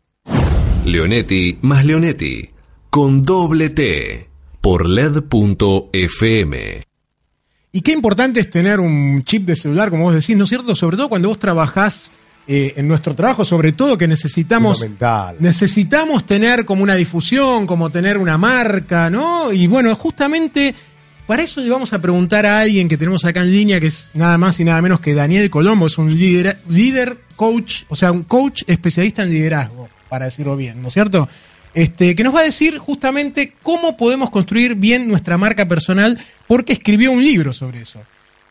Leonetti 0.85 1.59
más 1.63 1.85
Leonetti. 1.85 2.51
Con 2.91 3.23
doble 3.23 3.71
T. 3.71 4.29
Por 4.61 4.89
LED.fm. 4.89 6.83
Y 7.73 7.81
qué 7.81 7.93
importante 7.93 8.39
es 8.41 8.51
tener 8.51 8.79
un 8.79 9.25
chip 9.25 9.47
de 9.47 9.57
celular, 9.57 9.91
como 9.91 10.05
vos 10.05 10.15
decís, 10.15 10.37
¿no 10.37 10.45
es 10.45 10.51
cierto? 10.51 10.77
Sobre 10.77 10.97
todo 10.97 11.09
cuando 11.09 11.29
vos 11.29 11.41
trabajás 11.41 12.13
eh, 12.47 12.75
en 12.77 12.87
nuestro 12.87 13.15
trabajo, 13.15 13.45
sobre 13.45 13.73
todo 13.73 13.97
que 13.97 14.07
necesitamos 14.07 14.85
necesitamos 15.39 16.27
tener 16.27 16.67
como 16.67 16.83
una 16.83 16.95
difusión, 16.95 17.67
como 17.67 17.89
tener 17.89 18.19
una 18.19 18.37
marca, 18.37 19.09
¿no? 19.09 19.51
Y 19.51 19.67
bueno, 19.67 19.95
justamente 19.95 20.75
para 21.27 21.43
eso 21.43 21.63
le 21.63 21.71
vamos 21.71 21.91
a 21.95 22.03
preguntar 22.03 22.45
a 22.45 22.59
alguien 22.59 22.87
que 22.87 22.99
tenemos 22.99 23.25
acá 23.25 23.41
en 23.41 23.51
línea, 23.51 23.81
que 23.81 23.87
es 23.87 24.11
nada 24.13 24.37
más 24.37 24.61
y 24.61 24.65
nada 24.65 24.83
menos 24.83 25.01
que 25.01 25.15
Daniel 25.15 25.49
Colombo, 25.49 25.87
es 25.87 25.97
un 25.97 26.15
líder, 26.15 26.59
líder 26.69 27.17
coach, 27.35 27.85
o 27.89 27.97
sea, 27.97 28.13
un 28.13 28.25
coach 28.25 28.63
especialista 28.67 29.23
en 29.23 29.31
liderazgo, 29.31 29.89
para 30.11 30.27
decirlo 30.27 30.55
bien, 30.55 30.83
¿no 30.83 30.89
es 30.89 30.95
cierto? 30.95 31.27
Este, 31.73 32.15
que 32.15 32.25
nos 32.25 32.35
va 32.35 32.41
a 32.41 32.45
decir 32.45 32.77
justamente 32.77 33.55
cómo 33.63 33.97
podemos 33.97 34.29
construir 34.29 34.75
bien 34.75 35.09
nuestra 35.09 35.39
marca 35.39 35.67
personal, 35.67 36.19
porque 36.47 36.75
escribió 36.75 37.11
un 37.11 37.25
libro 37.25 37.55
sobre 37.55 37.81
eso, 37.81 38.01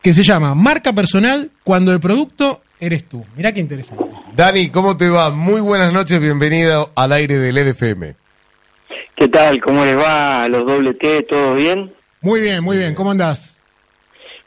que 0.02 0.12
se 0.12 0.24
llama 0.24 0.56
Marca 0.56 0.92
Personal 0.92 1.52
cuando 1.62 1.92
el 1.92 2.00
producto 2.00 2.63
eres 2.80 3.08
tú. 3.08 3.24
Mirá 3.36 3.52
qué 3.52 3.60
interesante. 3.60 4.04
Dani, 4.34 4.70
¿cómo 4.70 4.96
te 4.96 5.08
va? 5.08 5.30
Muy 5.30 5.60
buenas 5.60 5.92
noches, 5.92 6.20
bienvenido 6.20 6.90
al 6.96 7.12
aire 7.12 7.36
del 7.38 7.56
EDFM. 7.58 8.14
¿Qué 9.16 9.28
tal? 9.28 9.60
¿Cómo 9.60 9.84
les 9.84 9.96
va 9.96 10.44
a 10.44 10.48
los 10.48 10.66
doble 10.66 10.94
T? 10.94 11.22
¿Todo 11.22 11.54
bien? 11.54 11.92
Muy 12.20 12.40
bien, 12.40 12.64
muy 12.64 12.76
bien, 12.76 12.94
¿cómo 12.94 13.12
andás? 13.12 13.60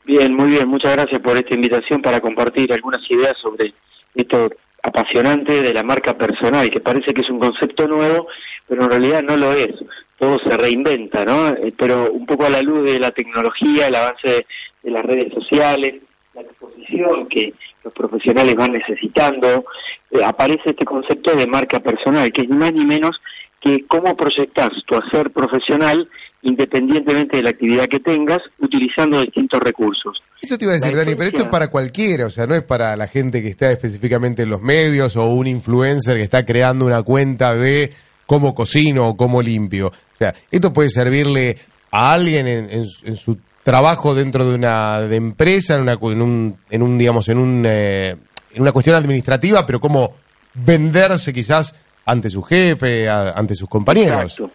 Bien, 0.06 0.34
muy 0.34 0.50
bien. 0.50 0.68
Muchas 0.68 0.94
gracias 0.96 1.22
por 1.22 1.38
esta 1.38 1.54
invitación 1.54 2.02
para 2.02 2.20
compartir 2.20 2.72
algunas 2.74 3.02
ideas 3.10 3.34
sobre 3.42 3.74
esto 4.16 4.50
apasionante 4.84 5.62
de 5.62 5.74
la 5.74 5.84
marca 5.84 6.18
personal, 6.18 6.70
que 6.70 6.80
parece 6.80 7.14
que 7.14 7.22
es 7.22 7.30
un 7.30 7.40
concepto 7.40 7.88
nuevo, 7.88 8.28
pero 8.68 8.84
en 8.84 8.90
realidad 8.90 9.22
no 9.24 9.36
lo 9.36 9.52
es. 9.54 9.70
Todo 10.18 10.40
se 10.40 10.58
reinventa, 10.58 11.26
¿no? 11.26 11.50
Eh, 11.50 11.74
Pero 11.78 12.12
un 12.12 12.26
poco 12.26 12.46
a 12.46 12.50
la 12.50 12.62
luz 12.62 12.90
de 12.90 13.00
la 13.00 13.12
tecnología, 13.12 13.88
el 13.88 13.96
avance 13.96 14.28
de, 14.28 14.46
de 14.84 14.92
las 14.92 15.06
redes 15.06 15.34
sociales, 15.34 15.96
la 16.34 16.42
exposición 16.42 17.28
que 17.28 17.54
los 17.84 17.94
profesionales 17.94 18.56
van 18.56 18.72
necesitando, 18.74 19.66
eh, 20.12 20.24
aparece 20.24 20.72
este 20.72 20.86
concepto 20.86 21.36
de 21.36 21.48
marca 21.48 21.80
personal, 21.80 22.32
que 22.32 22.42
es 22.44 22.50
ni 22.50 22.58
más 22.58 22.74
ni 22.74 22.86
menos 22.86 23.16
que 23.62 23.86
cómo 23.88 24.16
proyectas 24.16 24.70
tu 24.86 24.96
hacer 24.96 25.32
profesional 25.32 26.08
independientemente 26.44 27.38
de 27.38 27.44
la 27.44 27.50
actividad 27.50 27.88
que 27.88 28.00
tengas, 28.00 28.40
utilizando 28.60 29.22
distintos 29.22 29.60
recursos. 29.60 30.22
Eso 30.42 30.58
te 30.58 30.66
iba 30.66 30.74
a 30.74 30.76
decir, 30.76 30.96
Dani, 30.96 31.16
pero 31.16 31.30
esto 31.30 31.42
es 31.42 31.48
para 31.48 31.70
cualquiera, 31.70 32.26
o 32.28 32.30
sea, 32.30 32.46
no 32.46 32.56
es 32.56 32.64
para 32.64 32.96
la 32.96 33.08
gente 33.08 33.42
que 33.42 33.50
está 33.50 33.72
específicamente 33.72 34.44
en 34.44 34.50
los 34.50 34.62
medios 34.62 35.16
o 35.18 35.26
un 35.26 35.48
influencer 35.48 36.16
que 36.18 36.24
está 36.24 36.46
creando 36.46 36.86
una 36.86 37.02
cuenta 37.04 37.54
de 37.56 37.92
cómo 38.26 38.54
cocino 38.54 39.08
o 39.10 39.18
cómo 39.18 39.42
limpio. 39.42 39.88
O 39.88 40.18
sea, 40.18 40.34
esto 40.52 40.72
puede 40.72 40.90
servirle 40.90 41.58
a 41.92 42.14
alguien 42.14 42.48
en, 42.48 42.70
en 42.70 42.86
su- 42.88 43.06
en 43.08 43.16
su 43.18 43.38
trabajo 43.68 44.16
dentro 44.16 44.46
de 44.46 44.56
una 44.56 45.02
de 45.02 45.18
empresa, 45.18 45.76
en, 45.76 45.82
una, 45.82 45.98
en 46.00 46.22
un, 46.22 46.56
en 46.70 46.82
un, 46.82 46.98
digamos, 46.98 47.28
en, 47.28 47.38
un, 47.38 47.66
eh, 47.68 48.16
en 48.54 48.62
una 48.62 48.72
cuestión 48.72 48.96
administrativa, 48.96 49.66
pero 49.66 49.82
cómo 49.82 50.16
venderse 50.54 51.34
quizás 51.34 51.76
ante 52.06 52.30
su 52.30 52.42
jefe, 52.44 53.10
ante 53.10 53.56
sus 53.56 53.68
compañeros. 53.68 54.24
Exacto. 54.24 54.54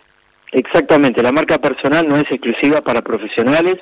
Exactamente, 0.50 1.22
la 1.22 1.30
marca 1.30 1.58
personal 1.58 2.08
no 2.08 2.16
es 2.16 2.24
exclusiva 2.30 2.80
para 2.80 3.02
profesionales. 3.02 3.76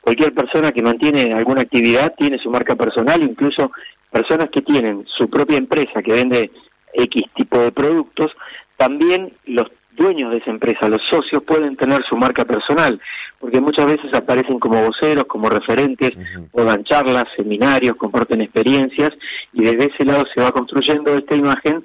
Cualquier 0.00 0.34
persona 0.34 0.72
que 0.72 0.82
mantiene 0.82 1.32
alguna 1.32 1.60
actividad 1.60 2.14
tiene 2.18 2.38
su 2.38 2.50
marca 2.50 2.74
personal, 2.74 3.22
incluso 3.22 3.70
personas 4.10 4.48
que 4.52 4.62
tienen 4.62 5.04
su 5.16 5.30
propia 5.30 5.58
empresa 5.58 6.02
que 6.02 6.12
vende 6.12 6.50
X 6.92 7.22
tipo 7.36 7.60
de 7.60 7.70
productos, 7.70 8.32
también 8.76 9.32
los 9.46 9.68
dueños 9.92 10.32
de 10.32 10.38
esa 10.38 10.50
empresa, 10.50 10.88
los 10.88 11.02
socios, 11.08 11.44
pueden 11.44 11.76
tener 11.76 12.02
su 12.08 12.16
marca 12.16 12.44
personal, 12.44 13.00
porque 13.42 13.60
muchas 13.60 13.86
veces 13.86 14.14
aparecen 14.14 14.60
como 14.60 14.80
voceros, 14.80 15.24
como 15.24 15.48
referentes, 15.48 16.12
o 16.52 16.62
dan 16.62 16.84
charlas, 16.84 17.24
seminarios, 17.36 17.96
comparten 17.96 18.40
experiencias, 18.40 19.10
y 19.52 19.64
desde 19.64 19.92
ese 19.92 20.04
lado 20.04 20.24
se 20.32 20.40
va 20.40 20.52
construyendo 20.52 21.12
esta 21.16 21.34
imagen 21.34 21.84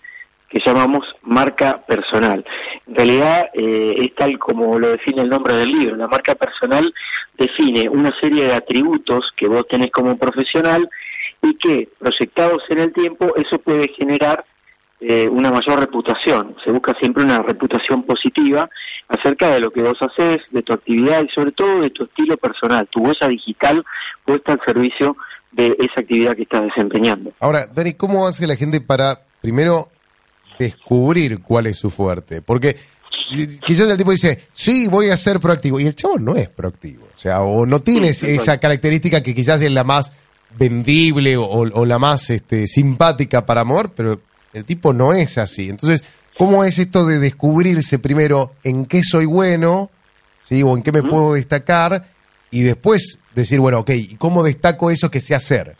que 0.49 0.59
llamamos 0.63 1.03
marca 1.23 1.81
personal. 1.87 2.45
En 2.85 2.93
realidad 2.95 3.49
eh, 3.55 3.95
es 3.97 4.13
tal 4.13 4.37
como 4.37 4.77
lo 4.77 4.91
define 4.91 5.23
el 5.23 5.29
nombre 5.29 5.55
del 5.55 5.69
libro. 5.69 5.95
La 5.95 6.07
marca 6.07 6.35
personal 6.35 6.93
define 7.35 7.89
una 7.89 8.13
serie 8.21 8.45
de 8.45 8.53
atributos 8.53 9.31
que 9.35 9.47
vos 9.47 9.67
tenés 9.67 9.89
como 9.89 10.15
profesional 10.15 10.87
y 11.41 11.55
que 11.55 11.89
proyectados 11.97 12.61
en 12.69 12.79
el 12.81 12.93
tiempo 12.93 13.33
eso 13.35 13.57
puede 13.57 13.87
generar 13.97 14.45
eh, 14.99 15.27
una 15.29 15.51
mayor 15.51 15.79
reputación. 15.79 16.55
Se 16.65 16.71
busca 16.71 16.93
siempre 16.99 17.23
una 17.23 17.39
reputación 17.43 18.03
positiva 18.03 18.69
acerca 19.07 19.49
de 19.51 19.59
lo 19.59 19.71
que 19.71 19.81
vos 19.81 19.97
haces, 20.01 20.39
de 20.51 20.63
tu 20.63 20.73
actividad 20.73 21.23
y 21.23 21.29
sobre 21.29 21.51
todo 21.51 21.81
de 21.81 21.91
tu 21.91 22.05
estilo 22.05 22.35
personal, 22.37 22.87
tu 22.91 23.01
huella 23.01 23.27
digital 23.27 23.83
puesta 24.25 24.53
al 24.53 24.61
servicio 24.65 25.15
de 25.51 25.75
esa 25.79 26.01
actividad 26.01 26.35
que 26.35 26.43
estás 26.43 26.63
desempeñando. 26.63 27.31
Ahora, 27.39 27.67
Dani, 27.67 27.93
¿cómo 27.93 28.27
hace 28.27 28.47
la 28.47 28.55
gente 28.55 28.81
para, 28.81 29.21
primero, 29.41 29.89
descubrir 30.59 31.41
cuál 31.41 31.67
es 31.67 31.77
su 31.77 31.89
fuerte? 31.89 32.41
Porque 32.41 32.75
quizás 33.65 33.89
el 33.89 33.97
tipo 33.97 34.11
dice, 34.11 34.47
sí, 34.53 34.87
voy 34.89 35.09
a 35.09 35.17
ser 35.17 35.39
proactivo, 35.39 35.79
y 35.79 35.85
el 35.85 35.95
chavo 35.95 36.17
no 36.17 36.35
es 36.35 36.49
proactivo. 36.49 37.05
O 37.15 37.17
sea, 37.17 37.41
o 37.41 37.65
no 37.65 37.79
tiene 37.79 38.13
Sí, 38.13 38.31
esa 38.31 38.59
característica 38.59 39.21
que 39.21 39.35
quizás 39.35 39.61
es 39.61 39.71
la 39.71 39.83
más 39.83 40.11
vendible 40.57 41.37
o, 41.37 41.45
o 41.45 41.85
la 41.85 41.99
más 41.99 42.29
este, 42.29 42.67
simpática 42.67 43.45
para 43.45 43.61
amor, 43.61 43.91
pero 43.95 44.19
el 44.53 44.65
tipo 44.65 44.93
no 44.93 45.13
es 45.13 45.37
así. 45.37 45.69
Entonces, 45.69 46.03
¿cómo 46.37 46.63
es 46.63 46.79
esto 46.79 47.05
de 47.05 47.19
descubrirse 47.19 47.99
primero 47.99 48.53
en 48.63 48.85
qué 48.85 49.01
soy 49.03 49.25
bueno, 49.25 49.89
¿sí? 50.43 50.63
o 50.63 50.75
en 50.75 50.83
qué 50.83 50.91
me 50.91 51.03
puedo 51.03 51.33
destacar, 51.33 52.03
y 52.51 52.61
después 52.61 53.19
decir, 53.35 53.59
bueno, 53.59 53.79
ok, 53.79 53.89
¿y 53.91 54.15
cómo 54.15 54.43
destaco 54.43 54.89
eso 54.89 55.11
que 55.11 55.19
sé 55.19 55.35
hacer? 55.35 55.75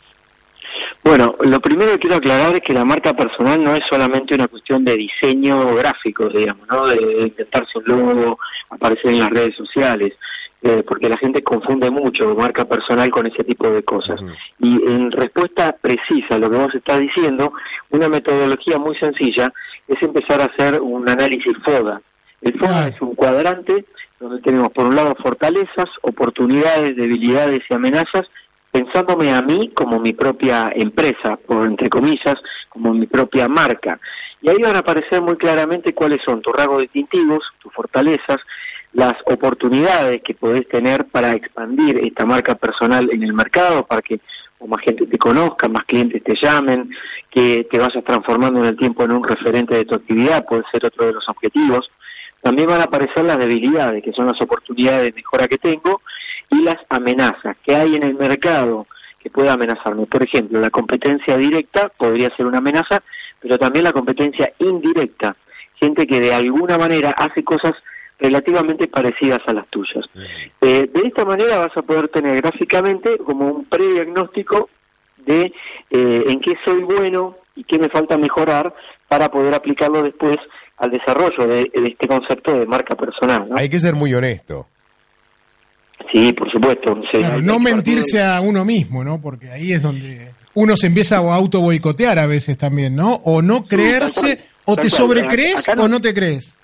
Bueno, 1.02 1.36
lo 1.40 1.60
primero 1.60 1.92
que 1.92 2.00
quiero 2.00 2.16
aclarar 2.16 2.54
es 2.54 2.60
que 2.60 2.74
la 2.74 2.84
marca 2.84 3.14
personal 3.14 3.62
no 3.62 3.74
es 3.74 3.80
solamente 3.88 4.34
una 4.34 4.48
cuestión 4.48 4.84
de 4.84 4.96
diseño 4.96 5.74
gráfico, 5.74 6.28
digamos, 6.28 6.66
¿no? 6.68 6.86
De, 6.86 6.96
de 6.96 7.22
inventarse 7.28 7.78
un 7.78 7.84
logo, 7.86 8.38
aparecer 8.68 9.12
en 9.12 9.20
las 9.20 9.30
redes 9.30 9.56
sociales, 9.56 10.12
eh, 10.62 10.82
porque 10.86 11.08
la 11.08 11.16
gente 11.16 11.42
confunde 11.42 11.90
mucho 11.90 12.34
marca 12.34 12.64
personal 12.64 13.10
con 13.10 13.26
ese 13.26 13.44
tipo 13.44 13.70
de 13.70 13.82
cosas. 13.84 14.20
Y 14.58 14.74
en 14.90 15.12
respuesta 15.12 15.76
precisa 15.80 16.34
a 16.34 16.38
lo 16.38 16.50
que 16.50 16.56
vos 16.56 16.74
estás 16.74 16.98
diciendo, 16.98 17.52
una 17.90 18.08
metodología 18.08 18.78
muy 18.78 18.96
sencilla 18.96 19.52
es 19.86 20.02
empezar 20.02 20.40
a 20.40 20.46
hacer 20.46 20.80
un 20.80 21.08
análisis 21.08 21.56
FODA. 21.64 22.00
El 22.40 22.58
FODA 22.58 22.88
es 22.88 23.00
un 23.00 23.14
cuadrante 23.14 23.84
donde 24.18 24.40
tenemos 24.40 24.70
por 24.70 24.86
un 24.86 24.96
lado 24.96 25.14
fortalezas, 25.22 25.88
oportunidades, 26.02 26.96
debilidades 26.96 27.60
y 27.68 27.74
amenazas, 27.74 28.26
pensándome 28.72 29.32
a 29.32 29.42
mí 29.42 29.70
como 29.74 29.98
mi 29.98 30.12
propia 30.12 30.72
empresa, 30.74 31.36
por 31.46 31.66
entre 31.66 31.88
comillas, 31.88 32.34
como 32.68 32.92
mi 32.92 33.06
propia 33.06 33.48
marca. 33.48 33.98
Y 34.40 34.48
ahí 34.48 34.58
van 34.60 34.76
a 34.76 34.80
aparecer 34.80 35.22
muy 35.22 35.36
claramente 35.36 35.94
cuáles 35.94 36.20
son 36.24 36.42
tus 36.42 36.52
rasgos 36.52 36.82
distintivos, 36.82 37.44
tus 37.60 37.72
fortalezas, 37.72 38.38
las 38.92 39.14
oportunidades 39.26 40.22
que 40.22 40.34
podés 40.34 40.66
tener 40.68 41.06
para 41.06 41.32
expandir 41.32 41.98
esta 41.98 42.24
marca 42.24 42.54
personal 42.54 43.08
en 43.12 43.22
el 43.22 43.32
mercado, 43.32 43.86
para 43.86 44.02
que 44.02 44.20
más 44.66 44.80
gente 44.82 45.06
te 45.06 45.18
conozca, 45.18 45.68
más 45.68 45.84
clientes 45.84 46.22
te 46.24 46.34
llamen, 46.40 46.90
que 47.30 47.66
te 47.70 47.78
vayas 47.78 48.02
transformando 48.04 48.60
en 48.60 48.66
el 48.66 48.76
tiempo 48.76 49.04
en 49.04 49.12
un 49.12 49.22
referente 49.22 49.76
de 49.76 49.84
tu 49.84 49.94
actividad, 49.94 50.44
puede 50.44 50.64
ser 50.72 50.84
otro 50.84 51.06
de 51.06 51.12
los 51.12 51.28
objetivos. 51.28 51.88
También 52.42 52.68
van 52.68 52.80
a 52.80 52.84
aparecer 52.84 53.24
las 53.24 53.38
debilidades, 53.38 54.02
que 54.02 54.12
son 54.12 54.26
las 54.26 54.40
oportunidades 54.40 55.04
de 55.04 55.12
mejora 55.12 55.46
que 55.46 55.58
tengo, 55.58 56.00
y 56.50 56.62
las 56.62 56.78
amenazas 56.88 57.56
que 57.62 57.76
hay 57.76 57.94
en 57.96 58.02
el 58.02 58.14
mercado 58.14 58.86
que 59.18 59.30
pueda 59.30 59.52
amenazarme. 59.52 60.06
Por 60.06 60.22
ejemplo, 60.22 60.60
la 60.60 60.70
competencia 60.70 61.36
directa 61.36 61.90
podría 61.96 62.34
ser 62.36 62.46
una 62.46 62.58
amenaza, 62.58 63.02
pero 63.40 63.58
también 63.58 63.84
la 63.84 63.92
competencia 63.92 64.52
indirecta, 64.58 65.36
gente 65.74 66.06
que 66.06 66.20
de 66.20 66.34
alguna 66.34 66.78
manera 66.78 67.10
hace 67.16 67.44
cosas 67.44 67.74
relativamente 68.18 68.88
parecidas 68.88 69.40
a 69.46 69.52
las 69.52 69.68
tuyas. 69.68 70.04
Eh, 70.60 70.88
de 70.92 71.08
esta 71.08 71.24
manera 71.24 71.58
vas 71.58 71.76
a 71.76 71.82
poder 71.82 72.08
tener 72.08 72.40
gráficamente 72.40 73.16
como 73.18 73.46
un 73.48 73.64
prediagnóstico 73.66 74.68
de 75.24 75.52
eh, 75.90 76.24
en 76.26 76.40
qué 76.40 76.54
soy 76.64 76.82
bueno 76.82 77.36
y 77.54 77.64
qué 77.64 77.78
me 77.78 77.88
falta 77.88 78.16
mejorar 78.18 78.74
para 79.08 79.30
poder 79.30 79.54
aplicarlo 79.54 80.02
después 80.02 80.36
al 80.78 80.90
desarrollo 80.90 81.46
de, 81.46 81.70
de 81.74 81.88
este 81.88 82.06
concepto 82.08 82.52
de 82.58 82.66
marca 82.66 82.94
personal. 82.96 83.48
¿no? 83.48 83.56
Hay 83.56 83.68
que 83.68 83.80
ser 83.80 83.94
muy 83.94 84.12
honesto. 84.14 84.66
Sí, 86.12 86.32
por 86.32 86.50
supuesto. 86.50 87.00
Claro, 87.12 87.40
no 87.42 87.58
mentirse 87.58 88.22
a 88.22 88.40
uno 88.40 88.64
mismo, 88.64 89.02
¿no? 89.04 89.20
Porque 89.20 89.50
ahí 89.50 89.72
es 89.72 89.82
donde 89.82 90.30
uno 90.54 90.76
se 90.76 90.86
empieza 90.86 91.16
a 91.18 91.34
auto 91.34 91.60
boicotear 91.60 92.18
a 92.18 92.26
veces 92.26 92.56
también, 92.56 92.94
¿no? 92.96 93.14
O 93.24 93.42
no 93.42 93.64
creerse, 93.66 94.36
tal 94.36 94.36
cual, 94.36 94.48
o 94.64 94.76
te 94.76 94.90
sobrecrees 94.90 95.56
Acá 95.58 95.74
no- 95.74 95.84
o 95.84 95.88
no 95.88 96.00
te 96.00 96.14
crees. 96.14 96.56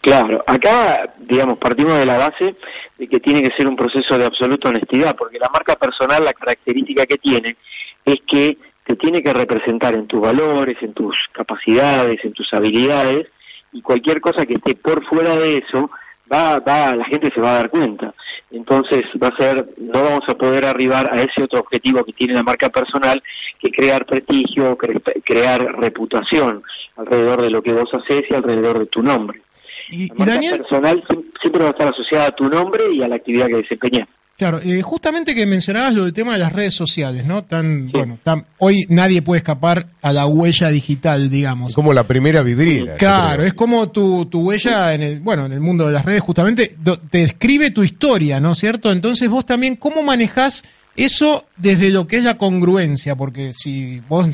Claro, 0.00 0.42
acá, 0.46 1.14
digamos, 1.18 1.58
partimos 1.58 1.96
de 1.98 2.06
la 2.06 2.18
base 2.18 2.56
de 2.98 3.06
que 3.08 3.20
tiene 3.20 3.42
que 3.42 3.54
ser 3.56 3.68
un 3.68 3.76
proceso 3.76 4.18
de 4.18 4.24
absoluta 4.24 4.68
honestidad, 4.68 5.14
porque 5.16 5.38
la 5.38 5.48
marca 5.48 5.76
personal, 5.76 6.24
la 6.24 6.32
característica 6.32 7.06
que 7.06 7.18
tiene 7.18 7.56
es 8.04 8.16
que 8.26 8.58
te 8.84 8.96
tiene 8.96 9.22
que 9.22 9.32
representar 9.32 9.94
en 9.94 10.06
tus 10.06 10.20
valores, 10.20 10.76
en 10.80 10.92
tus 10.92 11.14
capacidades, 11.32 12.18
en 12.24 12.32
tus 12.32 12.52
habilidades, 12.52 13.28
y 13.72 13.82
cualquier 13.82 14.20
cosa 14.20 14.44
que 14.46 14.54
esté 14.54 14.74
por 14.74 15.04
fuera 15.06 15.36
de 15.36 15.58
eso, 15.58 15.90
va, 16.32 16.58
va, 16.60 16.94
la 16.96 17.04
gente 17.04 17.30
se 17.34 17.40
va 17.40 17.50
a 17.50 17.56
dar 17.58 17.70
cuenta. 17.70 18.12
entonces 18.50 19.02
va 19.22 19.28
a 19.28 19.36
ser, 19.36 19.68
no 19.78 20.02
vamos 20.02 20.22
a 20.28 20.34
poder 20.34 20.64
arribar 20.64 21.12
a 21.12 21.20
ese 21.20 21.42
otro 21.44 21.60
objetivo 21.60 22.04
que 22.04 22.12
tiene 22.12 22.34
la 22.34 22.42
marca 22.42 22.70
personal, 22.70 23.22
que 23.60 23.70
crear 23.70 24.04
prestigio, 24.06 24.76
cre- 24.78 25.22
crear 25.24 25.60
reputación 25.78 26.62
alrededor 26.96 27.42
de 27.42 27.50
lo 27.50 27.62
que 27.62 27.72
vos 27.72 27.88
haces 27.92 28.22
y 28.30 28.34
alrededor 28.34 28.78
de 28.78 28.86
tu 28.86 29.02
nombre. 29.02 29.42
Y, 29.90 30.08
La 30.08 30.14
y 30.14 30.18
marca 30.18 30.34
Daniel, 30.34 30.58
personal 30.58 31.04
siem- 31.08 31.24
siempre 31.40 31.62
va 31.62 31.68
a 31.68 31.72
estar 31.72 31.88
asociada 31.88 32.26
a 32.28 32.34
tu 32.34 32.48
nombre 32.48 32.84
y 32.92 33.02
a 33.02 33.08
la 33.08 33.16
actividad 33.16 33.46
que 33.46 33.56
desempeñas. 33.56 34.08
claro, 34.36 34.60
eh, 34.62 34.82
justamente 34.82 35.34
que 35.34 35.46
mencionabas 35.46 35.94
lo 35.94 36.04
del 36.04 36.12
tema 36.12 36.32
de 36.32 36.38
las 36.38 36.52
redes 36.52 36.74
sociales, 36.74 37.24
¿no? 37.24 37.44
Tan, 37.44 37.90
bueno, 37.92 38.18
tan, 38.22 38.44
hoy 38.58 38.84
nadie 38.88 39.22
puede 39.22 39.38
escapar 39.38 39.86
a 40.02 40.12
la 40.12 40.26
huella 40.26 40.68
digital, 40.70 41.30
digamos. 41.30 41.70
Es 41.70 41.74
como 41.74 41.94
la 41.94 42.04
primera 42.04 42.42
vidriera. 42.42 42.96
Claro, 42.96 43.44
es 43.44 43.54
como 43.54 43.90
tu, 43.90 44.26
tu 44.26 44.40
huella 44.48 44.92
en 44.92 45.02
el, 45.02 45.20
bueno, 45.20 45.46
en 45.46 45.52
el 45.52 45.60
mundo 45.60 45.86
de 45.86 45.92
las 45.94 46.04
redes, 46.04 46.22
justamente, 46.22 46.76
te 47.10 47.18
describe 47.18 47.70
tu 47.70 47.82
historia, 47.82 48.38
¿no 48.40 48.52
es 48.52 48.58
cierto? 48.58 48.90
Entonces 48.92 49.28
vos 49.28 49.46
también, 49.46 49.76
¿cómo 49.76 50.02
manejás 50.02 50.64
eso 50.96 51.46
desde 51.56 51.90
lo 51.90 52.06
que 52.06 52.16
es 52.16 52.24
la 52.24 52.36
congruencia? 52.36 53.14
Porque 53.16 53.52
si 53.54 54.00
vos 54.08 54.26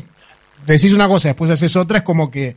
decís 0.67 0.93
una 0.95 1.07
cosa 1.09 1.29
y 1.29 1.31
después 1.31 1.51
haces 1.51 1.77
otra, 1.77 1.99
es 1.99 2.05
como 2.05 2.31
que, 2.31 2.57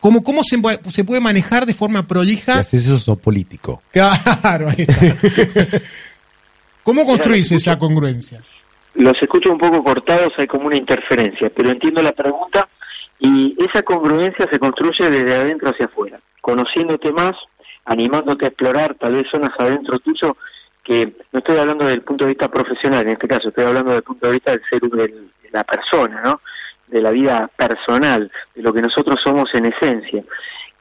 ¿cómo, 0.00 0.22
cómo 0.22 0.42
se, 0.44 0.58
puede- 0.58 0.78
se 0.90 1.04
puede 1.04 1.20
manejar 1.20 1.66
de 1.66 1.74
forma 1.74 2.00
Si 2.00 2.06
prolija? 2.06 2.58
haces 2.58 2.84
eso, 2.86 2.98
sos 2.98 3.18
político. 3.18 3.82
Claro, 3.92 4.68
ahí 4.70 4.84
está. 4.86 5.78
¿Cómo 6.82 7.04
construís 7.04 7.50
esa 7.52 7.78
congruencia? 7.78 8.42
Los 8.94 9.14
escucho 9.20 9.50
un 9.52 9.58
poco 9.58 9.82
cortados, 9.82 10.32
hay 10.38 10.46
como 10.46 10.66
una 10.68 10.76
interferencia, 10.76 11.50
pero 11.54 11.70
entiendo 11.70 12.02
la 12.02 12.12
pregunta 12.12 12.68
y 13.18 13.56
esa 13.58 13.82
congruencia 13.82 14.46
se 14.50 14.58
construye 14.58 15.10
desde 15.10 15.34
adentro 15.34 15.70
hacia 15.70 15.86
afuera, 15.86 16.18
conociéndote 16.40 17.12
más, 17.12 17.32
animándote 17.84 18.44
a 18.44 18.48
explorar 18.48 18.94
tal 18.94 19.14
vez 19.14 19.24
zonas 19.30 19.50
adentro 19.58 19.98
tuyo 19.98 20.36
que 20.84 21.12
no 21.32 21.40
estoy 21.40 21.58
hablando 21.58 21.84
del 21.84 22.02
punto 22.02 22.24
de 22.24 22.30
vista 22.30 22.48
profesional, 22.48 23.02
en 23.02 23.14
este 23.14 23.26
caso 23.26 23.48
estoy 23.48 23.64
hablando 23.64 23.92
del 23.92 24.02
punto 24.02 24.26
de 24.28 24.32
vista 24.34 24.52
del 24.52 24.62
ser 24.70 24.80
de 24.80 25.14
la 25.52 25.64
persona, 25.64 26.22
¿no? 26.24 26.40
De 26.88 27.00
la 27.00 27.10
vida 27.10 27.50
personal, 27.56 28.30
de 28.54 28.62
lo 28.62 28.72
que 28.72 28.82
nosotros 28.82 29.18
somos 29.24 29.48
en 29.54 29.66
esencia. 29.66 30.22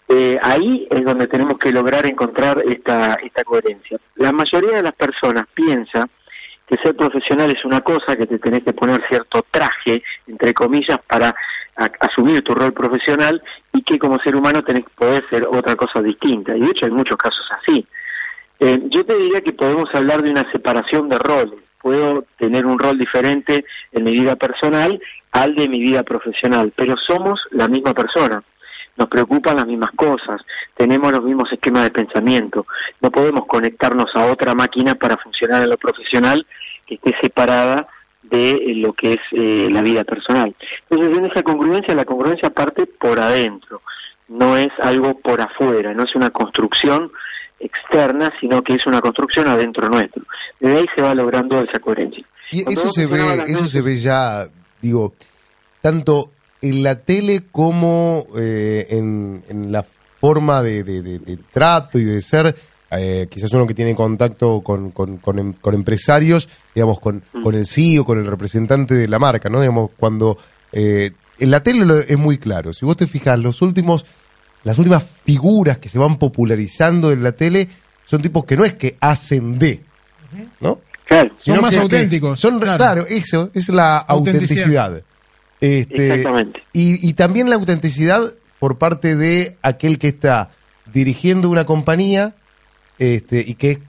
Eh, 0.08 0.38
ahí 0.42 0.88
es 0.90 1.04
donde 1.04 1.28
tenemos 1.28 1.58
que 1.58 1.72
lograr 1.72 2.06
encontrar 2.06 2.62
esta, 2.68 3.16
esta 3.16 3.44
coherencia. 3.44 3.98
La 4.16 4.32
mayoría 4.32 4.78
de 4.78 4.84
las 4.84 4.94
personas 4.94 5.46
piensa 5.54 6.08
que 6.68 6.78
ser 6.78 6.96
profesional 6.96 7.52
es 7.52 7.64
una 7.66 7.82
cosa, 7.82 8.16
que 8.16 8.28
te 8.28 8.40
tenés 8.40 8.64
que 8.64 8.74
poner 8.74 9.04
cierto 9.08 9.46
traje, 9.50 10.04
entre 10.28 10.54
comillas, 10.54 11.00
para 11.08 11.36
asumir 12.00 12.42
tu 12.42 12.54
rol 12.54 12.74
profesional 12.74 13.42
y 13.74 13.84
que 13.84 14.00
como 14.00 14.18
ser 14.20 14.36
humano 14.36 14.64
tenés 14.64 14.86
que 14.86 14.92
poder 14.96 15.26
ser 15.30 15.46
otra 15.48 15.76
cosa 15.76 16.02
distinta. 16.02 16.56
Y 16.56 16.62
de 16.62 16.68
hecho 16.68 16.86
hay 16.86 16.92
muchos 16.92 17.18
casos 17.18 17.46
así. 17.62 17.86
Eh, 18.60 18.80
yo 18.90 19.06
te 19.06 19.18
diría 19.18 19.42
que 19.42 19.54
podemos 19.54 19.90
hablar 19.94 20.24
de 20.24 20.32
una 20.32 20.50
separación 20.52 21.10
de 21.10 21.20
roles. 21.20 21.60
Puedo 21.82 22.26
tener 22.38 22.66
un 22.66 22.80
rol 22.80 22.98
diferente 22.98 23.66
en 23.92 24.04
mi 24.04 24.12
vida 24.12 24.36
personal 24.36 25.00
al 25.36 25.54
de 25.54 25.68
mi 25.68 25.82
vida 25.82 26.04
profesional, 26.04 26.72
pero 26.76 26.96
somos 27.06 27.42
la 27.52 27.68
misma 27.68 27.94
persona. 27.94 28.42
Nos 28.96 29.10
preocupan 29.10 29.58
las 29.58 29.68
mismas 29.68 29.92
cosas, 29.92 30.42
tenemos 30.78 31.12
los 31.12 31.24
mismos 31.24 31.52
esquemas 31.52 31.84
de 31.84 31.92
pensamiento. 31.92 32.66
No 33.02 33.12
podemos 33.12 33.46
conectarnos 33.46 34.10
a 34.16 34.28
otra 34.32 34.56
máquina 34.56 34.96
para 34.96 35.18
funcionar 35.18 35.62
en 35.62 35.70
lo 35.70 35.78
profesional 35.78 36.48
que 36.88 36.96
esté 36.96 37.14
separada 37.22 37.90
de 38.24 38.52
eh, 38.52 38.76
lo 38.76 38.94
que 38.94 39.14
es 39.14 39.20
eh, 39.34 39.68
la 39.70 39.82
vida 39.82 40.06
personal. 40.06 40.56
Entonces, 40.90 41.18
en 41.18 41.26
esa 41.26 41.44
congruencia, 41.44 41.94
la 41.94 42.06
congruencia 42.06 42.50
parte 42.50 42.86
por 42.88 43.20
adentro, 43.20 43.82
no 44.30 44.56
es 44.56 44.72
algo 44.82 45.20
por 45.20 45.42
afuera, 45.42 45.94
no 45.94 46.04
es 46.04 46.16
una 46.16 46.30
construcción 46.30 47.12
externa, 47.60 48.32
sino 48.40 48.62
que 48.62 48.76
es 48.76 48.88
una 48.88 49.02
construcción 49.02 49.50
adentro 49.50 49.90
nuestro. 49.90 50.24
Desde 50.62 50.78
ahí 50.78 50.86
se 50.96 51.02
va 51.02 51.14
logrando 51.14 51.60
esa 51.60 51.80
coherencia. 51.80 52.26
Y 52.52 52.64
Cuando 52.64 52.82
eso 52.82 52.90
se 52.92 53.08
ve, 53.08 53.20
eso 53.48 53.68
se 53.68 53.82
ve 53.82 53.98
ya, 53.98 54.46
digo, 54.86 55.14
tanto 55.82 56.32
en 56.62 56.84
la 56.84 56.98
tele 56.98 57.44
como 57.52 58.26
eh, 58.38 58.88
en, 58.90 59.44
en 59.50 59.72
la 59.72 59.84
forma 60.20 60.64
de, 60.64 60.84
de- 60.84 61.02
de- 61.02 61.20
de 61.20 61.38
trato 61.52 62.00
y 62.00 62.04
de 62.04 62.22
ser. 62.22 62.56
eh, 62.92 63.28
quizás 63.30 63.52
uno 63.54 63.68
que 63.68 63.74
tiene 63.74 63.94
contacto 63.96 64.62
con, 64.62 64.92
con, 64.92 65.18
con 65.18 65.38
em- 65.40 65.54
con 65.54 65.74
empresarios, 65.76 66.48
digamos, 66.74 67.00
con, 67.00 67.24
con 67.44 67.54
el 67.56 67.66
CEO, 67.66 68.06
con 68.06 68.18
el 68.20 68.26
representante 68.26 68.96
de 68.96 69.08
la 69.08 69.20
marca, 69.20 69.50
¿no? 69.50 69.60
Digamos, 69.60 69.92
cuando 69.98 70.38
eh, 70.72 71.12
en 71.40 71.52
la 71.52 71.62
tele 71.62 72.06
es 72.08 72.18
muy 72.18 72.38
claro. 72.38 72.74
Si 72.74 72.86
vos 72.86 72.96
te 72.96 73.08
fijas, 73.08 73.38
los 73.40 73.62
últimos, 73.62 74.06
las 74.64 74.78
últimas 74.78 75.04
figuras 75.26 75.78
que 75.80 75.90
se 75.90 76.00
van 76.00 76.18
popularizando 76.18 77.12
en 77.12 77.22
la 77.24 77.34
tele 77.34 77.68
son 78.06 78.22
tipos 78.22 78.46
que 78.46 78.56
no 78.56 78.64
es 78.66 78.76
que 78.76 78.96
hacen 79.02 79.60
de, 79.60 79.82
¿no? 80.62 80.80
Claro. 81.22 81.36
Son 81.40 81.62
más 81.62 81.70
que- 81.72 81.76
que 81.78 81.82
auténticos, 81.84 82.40
Son, 82.40 82.60
claro. 82.60 82.78
claro. 82.78 83.06
eso, 83.08 83.50
es 83.54 83.70
la 83.70 83.98
Autenticidad. 83.98 84.64
autenticidad. 84.66 85.04
Este, 85.62 86.08
Exactamente. 86.16 86.64
Y, 86.74 87.08
y 87.08 87.14
también 87.14 87.50
la 87.50 87.56
autenticidad 87.56 88.22
por 88.60 88.78
parte 88.78 89.16
de 89.16 89.58
aquel 89.62 89.98
que 90.00 90.08
está 90.10 90.50
dirigiendo 90.94 91.50
una 91.50 91.66
compañía 91.66 92.36
este, 93.00 93.44
y 93.46 93.56
que 93.56 93.72
es 93.72 93.80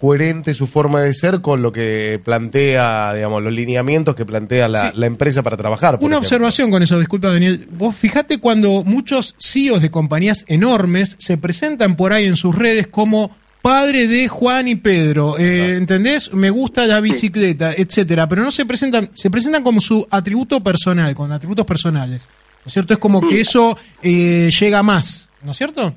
coherente 0.00 0.52
su 0.52 0.66
forma 0.66 1.00
de 1.00 1.14
ser 1.14 1.40
con 1.40 1.62
lo 1.62 1.72
que 1.72 2.20
plantea, 2.24 3.14
digamos, 3.14 3.40
los 3.42 3.52
lineamientos 3.52 4.16
que 4.16 4.26
plantea 4.26 4.66
la, 4.68 4.90
Sí. 4.90 4.98
la 4.98 5.06
empresa 5.06 5.44
para 5.44 5.56
trabajar. 5.56 5.94
Una 5.94 6.16
ejemplo. 6.16 6.18
observación 6.18 6.70
con 6.72 6.82
eso, 6.82 6.98
disculpa 6.98 7.28
Daniel. 7.30 7.68
Vos 7.70 7.94
fijate 7.94 8.38
cuando 8.38 8.82
muchos 8.84 9.36
CEOs 9.40 9.80
de 9.80 9.92
compañías 9.92 10.44
enormes 10.48 11.14
se 11.20 11.38
presentan 11.38 11.94
por 11.94 12.12
ahí 12.12 12.26
en 12.26 12.34
sus 12.36 12.56
redes 12.56 12.88
como 12.88 13.36
padre 13.62 14.08
de 14.08 14.28
Juan 14.28 14.66
y 14.66 14.74
Pedro, 14.74 15.38
eh, 15.38 15.76
¿entendés? 15.76 16.34
Me 16.34 16.50
gusta 16.50 16.84
la 16.86 17.00
bicicleta, 17.00 17.72
etcétera, 17.72 18.26
pero 18.26 18.42
no 18.42 18.50
se 18.50 18.66
presentan, 18.66 19.08
se 19.14 19.30
presentan 19.30 19.62
como 19.62 19.80
su 19.80 20.06
atributo 20.10 20.60
personal, 20.60 21.14
con 21.14 21.30
atributos 21.30 21.64
personales. 21.64 22.28
¿No 22.64 22.68
es 22.68 22.72
cierto? 22.72 22.92
Es 22.92 22.98
como 22.98 23.26
que 23.26 23.40
eso 23.40 23.76
eh, 24.02 24.50
llega 24.60 24.82
más, 24.82 25.30
¿no 25.42 25.52
es 25.52 25.56
cierto? 25.56 25.94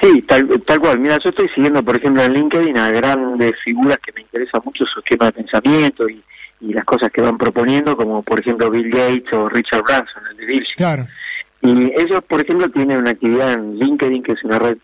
Sí, 0.00 0.22
tal, 0.22 0.62
tal 0.66 0.80
cual. 0.80 0.98
Mira, 0.98 1.18
yo 1.22 1.30
estoy 1.30 1.48
siguiendo, 1.54 1.82
por 1.82 1.96
ejemplo, 1.96 2.22
en 2.22 2.34
LinkedIn 2.34 2.76
a 2.76 2.90
grandes 2.90 3.52
figuras 3.64 3.98
que 4.04 4.12
me 4.12 4.22
interesa 4.22 4.60
mucho 4.64 4.84
su 4.84 5.00
esquema 5.00 5.26
de 5.26 5.32
pensamiento 5.32 6.08
y, 6.08 6.22
y 6.60 6.72
las 6.72 6.84
cosas 6.84 7.10
que 7.10 7.22
van 7.22 7.38
proponiendo, 7.38 7.96
como 7.96 8.22
por 8.22 8.40
ejemplo 8.40 8.70
Bill 8.70 8.90
Gates 8.90 9.32
o 9.32 9.48
Richard 9.48 9.82
Branson, 9.82 10.22
el 10.30 10.36
de 10.36 10.46
Virgin. 10.46 10.74
Claro. 10.76 11.06
Y 11.62 11.92
ellos, 11.98 12.22
por 12.28 12.42
ejemplo, 12.42 12.68
tienen 12.70 12.98
una 12.98 13.10
actividad 13.10 13.54
en 13.54 13.78
LinkedIn, 13.78 14.22
que 14.22 14.32
es 14.32 14.44
una 14.44 14.58
red 14.58 14.76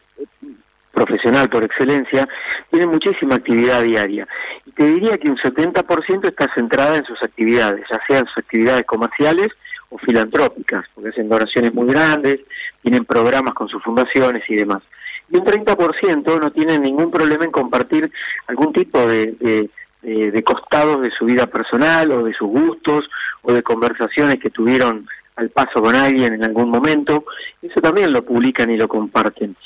profesional 0.93 1.49
por 1.49 1.65
excelencia, 1.65 2.29
tienen 2.71 2.91
muchísima 2.91 3.37
actividad 3.37 3.83
diaria. 3.83 4.27
Y 4.67 4.71
te 4.73 4.85
diría 4.85 5.19
que 5.19 5.29
un 5.31 5.37
70% 5.39 6.29
está 6.29 6.53
centrada 6.55 6.97
en 6.97 7.05
sus 7.05 7.23
actividades, 7.23 7.85
ya 7.91 8.01
sean 8.07 8.27
sus 8.27 8.39
actividades 8.39 8.85
comerciales 8.85 9.49
o 9.91 9.99
filantrópicas, 9.99 10.85
porque 10.95 11.11
hacen 11.11 11.29
donaciones 11.29 11.75
muy 11.75 11.89
grandes, 11.89 12.41
tienen 12.83 13.05
programas 13.05 13.55
con 13.55 13.69
sus 13.69 13.83
fundaciones 13.83 14.43
y 14.49 14.55
demás. 14.57 14.83
Y 15.31 15.37
un 15.37 15.45
30% 15.45 16.41
no 16.41 16.51
tienen 16.53 16.83
ningún 16.83 17.11
problema 17.11 17.45
en 17.45 17.51
compartir 17.53 18.11
algún 18.47 18.73
tipo 18.73 18.99
de, 19.07 19.33
de, 19.41 19.71
de- 20.03 20.31
de 20.33 20.43
costados 20.43 21.01
de 21.01 21.11
su 21.13 21.25
vida 21.27 21.47
personal 21.47 22.11
o 22.11 22.25
de 22.25 22.35
sus 22.35 22.49
gustos 22.49 23.09
o 23.43 23.53
de 23.53 23.63
conversaciones 23.63 24.37
que 24.41 24.51
tuvieron 24.51 25.07
al 25.43 25.51
paso 25.51 25.83
con 25.83 25.95
alguien 25.95 26.33
en 26.35 26.45
algún 26.45 26.71
momento, 26.71 27.25
eso 27.61 27.81
también 27.81 28.13
lo 28.13 28.25
publican 28.25 28.71
y 28.71 28.77
lo 28.77 28.89
comparten. 28.89 29.57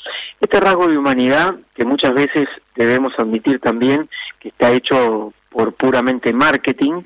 Este 0.41 0.59
rasgo 0.59 0.87
de 0.87 0.97
humanidad, 0.97 1.55
que 1.75 1.85
muchas 1.85 2.13
veces 2.13 2.47
debemos 2.75 3.13
admitir 3.17 3.59
también 3.59 4.09
que 4.39 4.49
está 4.49 4.71
hecho 4.71 5.33
por 5.49 5.73
puramente 5.73 6.33
marketing, 6.33 7.01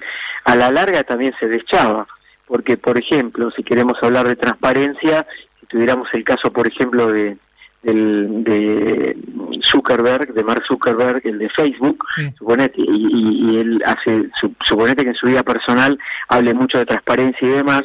a 0.45 0.55
la 0.55 0.71
larga 0.71 1.03
también 1.03 1.33
se 1.39 1.47
deschaba, 1.47 2.07
porque 2.47 2.75
por 2.77 2.97
ejemplo, 2.97 3.51
si 3.55 3.63
queremos 3.63 3.97
hablar 4.01 4.27
de 4.27 4.35
transparencia, 4.35 5.25
si 5.59 5.65
tuviéramos 5.67 6.07
el 6.13 6.23
caso, 6.23 6.51
por 6.51 6.67
ejemplo, 6.67 7.11
de 7.11 7.37
del, 7.83 8.43
de 8.43 9.17
Zuckerberg, 9.63 10.33
de 10.35 10.43
Mark 10.43 10.61
Zuckerberg, 10.67 11.21
el 11.25 11.39
de 11.39 11.49
Facebook, 11.49 11.97
Sí. 12.15 12.31
suponete, 12.37 12.75
y, 12.79 12.83
y- 12.85 13.51
y 13.53 13.57
él 13.57 13.81
hace, 13.83 14.29
su- 14.39 14.53
suponete 14.63 15.01
que 15.03 15.09
en 15.09 15.15
su 15.15 15.25
vida 15.25 15.41
personal 15.41 15.97
hable 16.27 16.53
mucho 16.53 16.77
de 16.77 16.85
transparencia 16.85 17.47
y 17.47 17.49
demás, 17.51 17.81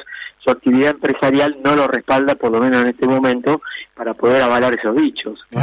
su 0.47 0.53
actividad 0.53 0.91
empresarial 0.93 1.57
no 1.65 1.75
lo 1.75 1.89
respalda, 1.89 2.37
por 2.37 2.53
lo 2.53 2.61
menos 2.61 2.83
en 2.83 2.89
este 2.89 3.07
momento, 3.07 3.61
para 3.97 4.15
poder 4.15 4.41
avalar 4.43 4.73
esos 4.75 4.95
dichos. 4.97 5.39
¿no? 5.51 5.61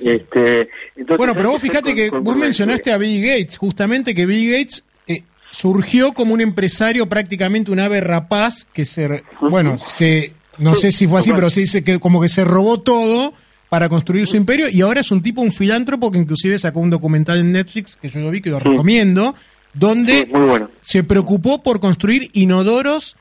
Este, 0.00 0.68
entonces, 0.96 1.18
Bueno, 1.18 1.34
pero 1.34 1.50
vos 1.50 1.60
fíjate 1.60 1.94
que 1.94 2.10
vos 2.10 2.36
mencionaste 2.36 2.92
a 2.92 2.96
Bill 2.98 3.24
Gates, 3.26 3.58
justamente 3.58 4.14
que 4.14 4.26
Bill 4.26 4.50
Gates 4.52 4.84
eh, 5.06 5.22
surgió 5.50 6.12
como 6.12 6.34
un 6.34 6.40
empresario 6.40 7.08
prácticamente 7.08 7.70
un 7.70 7.80
ave 7.80 8.00
rapaz 8.00 8.66
que 8.72 8.84
se, 8.84 9.22
bueno, 9.40 9.78
se, 9.78 10.32
no 10.58 10.74
sé 10.74 10.92
si 10.92 11.06
fue 11.06 11.20
así, 11.20 11.32
pero 11.32 11.50
se 11.50 11.60
dice 11.60 11.84
que 11.84 12.00
como 12.00 12.20
que 12.20 12.28
se 12.28 12.44
robó 12.44 12.80
todo 12.80 13.34
para 13.68 13.88
construir 13.88 14.26
su 14.26 14.36
imperio 14.36 14.68
y 14.68 14.80
ahora 14.82 15.00
es 15.00 15.10
un 15.10 15.22
tipo, 15.22 15.40
un 15.40 15.52
filántropo 15.52 16.10
que 16.10 16.18
inclusive 16.18 16.58
sacó 16.58 16.80
un 16.80 16.90
documental 16.90 17.38
en 17.38 17.52
Netflix 17.52 17.96
que 17.96 18.08
yo 18.08 18.20
lo 18.20 18.30
vi, 18.30 18.40
que 18.40 18.50
lo 18.50 18.60
recomiendo, 18.60 19.34
donde 19.72 20.26
Sí, 20.26 20.32
muy 20.32 20.48
bueno. 20.48 20.70
se 20.82 21.02
preocupó 21.04 21.62
por 21.62 21.80
construir 21.80 22.30
inodoros 22.34 23.16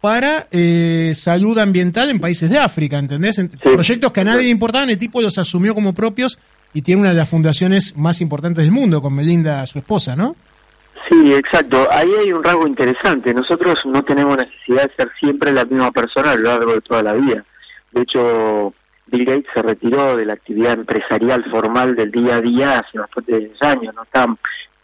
para 0.00 0.46
eh, 0.52 1.12
salud 1.14 1.58
ambiental 1.58 2.08
en 2.10 2.20
países 2.20 2.50
de 2.50 2.58
África, 2.58 2.98
¿entendés? 2.98 3.38
En- 3.38 3.48
Proyectos 3.48 4.12
que 4.12 4.20
a 4.20 4.24
nadie 4.24 4.44
le 4.44 4.50
importaban, 4.50 4.90
el 4.90 4.98
tipo 4.98 5.20
los 5.20 5.38
asumió 5.38 5.74
como 5.74 5.92
propios 5.94 6.38
y 6.72 6.82
tiene 6.82 7.00
una 7.00 7.10
de 7.10 7.16
las 7.16 7.28
fundaciones 7.28 7.96
más 7.96 8.20
importantes 8.20 8.62
del 8.64 8.72
mundo, 8.72 9.02
con 9.02 9.14
Melinda, 9.14 9.66
su 9.66 9.78
esposa, 9.78 10.14
¿no? 10.14 10.36
Sí, 11.08 11.32
exacto. 11.32 11.88
Ahí 11.90 12.10
hay 12.20 12.32
un 12.32 12.44
rasgo 12.44 12.66
interesante. 12.66 13.32
Nosotros 13.32 13.76
no 13.86 14.02
tenemos 14.04 14.36
necesidad 14.36 14.84
de 14.88 14.94
ser 14.94 15.10
siempre 15.18 15.52
la 15.52 15.64
misma 15.64 15.90
persona 15.90 16.32
a 16.32 16.34
lo 16.36 16.42
largo 16.42 16.74
de 16.74 16.80
toda 16.82 17.02
la 17.02 17.14
vida. 17.14 17.44
De 17.92 18.02
hecho, 18.02 18.74
Bill 19.06 19.24
Gates 19.24 19.46
se 19.54 19.62
retiró 19.62 20.16
de 20.16 20.26
la 20.26 20.34
actividad 20.34 20.74
empresarial 20.74 21.42
formal 21.50 21.96
del 21.96 22.10
día 22.10 22.36
a 22.36 22.40
día 22.42 22.78
hace 22.80 22.98
bastantes 22.98 23.50
años. 23.62 23.94
No 23.94 24.02
está 24.02 24.26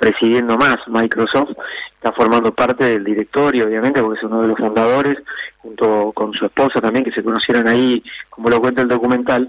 presidiendo 0.04 0.58
más 0.58 0.76
Microsoft, 0.86 1.56
está 1.94 2.12
formando 2.12 2.52
parte 2.52 2.84
del 2.84 3.04
directorio, 3.04 3.64
obviamente, 3.64 4.02
porque 4.02 4.18
es 4.18 4.24
uno 4.24 4.42
de 4.42 4.48
los 4.48 4.58
fundadores, 4.58 5.16
junto 5.58 6.12
con 6.12 6.34
su 6.34 6.44
esposa 6.44 6.78
también, 6.78 7.06
que 7.06 7.12
se 7.12 7.24
conocieron 7.24 7.66
ahí, 7.66 8.02
como 8.28 8.50
lo 8.50 8.60
cuenta 8.60 8.82
el 8.82 8.88
documental. 8.88 9.48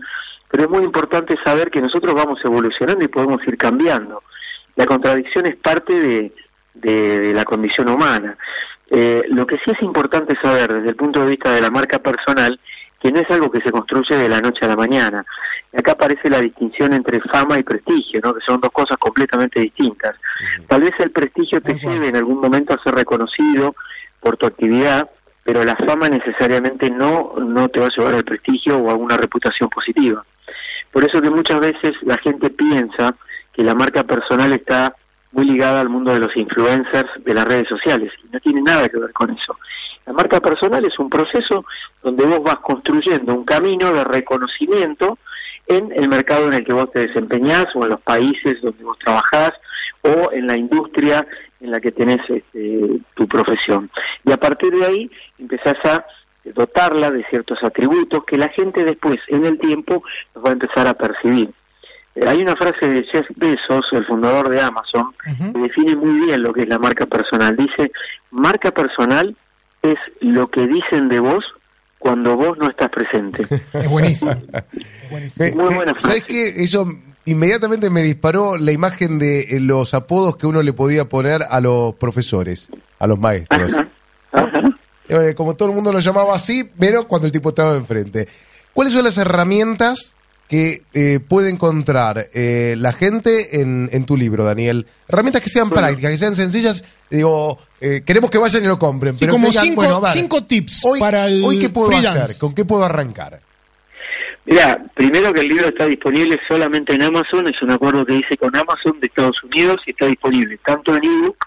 Pero 0.50 0.64
es 0.64 0.70
muy 0.70 0.84
importante 0.86 1.36
saber 1.44 1.70
que 1.70 1.82
nosotros 1.82 2.16
vamos 2.16 2.40
evolucionando 2.42 3.04
y 3.04 3.10
podemos 3.10 3.46
ir 3.46 3.58
cambiando. 3.58 4.24
La 4.78 4.86
contradicción 4.86 5.46
es 5.46 5.58
parte 5.58 5.94
de, 5.94 6.32
de, 6.74 7.20
de 7.20 7.34
la 7.34 7.44
condición 7.44 7.90
humana. 7.90 8.38
Eh, 8.90 9.24
lo 9.30 9.46
que 9.46 9.58
sí 9.58 9.72
es 9.72 9.82
importante 9.82 10.38
saber 10.42 10.72
desde 10.72 10.90
el 10.90 10.96
punto 10.96 11.20
de 11.20 11.32
vista 11.32 11.52
de 11.52 11.60
la 11.60 11.70
marca 11.70 12.00
personal, 12.00 12.58
que 13.00 13.12
no 13.12 13.20
es 13.20 13.30
algo 13.30 13.52
que 13.52 13.62
se 13.62 13.72
construye 13.72 14.16
de 14.16 14.30
la 14.30 14.42
noche 14.42 14.66
a 14.66 14.68
la 14.68 14.76
mañana. 14.76 15.26
Y 15.72 15.80
acá 15.80 15.94
aparece 15.94 16.30
la 16.30 16.42
distinción 16.42 16.94
entre 16.94 17.20
fama 17.22 17.60
y 17.60 17.64
prestigio, 17.64 18.20
¿no? 18.24 18.34
que 18.34 18.42
son 18.46 18.60
dos 18.62 18.72
cosas 18.72 18.98
completamente 18.98 19.60
distintas. 19.60 20.16
Tal 20.68 20.82
vez 20.82 20.94
el 21.00 21.12
prestigio 21.12 21.62
te 21.62 21.76
lleve 21.76 22.10
en 22.10 22.16
algún 22.16 22.40
momento 22.40 22.74
a 22.74 22.84
ser 22.84 22.96
reconocido 22.96 23.76
por 24.20 24.38
tu 24.38 24.46
actividad, 24.46 25.10
pero 25.44 25.64
la 25.64 25.76
fama 25.76 26.10
necesariamente 26.10 26.90
no, 26.90 27.36
no 27.38 27.70
te 27.70 27.80
va 27.80 27.88
a 27.88 27.96
llevar 27.96 28.16
al 28.16 28.24
prestigio 28.24 28.78
o 28.78 28.90
a 28.90 28.96
una 28.96 29.18
reputación 29.18 29.70
positiva. 29.70 30.26
Por 30.92 31.04
eso 31.04 31.22
que 31.22 31.30
muchas 31.30 31.60
veces 31.60 31.94
la 32.04 32.18
gente 32.18 32.50
piensa 32.50 33.16
que 33.54 33.64
la 33.64 33.76
marca 33.76 34.04
personal 34.04 34.54
está 34.54 34.96
muy 35.34 35.46
ligada 35.46 35.82
al 35.82 35.90
mundo 35.90 36.14
de 36.14 36.20
los 36.20 36.36
influencers 36.36 37.10
de 37.24 37.34
las 37.34 37.46
redes 37.46 37.68
sociales 37.68 38.12
y 38.24 38.30
no 38.32 38.40
tiene 38.40 38.62
nada 38.62 38.88
que 38.88 38.98
ver 38.98 39.12
con 39.12 39.30
eso. 39.30 39.58
La 40.06 40.14
marca 40.14 40.40
personal 40.40 40.86
es 40.86 40.98
un 41.00 41.10
proceso 41.10 41.66
donde 42.06 42.24
vos 42.24 42.44
vas 42.44 42.58
construyendo 42.58 43.34
un 43.34 43.44
camino 43.46 43.92
de 43.92 44.04
reconocimiento 44.04 45.18
en 45.66 45.92
el 45.92 46.08
mercado 46.08 46.48
en 46.48 46.54
el 46.54 46.64
que 46.64 46.72
vos 46.72 46.92
te 46.92 47.08
desempeñás 47.08 47.66
o 47.74 47.84
en 47.84 47.90
los 47.90 48.02
países 48.02 48.62
donde 48.62 48.84
vos 48.84 48.98
trabajás 49.00 49.54
o 50.04 50.32
en 50.32 50.46
la 50.46 50.56
industria 50.56 51.26
en 51.60 51.72
la 51.72 51.82
que 51.82 51.92
tenés 51.92 52.20
este, 52.30 53.00
tu 53.16 53.28
profesión. 53.28 53.90
Y 54.24 54.32
a 54.32 54.38
partir 54.38 54.72
de 54.72 54.86
ahí 54.86 55.12
empezás 55.40 55.84
a 55.84 56.06
dotarla 56.44 57.10
de 57.10 57.26
ciertos 57.32 57.58
atributos 57.64 58.24
que 58.24 58.38
la 58.38 58.50
gente 58.50 58.84
después, 58.84 59.18
en 59.30 59.46
el 59.46 59.58
tiempo, 59.58 60.04
los 60.36 60.46
va 60.46 60.50
a 60.50 60.54
empezar 60.54 60.86
a 60.86 60.94
percibir. 60.94 61.50
Eh, 62.14 62.28
hay 62.28 62.44
una 62.44 62.56
frase 62.56 62.88
de 62.88 63.04
Jeff 63.06 63.26
Bezos, 63.36 63.88
el 63.94 64.06
fundador 64.06 64.50
de 64.50 64.62
Amazon, 64.62 65.12
que 65.24 65.60
define 65.60 65.96
muy 65.96 66.28
bien 66.28 66.44
lo 66.44 66.54
que 66.54 66.62
es 66.62 66.70
la 66.70 66.78
marca 66.78 67.08
personal. 67.08 67.58
Dice, 67.58 67.92
marca 68.30 68.70
personal 68.70 69.36
es 69.82 69.98
lo 70.20 70.48
que 70.52 70.68
dicen 70.68 71.10
de 71.10 71.20
vos 71.20 71.44
cuando 72.06 72.36
vos 72.38 72.56
no 72.60 72.70
estás 72.70 72.90
presente. 72.92 73.48
Es 73.74 73.90
buenísimo. 73.90 74.32
Me- 75.40 75.52
Muy 75.54 75.66
me- 75.70 75.76
buena 75.76 75.94
frase. 75.94 76.08
¿Sabes 76.08 76.24
qué? 76.26 76.54
Eso 76.58 76.86
inmediatamente 77.26 77.90
me 77.90 78.04
disparó 78.04 78.58
la 78.58 78.72
imagen 78.72 79.18
de 79.18 79.40
eh, 79.42 79.60
los 79.60 79.96
apodos 79.96 80.38
que 80.38 80.46
uno 80.46 80.62
le 80.62 80.72
podía 80.74 81.06
poner 81.10 81.42
a 81.50 81.60
los 81.62 81.96
profesores, 81.96 82.70
a 83.00 83.08
los 83.08 83.18
maestros. 83.18 83.74
Ajá, 83.74 83.90
ajá. 84.34 84.62
Eh, 85.10 85.34
Como 85.36 85.56
todo 85.56 85.70
el 85.70 85.76
mundo 85.76 85.92
lo 85.92 86.00
llamaba 86.00 86.36
así, 86.36 86.70
pero 86.78 87.08
cuando 87.08 87.26
el 87.26 87.32
tipo 87.32 87.50
estaba 87.50 87.76
enfrente. 87.76 88.28
¿Cuáles 88.72 88.94
son 88.94 89.04
las 89.04 89.18
herramientas 89.18 90.14
que 90.48 90.84
eh, 90.94 91.20
puede 91.20 91.50
encontrar 91.50 92.30
eh, 92.34 92.76
la 92.78 92.94
gente 92.94 93.62
en, 93.62 93.90
en 93.92 94.06
tu 94.06 94.16
libro, 94.16 94.44
Daniel? 94.44 94.86
Herramientas 95.08 95.42
que 95.42 95.50
sean 95.50 95.70
prácticas, 95.70 96.12
que 96.12 96.18
sean 96.18 96.36
sencillas. 96.36 96.86
Digo, 97.10 97.60
eh, 97.82 98.04
queremos 98.06 98.30
que 98.30 98.38
vayan 98.38 98.64
y 98.64 98.68
lo 98.68 98.78
compren. 98.78 99.14
Sí, 99.14 99.20
pero 99.22 99.34
como 99.34 99.48
digan, 99.48 99.64
cinco, 99.64 99.76
bueno, 99.82 100.02
ver, 100.02 100.12
cinco 100.12 100.44
tips 100.44 100.86
hoy, 100.86 101.00
para 101.00 101.28
el 101.28 101.44
hoy 101.44 101.60
¿qué 101.60 101.70
puedo 101.70 101.88
freelance. 101.88 102.20
hacer? 102.20 102.38
¿Con 102.40 102.54
qué 102.54 102.66
puedo 102.66 102.84
arrancar? 102.84 103.42
Mira, 104.46 104.86
primero 104.94 105.34
que 105.34 105.42
el 105.42 105.48
libro 105.48 105.68
está 105.70 105.88
disponible 105.88 106.40
solamente 106.48 106.94
en 106.94 107.02
Amazon, 107.02 107.48
es 107.48 107.60
un 107.64 107.72
acuerdo 107.72 108.06
que 108.06 108.14
hice 108.14 108.38
con 108.38 108.56
Amazon 108.56 109.00
de 109.00 109.08
Estados 109.08 109.44
Unidos 109.44 109.78
y 109.88 109.92
está 109.92 110.06
disponible 110.06 110.60
tanto 110.64 110.96
en 110.96 111.04
ebook 111.04 111.38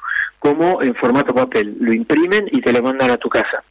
como 0.41 0.83
en 0.83 0.95
formato 0.97 1.33
papel. 1.33 1.77
Lo 1.79 1.93
imprimen 1.93 2.49
y 2.51 2.61
te 2.61 2.73
lo 2.73 2.83
mandan 2.83 3.13
a 3.13 3.17
tu 3.17 3.29
casa. 3.29 3.63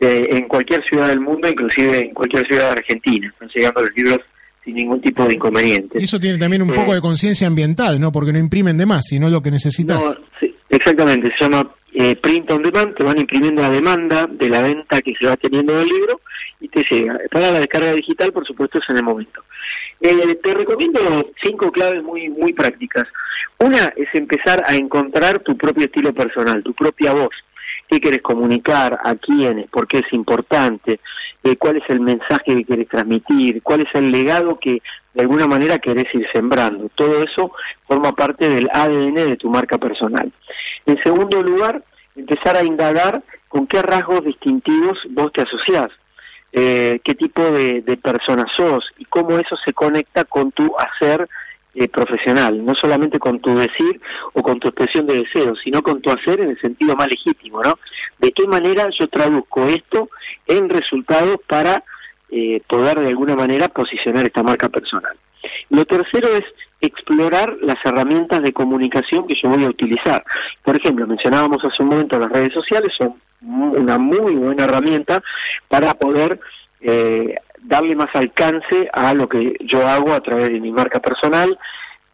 Eh, 0.00 0.26
en 0.30 0.48
cualquier 0.48 0.84
ciudad 0.84 1.06
del 1.06 1.20
mundo, 1.20 1.48
inclusive 1.48 2.00
en 2.00 2.14
cualquier 2.14 2.44
ciudad 2.48 2.64
de 2.64 2.78
Argentina, 2.80 3.28
están 3.28 3.48
llegando 3.54 3.82
los 3.82 3.90
libros 3.96 4.20
sin 4.64 4.74
ningún 4.76 5.00
tipo 5.00 5.26
de 5.26 5.34
inconveniente. 5.34 5.98
Eso 5.98 6.18
tiene 6.18 6.38
también 6.38 6.62
un 6.62 6.70
Eh, 6.70 6.74
poco 6.74 6.94
de 6.94 7.00
conciencia 7.00 7.46
ambiental, 7.46 8.00
¿no? 8.00 8.10
Porque 8.10 8.32
no 8.32 8.38
imprimen 8.38 8.76
de 8.78 8.86
más, 8.86 9.04
sino 9.06 9.28
lo 9.28 9.40
que 9.42 9.50
necesitas. 9.50 10.02
No, 10.02 10.14
sí, 10.40 10.54
exactamente, 10.70 11.30
se 11.38 11.44
llama 11.44 11.70
eh, 11.92 12.16
print 12.16 12.50
on 12.50 12.62
demand, 12.62 12.94
te 12.96 13.04
van 13.04 13.18
imprimiendo 13.18 13.62
la 13.62 13.70
demanda 13.70 14.26
de 14.28 14.48
la 14.48 14.62
venta 14.62 15.00
que 15.02 15.12
se 15.18 15.26
va 15.26 15.36
teniendo 15.36 15.76
del 15.78 15.86
libro 15.88 16.20
y 16.60 16.68
te 16.68 16.82
llega. 16.90 17.18
Para 17.30 17.52
la 17.52 17.60
descarga 17.60 17.92
digital, 17.92 18.32
por 18.32 18.46
supuesto, 18.46 18.78
es 18.78 18.84
en 18.88 18.96
el 18.96 19.04
momento. 19.04 19.42
Eh, 20.00 20.38
te 20.42 20.54
recomiendo 20.54 21.00
cinco 21.42 21.70
claves 21.70 22.02
muy, 22.02 22.28
muy 22.30 22.52
prácticas. 22.52 23.06
Una 23.60 23.92
es 23.96 24.08
empezar 24.12 24.64
a 24.66 24.74
encontrar 24.74 25.38
tu 25.40 25.56
propio 25.56 25.84
estilo 25.84 26.12
personal, 26.12 26.62
tu 26.64 26.74
propia 26.74 27.12
voz. 27.12 27.34
¿Qué 27.88 28.00
quieres 28.00 28.22
comunicar? 28.22 28.98
¿A 29.04 29.14
quiénes? 29.14 29.68
¿Por 29.70 29.86
qué 29.86 29.98
es 29.98 30.12
importante? 30.12 31.00
Eh, 31.44 31.56
¿Cuál 31.56 31.76
es 31.76 31.82
el 31.88 32.00
mensaje 32.00 32.56
que 32.56 32.64
quieres 32.64 32.88
transmitir? 32.88 33.62
¿Cuál 33.62 33.82
es 33.82 33.94
el 33.94 34.10
legado 34.10 34.58
que 34.58 34.80
de 35.12 35.20
alguna 35.20 35.46
manera 35.46 35.78
querés 35.78 36.06
ir 36.14 36.26
sembrando? 36.32 36.88
Todo 36.94 37.22
eso 37.22 37.52
forma 37.86 38.12
parte 38.12 38.48
del 38.48 38.70
ADN 38.72 39.14
de 39.14 39.36
tu 39.36 39.50
marca 39.50 39.76
personal. 39.76 40.32
En 40.86 40.96
segundo 41.02 41.42
lugar, 41.42 41.84
empezar 42.16 42.56
a 42.56 42.64
indagar 42.64 43.22
con 43.48 43.66
qué 43.66 43.82
rasgos 43.82 44.24
distintivos 44.24 44.98
vos 45.10 45.32
te 45.34 45.42
asociás, 45.42 45.90
eh, 46.52 47.00
qué 47.04 47.14
tipo 47.14 47.42
de, 47.42 47.82
de 47.82 47.96
persona 47.98 48.46
sos 48.56 48.82
y 48.96 49.04
cómo 49.04 49.38
eso 49.38 49.54
se 49.66 49.74
conecta 49.74 50.24
con 50.24 50.50
tu 50.50 50.74
hacer 50.78 51.28
profesional, 51.92 52.64
no 52.64 52.74
solamente 52.74 53.18
con 53.18 53.40
tu 53.40 53.54
decir 53.56 54.00
o 54.32 54.42
con 54.42 54.60
tu 54.60 54.68
expresión 54.68 55.06
de 55.06 55.24
deseo, 55.24 55.54
sino 55.56 55.82
con 55.82 56.00
tu 56.00 56.10
hacer 56.10 56.40
en 56.40 56.50
el 56.50 56.60
sentido 56.60 56.94
más 56.94 57.08
legítimo, 57.08 57.62
¿no? 57.62 57.78
De 58.18 58.32
qué 58.32 58.46
manera 58.46 58.88
yo 58.98 59.08
traduzco 59.08 59.66
esto 59.66 60.08
en 60.46 60.68
resultados 60.68 61.38
para 61.48 61.82
eh, 62.30 62.62
poder 62.66 63.00
de 63.00 63.08
alguna 63.08 63.34
manera 63.34 63.68
posicionar 63.68 64.24
esta 64.24 64.42
marca 64.42 64.68
personal. 64.68 65.16
Lo 65.70 65.84
tercero 65.84 66.28
es 66.28 66.44
explorar 66.80 67.56
las 67.60 67.76
herramientas 67.84 68.42
de 68.42 68.52
comunicación 68.52 69.26
que 69.26 69.34
yo 69.42 69.48
voy 69.48 69.64
a 69.64 69.68
utilizar. 69.68 70.24
Por 70.62 70.76
ejemplo, 70.76 71.06
mencionábamos 71.06 71.64
hace 71.64 71.82
un 71.82 71.90
momento 71.90 72.18
las 72.18 72.30
redes 72.30 72.52
sociales, 72.52 72.90
son 72.96 73.14
una 73.40 73.98
muy 73.98 74.34
buena 74.34 74.64
herramienta 74.64 75.22
para 75.68 75.94
poder 75.94 76.40
eh, 76.80 77.34
darle 77.64 77.96
más 77.96 78.14
alcance 78.14 78.88
a 78.92 79.14
lo 79.14 79.28
que 79.28 79.56
yo 79.60 79.86
hago 79.86 80.12
a 80.12 80.20
través 80.20 80.50
de 80.50 80.60
mi 80.60 80.70
marca 80.70 81.00
personal, 81.00 81.58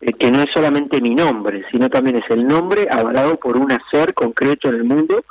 eh, 0.01 0.13
que 0.13 0.31
no 0.31 0.43
es 0.43 0.49
solamente 0.55 1.01
mi 1.01 1.15
nombre, 1.15 1.65
sino 1.71 1.91
también 1.91 2.17
es 2.17 2.31
el 2.31 2.47
nombre 2.47 2.87
avalado 2.91 3.37
por 3.37 3.57
un 3.57 3.71
hacer 3.73 4.15
concreto 4.15 4.69
en 4.69 4.77
el 4.77 4.85
mundo 4.85 5.25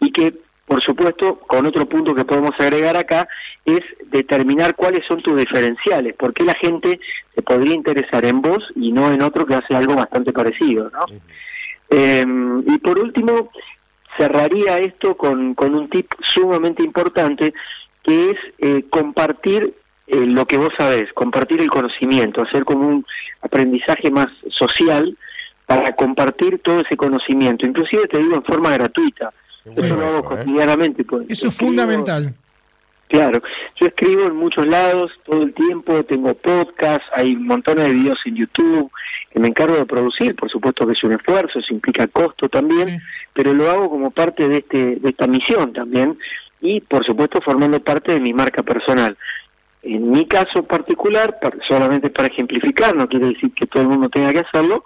y 0.00 0.12
que, 0.12 0.34
por 0.66 0.82
supuesto, 0.82 1.38
con 1.46 1.66
otro 1.66 1.86
punto 1.86 2.14
que 2.14 2.24
podemos 2.24 2.52
agregar 2.58 2.96
acá, 2.96 3.28
es 3.64 3.80
determinar 4.10 4.74
cuáles 4.74 5.06
son 5.06 5.22
tus 5.22 5.38
diferenciales, 5.38 6.14
por 6.16 6.34
qué 6.34 6.44
la 6.44 6.54
gente 6.54 7.00
se 7.34 7.42
podría 7.42 7.74
interesar 7.74 8.24
en 8.24 8.40
vos 8.40 8.64
y 8.74 8.92
no 8.92 9.12
en 9.12 9.22
otro 9.22 9.46
que 9.46 9.54
hace 9.54 9.74
algo 9.74 9.94
bastante 9.94 10.32
parecido, 10.32 10.90
¿no? 10.90 11.06
Eh, 11.90 12.24
y 12.66 12.78
por 12.78 12.98
último, 12.98 13.50
cerraría 14.16 14.78
esto 14.78 15.16
con, 15.16 15.54
con 15.54 15.74
un 15.74 15.88
tip 15.88 16.12
sumamente 16.20 16.82
importante, 16.82 17.52
que 18.02 18.30
es 18.30 18.36
eh, 18.58 18.84
compartir 18.90 19.74
eh, 20.06 20.16
lo 20.26 20.46
que 20.46 20.56
vos 20.56 20.72
sabés, 20.78 21.12
compartir 21.14 21.60
el 21.60 21.70
conocimiento, 21.70 22.42
hacer 22.42 22.64
como 22.64 22.88
un 22.88 23.06
aprendizaje 23.42 24.10
más 24.10 24.28
social 24.58 25.16
para 25.66 25.94
compartir 25.94 26.58
todo 26.64 26.80
ese 26.80 26.96
conocimiento, 26.96 27.64
inclusive 27.66 28.06
te 28.08 28.18
digo 28.18 28.34
en 28.36 28.42
forma 28.44 28.70
gratuita. 28.72 29.32
bueno 29.64 29.82
Eso 29.86 29.96
lo 29.96 30.06
hago 30.06 30.18
eso, 30.18 30.18
¿eh? 30.34 30.36
cotidianamente. 30.38 31.04
pues. 31.04 31.26
Eso 31.28 31.46
es 31.48 31.54
Escribo- 31.54 31.66
fundamental. 31.68 32.34
Claro, 33.08 33.42
yo 33.80 33.86
escribo 33.88 34.26
en 34.26 34.36
muchos 34.36 34.64
lados 34.68 35.10
todo 35.24 35.42
el 35.42 35.52
tiempo, 35.52 36.04
tengo 36.04 36.32
podcast, 36.34 37.02
hay 37.12 37.34
montones 37.34 37.86
de 37.86 37.92
videos 37.92 38.18
en 38.24 38.36
YouTube 38.36 38.88
que 39.32 39.40
me 39.40 39.48
encargo 39.48 39.74
de 39.76 39.84
producir, 39.84 40.36
por 40.36 40.48
supuesto 40.48 40.86
que 40.86 40.92
es 40.92 41.02
un 41.02 41.14
esfuerzo, 41.14 41.58
eso 41.58 41.74
implica 41.74 42.06
costo 42.06 42.48
también, 42.48 42.88
Sí. 42.88 42.96
pero 43.32 43.52
lo 43.52 43.68
hago 43.68 43.90
como 43.90 44.12
parte 44.12 44.48
de, 44.48 44.58
este, 44.58 44.96
de 44.96 45.08
esta 45.08 45.26
misión 45.26 45.72
también 45.72 46.16
y 46.60 46.80
por 46.80 47.04
supuesto 47.04 47.40
formando 47.40 47.80
parte 47.80 48.12
de 48.12 48.20
mi 48.20 48.32
marca 48.32 48.62
personal. 48.62 49.16
En 49.82 50.10
mi 50.10 50.26
caso 50.26 50.62
particular, 50.64 51.38
par- 51.40 51.56
solamente 51.66 52.10
para 52.10 52.28
ejemplificar, 52.28 52.94
no 52.94 53.08
quiere 53.08 53.28
decir 53.28 53.52
que 53.52 53.66
todo 53.66 53.82
el 53.82 53.88
mundo 53.88 54.08
tenga 54.10 54.32
que 54.32 54.40
hacerlo, 54.40 54.84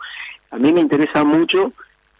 a 0.51 0.57
mí 0.57 0.73
me 0.73 0.81
interesa 0.81 1.25
mucho 1.25 1.73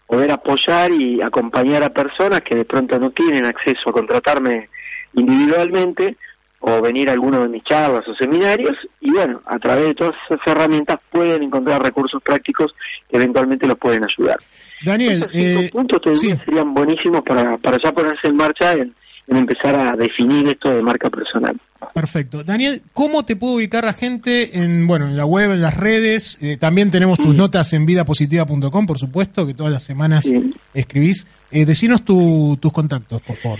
poder 0.07 0.29
apoyar 0.31 0.91
y 0.91 1.21
acompañar 1.21 1.83
a 1.83 1.89
personas 1.89 2.41
que 2.41 2.53
de 2.55 2.65
pronto 2.65 2.99
no 2.99 3.11
tienen 3.11 3.45
acceso 3.45 3.89
a 3.89 3.93
contratarme 3.93 4.69
individualmente 5.13 6.17
o 6.59 6.81
venir 6.81 7.09
a 7.09 7.13
alguno 7.13 7.41
de 7.43 7.49
mis 7.49 7.63
charlas 7.63 8.07
o 8.07 8.15
seminarios 8.15 8.75
y 8.99 9.11
bueno, 9.11 9.41
a 9.45 9.59
través 9.59 9.85
de 9.87 9.95
todas 9.95 10.15
esas 10.29 10.39
herramientas 10.45 10.99
pueden 11.11 11.43
encontrar 11.43 11.81
recursos 11.81 12.21
prácticos 12.23 12.73
que 13.09 13.17
eventualmente 13.17 13.67
los 13.67 13.77
pueden 13.77 14.03
ayudar. 14.03 14.37
Daniel, 14.83 15.13
Estos 15.13 15.31
cinco 15.31 15.61
eh, 15.61 15.69
puntos 15.71 16.01
te 16.01 16.09
diría, 16.11 16.35
sí. 16.37 16.41
serían 16.45 16.73
buenísimos 16.73 17.21
para, 17.21 17.57
para 17.57 17.77
ya 17.83 17.91
ponerse 17.91 18.27
en 18.27 18.35
marcha 18.35 18.73
en, 18.73 18.95
en 19.27 19.37
empezar 19.37 19.75
a 19.79 19.95
definir 19.95 20.47
esto 20.47 20.69
de 20.69 20.81
marca 20.81 21.09
personal. 21.09 21.59
Perfecto. 21.93 22.43
Daniel, 22.43 22.81
¿cómo 22.93 23.23
te 23.25 23.35
puede 23.35 23.55
ubicar 23.55 23.83
la 23.85 23.93
gente 23.93 24.59
en, 24.59 24.85
bueno, 24.87 25.07
en 25.07 25.17
la 25.17 25.25
web, 25.25 25.51
en 25.51 25.61
las 25.61 25.75
redes? 25.77 26.37
Eh, 26.41 26.57
también 26.57 26.91
tenemos 26.91 27.17
tus 27.17 27.35
notas 27.35 27.71
en 27.73 27.85
vidapositiva.com, 27.85 28.85
por 28.85 28.97
supuesto, 28.99 29.45
que 29.47 29.53
todas 29.53 29.71
las 29.73 29.83
semanas 29.83 30.25
Sí. 30.25 30.53
escribís. 30.73 31.25
Eh, 31.51 31.65
decinos 31.65 32.03
tu- 32.03 32.57
tus 32.61 32.71
contactos, 32.73 33.21
por 33.21 33.35
favor. 33.35 33.59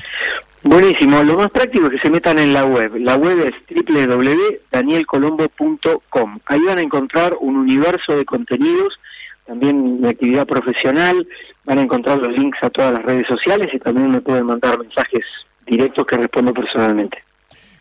Buenísimo, 0.63 1.21
lo 1.23 1.37
más 1.37 1.51
práctico 1.51 1.85
es 1.85 1.91
que 1.93 1.99
se 1.99 2.09
metan 2.09 2.39
en 2.39 2.51
la 2.51 2.65
web. 2.65 2.95
La 2.97 3.15
web 3.15 3.39
es 3.39 3.53
www.danielcolombo.com. 3.85 6.39
Ahí 6.47 6.59
van 6.61 6.79
a 6.79 6.81
encontrar 6.81 7.35
un 7.39 7.55
universo 7.57 8.17
de 8.17 8.25
contenidos, 8.25 8.93
también 9.45 10.01
mi 10.01 10.07
actividad 10.09 10.45
profesional, 10.47 11.27
van 11.65 11.77
a 11.79 11.83
encontrar 11.83 12.17
los 12.17 12.35
links 12.37 12.57
a 12.63 12.69
todas 12.69 12.93
las 12.93 13.03
redes 13.03 13.27
sociales 13.27 13.69
y 13.73 13.79
también 13.79 14.11
me 14.11 14.21
pueden 14.21 14.45
mandar 14.47 14.77
mensajes 14.79 15.23
directos 15.67 16.05
que 16.05 16.17
respondo 16.17 16.53
personalmente. 16.53 17.17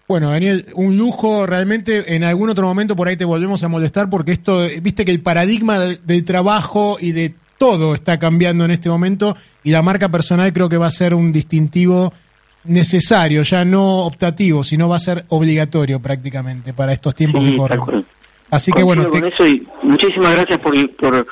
Bueno, 0.06 0.30
Daniel, 0.30 0.66
un 0.74 0.98
lujo 0.98 1.46
realmente. 1.46 2.14
En 2.14 2.24
algún 2.24 2.50
otro 2.50 2.66
momento 2.66 2.94
por 2.94 3.08
ahí 3.08 3.16
te 3.16 3.24
volvemos 3.24 3.62
a 3.62 3.68
molestar 3.68 4.10
porque 4.10 4.32
esto, 4.32 4.66
viste 4.82 5.04
que 5.04 5.10
el 5.12 5.20
paradigma 5.22 5.78
del, 5.78 6.04
del 6.06 6.24
trabajo 6.24 6.96
y 7.00 7.12
de 7.12 7.34
todo 7.56 7.94
está 7.94 8.18
cambiando 8.18 8.64
en 8.66 8.70
este 8.72 8.90
momento 8.90 9.36
y 9.62 9.70
la 9.70 9.80
marca 9.80 10.10
personal 10.10 10.52
creo 10.52 10.68
que 10.68 10.76
va 10.76 10.86
a 10.88 10.90
ser 10.90 11.14
un 11.14 11.32
distintivo 11.32 12.12
necesario, 12.64 13.42
ya 13.42 13.64
no 13.64 14.00
optativo, 14.00 14.64
sino 14.64 14.88
va 14.88 14.96
a 14.96 15.00
ser 15.00 15.24
obligatorio 15.28 16.00
prácticamente 16.00 16.72
para 16.72 16.92
estos 16.92 17.14
tiempos 17.14 17.42
Sí, 17.44 17.52
que 17.52 17.56
corren. 17.56 18.04
Así 18.50 18.72
que 18.72 18.82
bueno, 18.82 19.04
te- 19.04 19.20
con 19.20 19.24
eso 19.32 19.46
y 19.46 19.66
muchísimas 19.82 20.32
gracias 20.34 20.58
por, 20.60 20.96
por, 20.96 21.26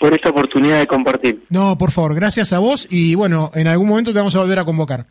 por 0.00 0.12
esta 0.14 0.30
oportunidad 0.30 0.78
de 0.78 0.86
compartir. 0.86 1.42
no, 1.50 1.76
por 1.78 1.90
favor, 1.90 2.14
gracias 2.14 2.52
a 2.52 2.58
vos 2.58 2.86
y 2.90 3.14
bueno, 3.14 3.50
en 3.54 3.66
algún 3.66 3.88
momento 3.88 4.12
te 4.12 4.18
vamos 4.18 4.34
a 4.34 4.40
volver 4.40 4.58
a 4.58 4.64
convocar. 4.64 5.06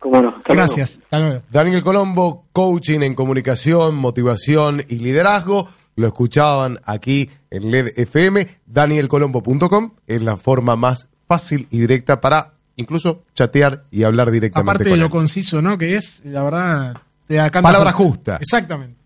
Cómo 0.00 0.20
no. 0.20 0.28
Hasta 0.30 0.54
luego. 0.54 0.54
Gracias. 0.54 0.98
Hasta 1.04 1.20
luego. 1.20 1.42
Daniel 1.50 1.82
Colombo, 1.82 2.46
coaching 2.52 3.00
en 3.00 3.14
comunicación, 3.14 3.94
motivación 3.94 4.82
y 4.88 4.96
liderazgo. 4.96 5.68
Lo 5.96 6.06
escuchaban 6.06 6.80
aquí 6.84 7.30
en 7.50 7.70
LED 7.70 7.92
FM. 7.96 8.60
Danielcolombo.com 8.66 9.92
es 10.06 10.22
la 10.22 10.36
forma 10.36 10.74
más 10.74 11.08
fácil 11.28 11.68
y 11.70 11.78
directa 11.78 12.20
para 12.20 12.54
incluso 12.76 13.24
chatear 13.34 13.84
y 13.90 14.02
hablar 14.02 14.30
directamente 14.30 14.70
Aparte 14.70 14.90
de 14.90 14.96
lo 14.96 15.10
conciso, 15.10 15.60
¿no? 15.60 15.76
Que 15.76 15.96
es, 15.96 16.22
la 16.24 16.42
verdad, 16.42 16.96
te 17.26 17.50
Palabra 17.50 17.92
justa. 17.92 18.38
Exactamente. 18.40 18.98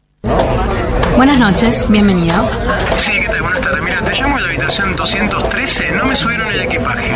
Buenas 1.17 1.39
noches, 1.39 1.87
bienvenido. 1.91 2.49
Sí, 2.97 3.13
¿qué 3.13 3.27
tal? 3.27 3.43
Buenas 3.43 3.61
tardes. 3.61 3.83
Mira, 3.83 4.05
te 4.05 4.13
llamo 4.13 4.37
a 4.37 4.41
la 4.41 4.54
habitación 4.65 4.97
213. 4.97 5.91
No 5.93 6.07
me 6.07 6.17
subieron 6.17 6.51
el 6.51 6.61
equipaje. 6.63 7.15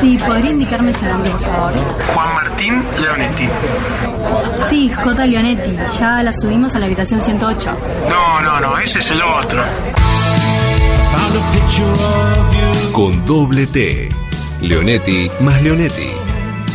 Sí, 0.00 0.18
¿podría 0.18 0.50
indicarme 0.50 0.92
su 0.92 1.04
nombre, 1.04 1.30
por 1.30 1.40
favor? 1.40 1.78
Juan 2.14 2.34
Martín 2.34 2.84
Leonetti. 3.00 3.48
Sí, 4.68 4.90
J. 4.90 5.26
Leonetti. 5.26 5.76
Ya 5.98 6.22
la 6.22 6.32
subimos 6.32 6.74
a 6.74 6.80
la 6.80 6.86
habitación 6.86 7.20
108. 7.20 7.70
No, 8.08 8.42
no, 8.42 8.60
no, 8.60 8.78
ese 8.78 8.98
es 8.98 9.10
el 9.10 9.22
otro. 9.22 9.64
Con 12.92 13.26
doble 13.26 13.66
T. 13.68 14.08
Leonetti 14.60 15.30
más 15.40 15.62
Leonetti. 15.62 16.27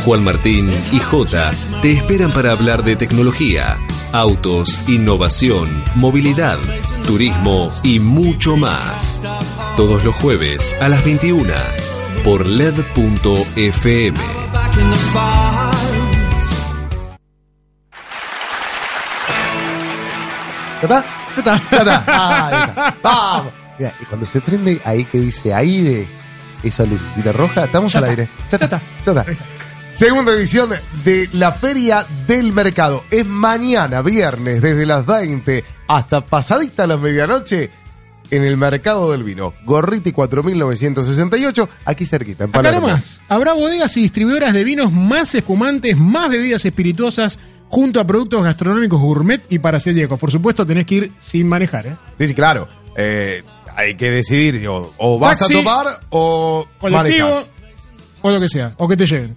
Juan 0.04 0.22
Martín 0.22 0.70
y 0.92 0.98
J 0.98 1.50
te 1.80 1.92
esperan 1.92 2.30
para 2.30 2.52
hablar 2.52 2.84
de 2.84 2.94
tecnología, 2.94 3.78
autos, 4.12 4.86
innovación, 4.86 5.82
movilidad, 5.94 6.58
turismo 7.06 7.70
y 7.82 8.00
mucho 8.00 8.54
más. 8.58 9.22
Todos 9.78 10.04
los 10.04 10.14
jueves 10.16 10.76
a 10.78 10.90
las 10.90 11.02
21 11.04 11.54
por 12.22 12.46
LED.fm. 12.46 14.18
¿Ya 20.82 20.82
está? 20.82 21.04
¿Ya 21.70 21.78
está? 21.78 22.04
Ah, 22.06 22.66
está. 22.68 22.96
Vamos. 23.02 23.52
Mira, 23.78 23.94
y 24.00 24.04
cuando 24.04 24.26
se 24.26 24.40
prende 24.42 24.80
ahí 24.84 25.06
que 25.06 25.18
dice 25.18 25.54
aire, 25.54 26.06
esa 26.62 26.84
lucecita 26.84 27.32
roja, 27.32 27.64
estamos 27.64 27.96
al 27.96 28.04
aire. 28.04 28.28
Ya 28.50 28.58
está. 28.58 28.80
Ya 29.04 29.12
está. 29.12 29.24
Segunda 29.94 30.32
edición 30.32 30.70
de 31.04 31.28
la 31.32 31.52
Feria 31.52 32.04
del 32.26 32.52
Mercado. 32.52 33.04
Es 33.10 33.24
mañana, 33.24 34.02
viernes, 34.02 34.60
desde 34.60 34.86
las 34.86 35.06
20 35.06 35.64
hasta 35.86 36.26
pasadita 36.26 36.86
la 36.86 36.96
medianoche 36.96 37.70
en 38.30 38.42
el 38.44 38.56
Mercado 38.56 39.12
del 39.12 39.22
Vino. 39.22 39.54
Gorriti 39.64 40.10
4968, 40.12 41.68
aquí 41.84 42.06
cerquita, 42.06 42.44
en 42.44 42.50
Acá 42.50 42.58
Palermo. 42.62 42.88
nomás, 42.88 43.22
habrá 43.28 43.52
bodegas 43.52 43.96
y 43.96 44.02
distribuidoras 44.02 44.52
de 44.52 44.64
vinos 44.64 44.90
más 44.92 45.32
espumantes, 45.34 45.96
más 45.96 46.28
bebidas 46.28 46.64
espirituosas, 46.64 47.38
junto 47.68 48.00
a 48.00 48.04
productos 48.06 48.42
gastronómicos 48.42 49.00
gourmet 49.00 49.42
y 49.48 49.60
para 49.60 49.78
celíacos. 49.78 50.18
Por 50.18 50.32
supuesto, 50.32 50.66
tenés 50.66 50.86
que 50.86 50.94
ir 50.96 51.12
sin 51.20 51.46
manejar, 51.48 51.86
¿eh? 51.86 51.96
Sí, 52.18 52.26
sí, 52.28 52.34
claro. 52.34 52.66
Eh, 52.96 53.44
hay 53.76 53.96
que 53.96 54.10
decidir, 54.10 54.66
o, 54.66 54.92
o 54.98 55.18
vas 55.20 55.38
Taxi, 55.38 55.54
a 55.54 55.58
tomar 55.58 56.00
o 56.10 56.66
Colectivo, 56.80 57.28
manejas. 57.28 57.50
o 58.22 58.30
lo 58.30 58.40
que 58.40 58.48
sea, 58.48 58.72
o 58.78 58.88
que 58.88 58.96
te 58.96 59.06
lleven. 59.06 59.34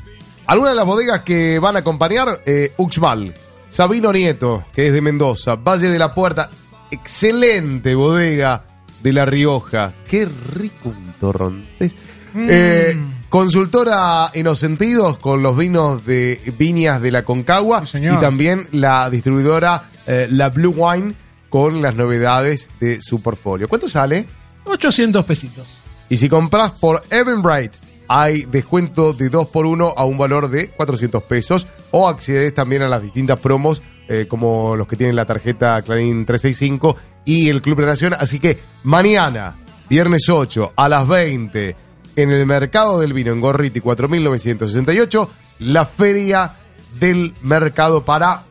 Algunas 0.48 0.72
de 0.72 0.76
las 0.78 0.86
bodegas 0.86 1.22
que 1.22 1.60
van 1.60 1.76
a 1.76 1.80
acompañar, 1.80 2.42
eh, 2.46 2.72
Uxmal, 2.78 3.34
Sabino 3.68 4.14
Nieto, 4.14 4.64
que 4.74 4.88
es 4.88 4.94
de 4.94 5.02
Mendoza, 5.02 5.56
Valle 5.56 5.90
de 5.90 6.00
la 6.00 6.14
Puerta, 6.14 6.50
excelente 6.90 7.94
bodega 7.96 8.64
de 9.04 9.12
La 9.12 9.26
Rioja. 9.26 9.92
Qué 10.08 10.26
rico 10.26 10.90
un 10.90 11.14
torrontés. 11.20 11.96
Eh, 12.36 12.96
consultora 13.28 14.30
en 14.34 14.46
los 14.46 14.60
sentidos 14.60 15.18
con 15.18 15.44
los 15.44 15.58
vinos 15.58 16.06
de 16.06 16.54
viñas 16.58 17.02
de 17.02 17.12
la 17.12 17.26
Concagua 17.26 17.86
Sí, 17.86 17.98
y 17.98 18.20
también 18.20 18.68
la 18.72 19.10
distribuidora 19.10 19.84
eh, 20.06 20.28
La 20.30 20.50
Blue 20.50 20.74
Wine 20.78 21.16
con 21.50 21.82
las 21.82 21.96
novedades 21.96 22.70
de 22.80 23.02
su 23.02 23.22
portfolio. 23.22 23.68
¿Cuánto 23.68 23.90
sale? 23.90 24.28
800 24.66 25.26
pesitos. 25.26 25.68
Y 26.10 26.16
si 26.16 26.30
compras 26.30 26.72
por 26.72 27.04
Eventbrite, 27.10 27.78
hay 28.08 28.44
descuento 28.44 29.14
de 29.14 29.30
2 29.30 29.48
por 29.48 29.66
1 29.66 29.94
a 29.96 30.06
un 30.06 30.18
valor 30.18 30.50
de 30.50 30.70
400 30.70 31.24
pesos. 31.24 31.68
O 31.92 32.08
accedes 32.08 32.54
también 32.54 32.82
a 32.82 32.88
las 32.88 33.02
distintas 33.02 33.40
promos, 33.40 33.82
eh, 34.08 34.26
como 34.28 34.76
los 34.76 34.88
que 34.88 34.96
tienen 34.96 35.16
la 35.16 35.26
tarjeta 35.26 35.82
Clarín 35.82 36.26
365 36.26 36.96
y 37.26 37.50
el 37.50 37.62
Club 37.62 37.82
de 37.82 37.86
Nación. 37.88 38.14
Así 38.18 38.40
que 38.40 38.60
mañana, 38.84 39.58
viernes 39.90 40.30
8, 40.30 40.74
a 40.76 40.90
las 40.90 41.08
20, 41.08 41.76
en 42.16 42.32
el 42.32 42.46
Mercado 42.46 43.00
del 43.00 43.14
Vino 43.14 43.32
en 43.32 43.42
Gorriti 43.42 43.80
4968, 43.80 45.30
la 45.60 45.86
Feria 45.86 46.56
del 47.00 47.34
Mercado 47.42 48.04
para 48.04 48.44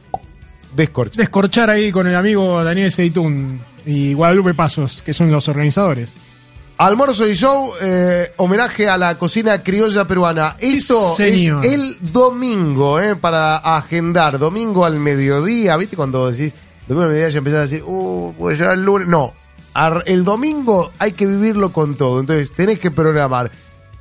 descorchar. 0.75 1.17
Descorchar 1.17 1.71
ahí 1.71 1.91
con 1.91 2.07
el 2.07 2.15
amigo 2.15 2.63
Daniel 2.63 2.93
Seitún 2.93 3.61
y 3.85 4.15
Guadalupe 4.15 4.55
Pasos, 4.55 5.03
que 5.03 5.15
son 5.15 5.31
los 5.31 5.49
organizadores. 5.49 6.09
Almuerzo 6.79 7.27
y 7.27 7.35
show, 7.35 7.73
eh, 7.81 8.35
homenaje 8.37 8.87
a 8.87 8.99
la 8.99 9.17
cocina 9.17 9.63
criolla 9.63 10.07
peruana. 10.07 10.57
Esto 10.59 11.17
señor. 11.17 11.65
es 11.65 11.73
el 11.73 11.97
domingo, 12.13 13.01
eh, 13.01 13.17
para 13.17 13.57
agendar. 13.57 14.39
Domingo 14.39 14.85
al 14.85 14.99
mediodía, 15.01 15.79
¿viste? 15.79 15.97
Cuando 15.97 16.31
decís, 16.31 16.55
domingo 16.87 17.05
al 17.05 17.09
mediodía 17.09 17.31
ya 17.31 17.39
empezás 17.39 17.59
a 17.59 17.63
decir, 17.63 17.83
uh, 17.87 18.35
pues 18.39 18.59
ya 18.59 18.73
el 18.73 18.85
lunes. 18.85 19.09
No, 19.09 19.33
el 20.05 20.25
domingo 20.25 20.93
hay 20.99 21.13
que 21.13 21.27
vivirlo 21.27 21.73
con 21.73 21.95
todo. 21.95 22.21
Entonces 22.21 22.53
tenés 22.53 22.79
que 22.79 22.91
programar. 22.91 23.51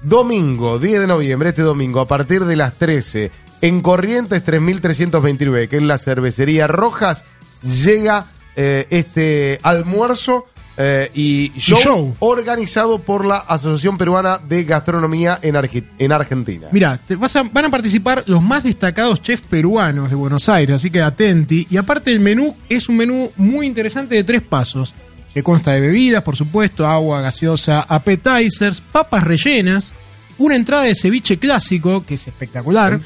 Domingo, 0.02 0.78
10 0.78 1.00
de 1.00 1.08
noviembre, 1.08 1.50
este 1.50 1.62
domingo, 1.62 2.02
a 2.02 2.08
partir 2.08 2.44
de 2.44 2.58
las 2.58 2.74
13, 2.74 3.32
en 3.62 3.82
Corrientes 3.82 4.44
3329, 4.44 5.70
que 5.70 5.78
es 5.78 5.84
la 5.84 5.98
cervecería 5.98 6.68
Rojas, 6.68 7.24
llega 7.64 8.26
eh, 8.56 8.86
este 8.90 9.60
almuerzo 9.64 10.46
eh, 10.78 11.10
y 11.14 11.52
show, 11.58 11.80
show. 11.82 12.16
organizado 12.20 13.00
por 13.00 13.26
la 13.26 13.38
Asociación 13.38 13.98
Peruana 13.98 14.38
de 14.40 14.64
Gastronomía 14.66 15.40
en, 15.42 15.56
Arge- 15.56 15.84
en 15.98 16.12
Argentina. 16.12 16.68
Mira, 16.72 17.00
te 17.08 17.16
vas 17.16 17.36
a- 17.36 17.44
van 17.44 17.66
a 17.66 17.70
participar 17.72 18.24
los 18.28 18.42
más 18.42 18.64
destacados 18.64 19.22
chefs 19.22 19.44
peruanos 19.50 20.10
de 20.10 20.16
Buenos 20.16 20.50
Aires, 20.50 20.76
así 20.78 20.90
que 20.90 21.02
atenti. 21.02 21.66
Y 21.70 21.78
aparte 21.78 22.12
el 22.12 22.20
menú 22.20 22.56
es 22.68 22.90
un 22.90 22.98
menú 22.98 23.32
muy 23.38 23.66
interesante 23.68 24.16
de 24.16 24.24
tres 24.24 24.42
pasos, 24.42 24.94
que 25.34 25.44
consta 25.44 25.72
de 25.72 25.82
bebidas, 25.82 26.24
por 26.24 26.36
supuesto, 26.36 26.86
agua 26.88 27.22
gaseosa, 27.22 27.82
appetizers, 27.82 28.80
papas 28.82 29.24
rellenas, 29.24 29.94
una 30.38 30.56
entrada 30.56 30.84
de 30.84 30.96
ceviche 30.96 31.38
clásico, 31.38 32.06
que 32.06 32.16
es 32.16 32.28
espectacular, 32.28 33.00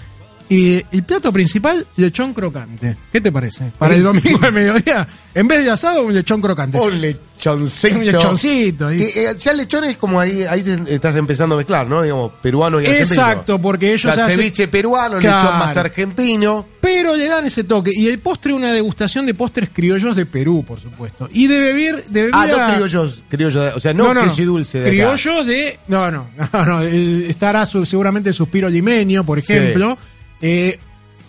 y 0.49 0.83
el 0.91 1.03
plato 1.03 1.31
principal, 1.31 1.85
lechón 1.97 2.33
crocante. 2.33 2.97
¿Qué 3.11 3.21
te 3.21 3.31
parece? 3.31 3.71
Para 3.77 3.93
el 3.95 4.03
domingo 4.03 4.39
al 4.41 4.51
mediodía, 4.51 5.07
en 5.35 5.47
vez 5.47 5.63
de 5.63 5.69
asado, 5.69 6.03
un 6.03 6.13
lechón 6.13 6.41
crocante. 6.41 6.79
Un 6.79 6.99
lechoncito. 6.99 7.95
Un 7.99 8.05
lechoncito. 8.05 8.91
y- 8.91 8.97
Y, 8.97 9.03
eh, 9.03 9.35
ya 9.37 9.51
el 9.51 9.57
lechón 9.57 9.83
es 9.85 9.97
como 9.97 10.19
ahí, 10.19 10.43
ahí 10.43 10.63
te- 10.63 10.95
estás 10.95 11.15
empezando 11.15 11.53
a 11.55 11.59
mezclar, 11.59 11.87
¿no? 11.87 12.01
Digamos, 12.01 12.31
peruano 12.41 12.81
y 12.81 12.85
argentino. 12.87 13.21
Exacto, 13.21 13.59
porque 13.61 13.93
ellos 13.93 14.13
sea, 14.13 14.25
hacen- 14.25 14.37
ceviche 14.39 14.67
peruano, 14.67 15.19
Claro. 15.19 15.37
lechón 15.43 15.59
más 15.59 15.77
argentino. 15.77 16.65
Pero 16.81 17.15
le 17.15 17.27
dan 17.27 17.45
ese 17.45 17.63
toque. 17.65 17.91
Y 17.93 18.07
el 18.07 18.19
postre, 18.19 18.51
una 18.53 18.71
degustación 18.73 19.25
de 19.25 19.33
postres 19.35 19.69
criollos 19.71 20.15
de 20.15 20.25
Perú, 20.25 20.63
por 20.67 20.79
supuesto. 20.79 21.29
Y 21.31 21.45
de 21.47 21.59
beber, 21.59 22.05
de 22.05 22.21
bebida... 22.23 22.37
Ah, 22.41 22.47
no 22.69 22.73
criollos, 22.75 23.23
criollos, 23.29 23.63
de- 23.65 23.69
o 23.73 23.79
sea, 23.79 23.93
no, 23.93 24.11
y 24.35 24.43
dulce 24.43 24.79
de 24.79 24.85
acá. 24.85 24.89
Criollos 24.91 25.45
de. 25.45 25.77
No, 25.89 26.09
no, 26.09 26.27
no, 26.53 26.65
no, 26.65 26.81
el- 26.81 27.25
estará 27.29 27.65
su- 27.65 27.85
seguramente 27.85 28.29
el 28.29 28.35
suspiro 28.35 28.67
limeño, 28.69 29.23
por 29.25 29.37
ejemplo. 29.39 29.97
Eh, 30.41 30.77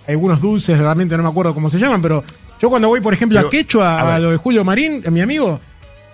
algunos 0.08 0.40
dulces, 0.40 0.78
realmente 0.78 1.16
no 1.16 1.22
me 1.22 1.28
acuerdo 1.28 1.54
cómo 1.54 1.70
se 1.70 1.78
llaman, 1.78 2.02
pero 2.02 2.24
yo 2.60 2.68
cuando 2.68 2.88
voy, 2.88 3.00
por 3.00 3.14
ejemplo, 3.14 3.38
Pero, 3.38 3.48
a 3.48 3.50
Quechua, 3.50 4.00
a 4.00 4.14
a, 4.16 4.18
lo 4.18 4.30
de 4.30 4.36
Julio 4.36 4.64
Marín, 4.64 5.02
mi 5.10 5.20
amigo, 5.20 5.60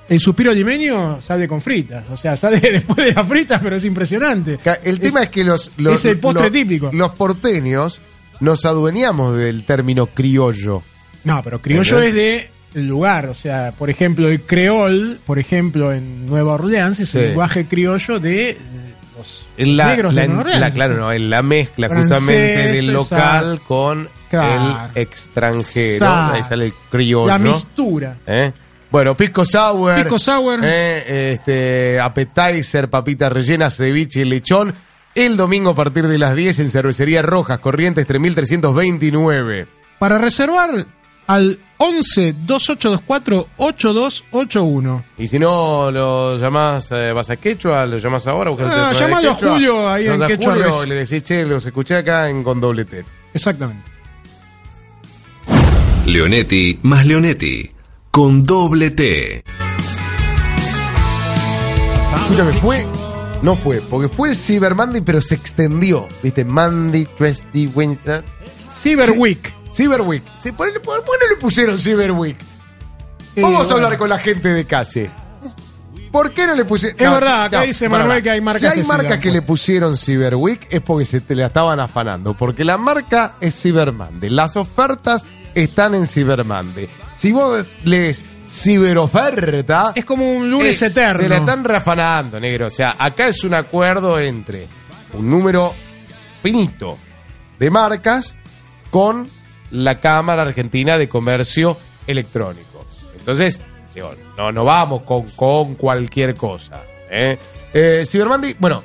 el 0.09 0.20
suspiro 0.20 0.53
limeño 0.53 1.20
sale 1.22 1.49
con 1.49 1.61
fritas. 1.61 2.05
O 2.11 2.16
sea, 2.16 2.36
sale 2.36 2.61
después 2.61 3.07
de 3.07 3.12
las 3.12 3.26
fritas, 3.26 3.61
pero 3.62 3.76
es 3.76 3.84
impresionante. 3.84 4.59
El 4.84 5.01
tema 5.01 5.22
es 5.24 5.30
que 5.30 5.42
los, 5.44 5.72
los 5.78 5.94
es 5.94 6.05
el 6.05 6.18
postre 6.18 6.44
los- 6.44 6.53
típico. 6.53 6.90
Los 6.92 7.12
porteños 7.12 8.01
nos 8.40 8.64
adueñamos 8.64 9.36
del 9.36 9.64
término 9.64 10.07
criollo. 10.07 10.82
No, 11.24 11.42
pero 11.42 11.61
criollo 11.61 12.01
es 12.01 12.14
de 12.14 12.51
lugar, 12.74 13.26
o 13.28 13.34
sea, 13.34 13.72
por 13.76 13.88
ejemplo, 13.88 14.28
el 14.28 14.42
creol, 14.42 15.18
por 15.24 15.38
ejemplo, 15.38 15.92
en 15.92 16.26
Nueva 16.26 16.53
Orleans 16.55 17.01
es 17.01 17.09
Sí. 17.09 17.18
el 17.18 17.28
lenguaje 17.28 17.64
criollo 17.66 18.20
de 18.20 18.59
En 19.59 19.77
la, 19.77 19.87
negros 19.87 20.14
la- 20.14 20.22
de 20.27 20.72
claro, 20.72 20.95
no, 20.97 21.12
en 21.12 21.31
la 21.31 21.43
mezcla 21.43 21.89
Francés, 21.89 22.18
justamente 22.18 22.72
del 22.72 22.93
local 22.93 23.45
exacto. 23.55 23.64
con 23.66 24.09
Claro. 24.29 24.91
el 24.95 25.03
extranjero. 25.03 25.95
Exacto. 26.05 26.35
Ahí 26.35 26.43
sale 26.45 26.64
el 26.66 26.72
criollo. 26.91 27.27
La 27.29 27.39
mistura. 27.39 28.16
¿Eh? 28.27 28.53
Bueno, 28.91 29.14
pisco 29.14 29.45
sour. 29.45 29.95
Pisco 29.97 30.18
sour. 30.18 30.61
eh, 30.62 31.33
este, 31.33 31.99
appetizer, 32.01 32.89
papitas 32.91 33.33
rellenas, 33.33 33.77
ceviche, 33.77 34.24
lechón. 34.24 34.74
El 35.14 35.37
domingo 35.37 35.70
a 35.70 35.74
partir 35.77 36.07
de 36.07 36.18
las 36.18 36.35
10 36.37 36.59
en 36.59 36.70
Cervecería 36.70 37.22
Rojas, 37.22 37.59
Corrientes 37.61 38.07
3329. 38.07 39.66
Para 39.99 40.18
reservar 40.18 40.85
al 41.27 41.59
11 41.79 42.35
2824 42.47 43.49
8281. 43.57 45.05
Y 45.18 45.27
si 45.27 45.39
no 45.39 45.91
lo 45.91 46.37
llamás, 46.39 46.89
eh, 46.93 47.12
vas 47.12 47.29
a 47.31 47.37
Quechua, 47.37 47.85
lo 47.87 47.99
llamás 47.99 48.27
ahora. 48.27 48.51
buscas 48.51 48.68
el 48.74 48.81
Ah, 48.81 48.93
llamalo 48.99 49.31
a 49.31 49.35
Julio 49.35 49.89
ahí 49.89 50.07
en 50.07 50.20
Quechua 50.27 50.53
Julio 50.53 50.85
y 50.85 50.89
le 50.89 50.95
decís, 50.97 51.22
che, 51.24 51.45
los 51.45 51.64
escuché 51.66 51.97
acá 51.97 52.29
en 52.29 52.43
con 52.43 52.61
doble 52.61 52.85
T. 52.85 53.05
Exactamente. 53.35 53.83
Leonetti 56.07 56.79
más 56.83 57.05
Leonetti. 57.05 57.70
Con 58.11 58.43
doble 58.45 58.91
T. 58.93 59.43
Escúchame, 62.16 62.53
fue. 62.55 62.87
No 63.43 63.55
fue, 63.55 63.81
porque 63.83 64.09
fue 64.09 64.31
el 64.31 64.37
Cyber 64.37 64.74
Monday, 64.74 65.03
pero 65.03 65.20
se 65.20 65.35
extendió. 65.35 66.09
¿Viste? 66.22 66.45
Monday, 66.45 67.07
Tuesday, 67.18 67.66
Wednesday. 67.74 68.22
Cyber 68.83 69.11
Week. 69.18 69.53
Cyber 69.77 70.01
Week. 70.01 70.22
Sí, 70.43 70.53
¿Por 70.53 70.72
qué 70.72 70.81
no 70.85 71.29
le 71.35 71.37
pusieron 71.39 71.79
Cyber 71.79 72.12
Week? 72.12 72.39
Vamos 73.37 73.70
a 73.70 73.74
hablar 73.74 73.99
con 73.99 74.09
la 74.09 74.18
gente 74.18 74.49
de 74.49 74.64
Case. 74.64 75.11
¿Por 76.11 76.33
qué 76.33 76.47
no 76.47 76.55
le 76.55 76.64
pusieron? 76.64 76.97
Es 76.99 77.11
verdad, 77.11 77.45
acá 77.45 77.62
dice 77.62 77.91
para, 77.91 78.05
Manuel 78.05 78.22
que 78.22 78.31
hay 78.31 78.41
marcas 78.41 78.61
Si 78.62 78.66
hay 78.66 78.85
marcas 78.87 79.18
que 79.18 79.31
le 79.31 79.43
pusieron 79.43 79.99
Cyber 79.99 80.37
Week 80.37 80.66
es 80.70 80.81
porque 80.81 81.05
se 81.05 81.20
te 81.20 81.35
la 81.35 81.49
estaban 81.49 81.79
afanando. 81.79 82.33
Porque 82.35 82.64
la 82.64 82.79
marca 82.79 83.35
es 83.41 83.61
Cyber 83.61 83.93
Monday. 83.93 84.31
Las 84.31 84.57
ofertas 84.57 85.27
están 85.55 85.95
en 85.95 86.07
Cyber 86.07 86.45
Monday. 86.45 86.89
Si 87.16 87.33
vos 87.33 87.77
lees 87.85 88.22
ciberoferta. 88.47 89.93
Es 89.95 90.05
como 90.05 90.31
un 90.33 90.51
lunes 90.51 90.81
es- 90.81 90.93
eterno. 90.93 91.22
Se 91.22 91.29
la 91.29 91.37
están 91.39 91.64
reafanando, 91.64 92.41
negro. 92.41 92.68
O 92.68 92.70
sea, 92.70 92.95
acá 92.99 93.29
es 93.29 93.45
un 93.45 93.53
acuerdo 93.55 94.18
entre 94.18 94.66
un 95.12 95.29
número 95.29 95.74
finito 96.43 96.97
de 97.59 97.70
marcas 97.70 98.37
con 98.91 99.29
la 99.71 99.99
Cámara 100.01 100.43
Argentina 100.43 100.99
de 100.99 101.09
Comercio 101.09 101.77
Electrónico. 102.07 102.85
Entonces, 103.19 103.61
digo, 103.95 104.12
no, 104.37 104.53
no 104.53 104.64
vamos 104.64 105.03
con, 105.03 105.23
con 105.31 105.75
cualquier 105.75 106.35
cosa. 106.35 106.83
¿eh? 107.11 107.39
Eh, 107.75 108.05
bueno, 108.59 108.83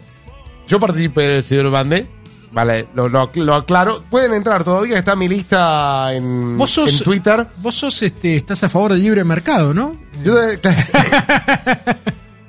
yo 0.68 0.80
participé 0.80 1.22
del 1.28 1.44
Cyber 1.44 1.66
Monday. 1.70 2.08
Vale, 2.54 2.88
lo, 2.96 3.08
lo- 3.08 3.32
lo 3.34 3.56
aclaro. 3.56 4.04
Pueden 4.10 4.34
entrar 4.34 4.64
todavía, 4.66 4.98
está 4.98 5.16
mi 5.16 5.30
lista 5.30 6.14
en, 6.14 6.58
Vos 6.58 6.72
sos, 6.72 6.92
en 7.00 7.04
Twitter. 7.06 7.48
Vos 7.58 7.76
sos, 7.76 8.02
este, 8.04 8.36
estás 8.36 8.62
a 8.64 8.70
favor 8.70 8.92
del 8.92 9.02
libre 9.04 9.24
mercado, 9.24 9.74
¿no? 9.74 9.96
Yo 10.24 10.36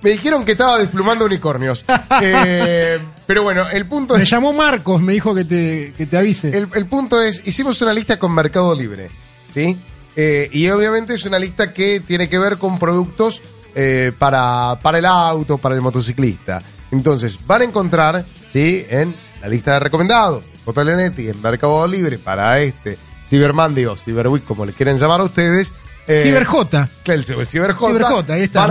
me 0.02 0.10
dijeron 0.10 0.44
que 0.44 0.52
estaba 0.52 0.78
desplumando 0.78 1.24
unicornios. 1.24 1.84
Eh, 2.24 2.98
pero 3.26 3.42
bueno, 3.42 3.68
el 3.70 3.86
punto 3.86 4.16
Me 4.16 4.22
es. 4.24 4.30
llamó 4.30 4.52
Marcos, 4.52 5.00
me 5.00 5.12
dijo 5.14 5.34
que 5.34 5.44
te, 5.44 5.92
que 5.96 6.06
te 6.06 6.16
avise. 6.16 6.56
El, 6.56 6.68
el 6.74 6.86
punto 6.86 7.20
es, 7.20 7.42
hicimos 7.44 7.80
una 7.82 7.92
lista 7.92 8.18
con 8.18 8.32
Mercado 8.34 8.74
Libre, 8.74 9.10
¿sí? 9.52 9.76
Eh, 10.14 10.48
y 10.52 10.68
obviamente 10.68 11.14
es 11.14 11.24
una 11.24 11.38
lista 11.38 11.72
que 11.72 12.00
tiene 12.00 12.28
que 12.28 12.38
ver 12.38 12.58
con 12.58 12.78
productos 12.78 13.40
eh, 13.74 14.12
para, 14.18 14.78
para 14.82 14.98
el 14.98 15.06
auto, 15.06 15.56
para 15.58 15.74
el 15.74 15.80
motociclista. 15.80 16.62
Entonces, 16.90 17.38
van 17.46 17.62
a 17.62 17.64
encontrar, 17.64 18.24
¿sí? 18.52 18.84
En 18.90 19.14
la 19.40 19.48
lista 19.48 19.72
de 19.72 19.78
recomendados, 19.80 20.44
J. 20.64 20.84
Leonetti, 20.84 21.28
en 21.28 21.40
Mercado 21.40 21.86
Libre, 21.88 22.18
para 22.18 22.60
este 22.60 22.98
Cyber 23.26 23.54
Monday 23.54 23.86
o 23.86 23.96
Cyber 23.96 24.28
Week, 24.28 24.44
como 24.44 24.66
le 24.66 24.72
quieren 24.74 24.98
llamar 24.98 25.20
a 25.20 25.24
ustedes. 25.24 25.72
Eh, 26.06 26.22
Ciber 26.22 26.44
J. 26.44 26.88
Claro, 27.02 27.20
el 27.20 27.24
Ciber 27.46 27.72
J. 27.72 27.86
Ciber 27.92 28.02
J, 28.02 28.32
ahí 28.34 28.42
está, 28.42 28.66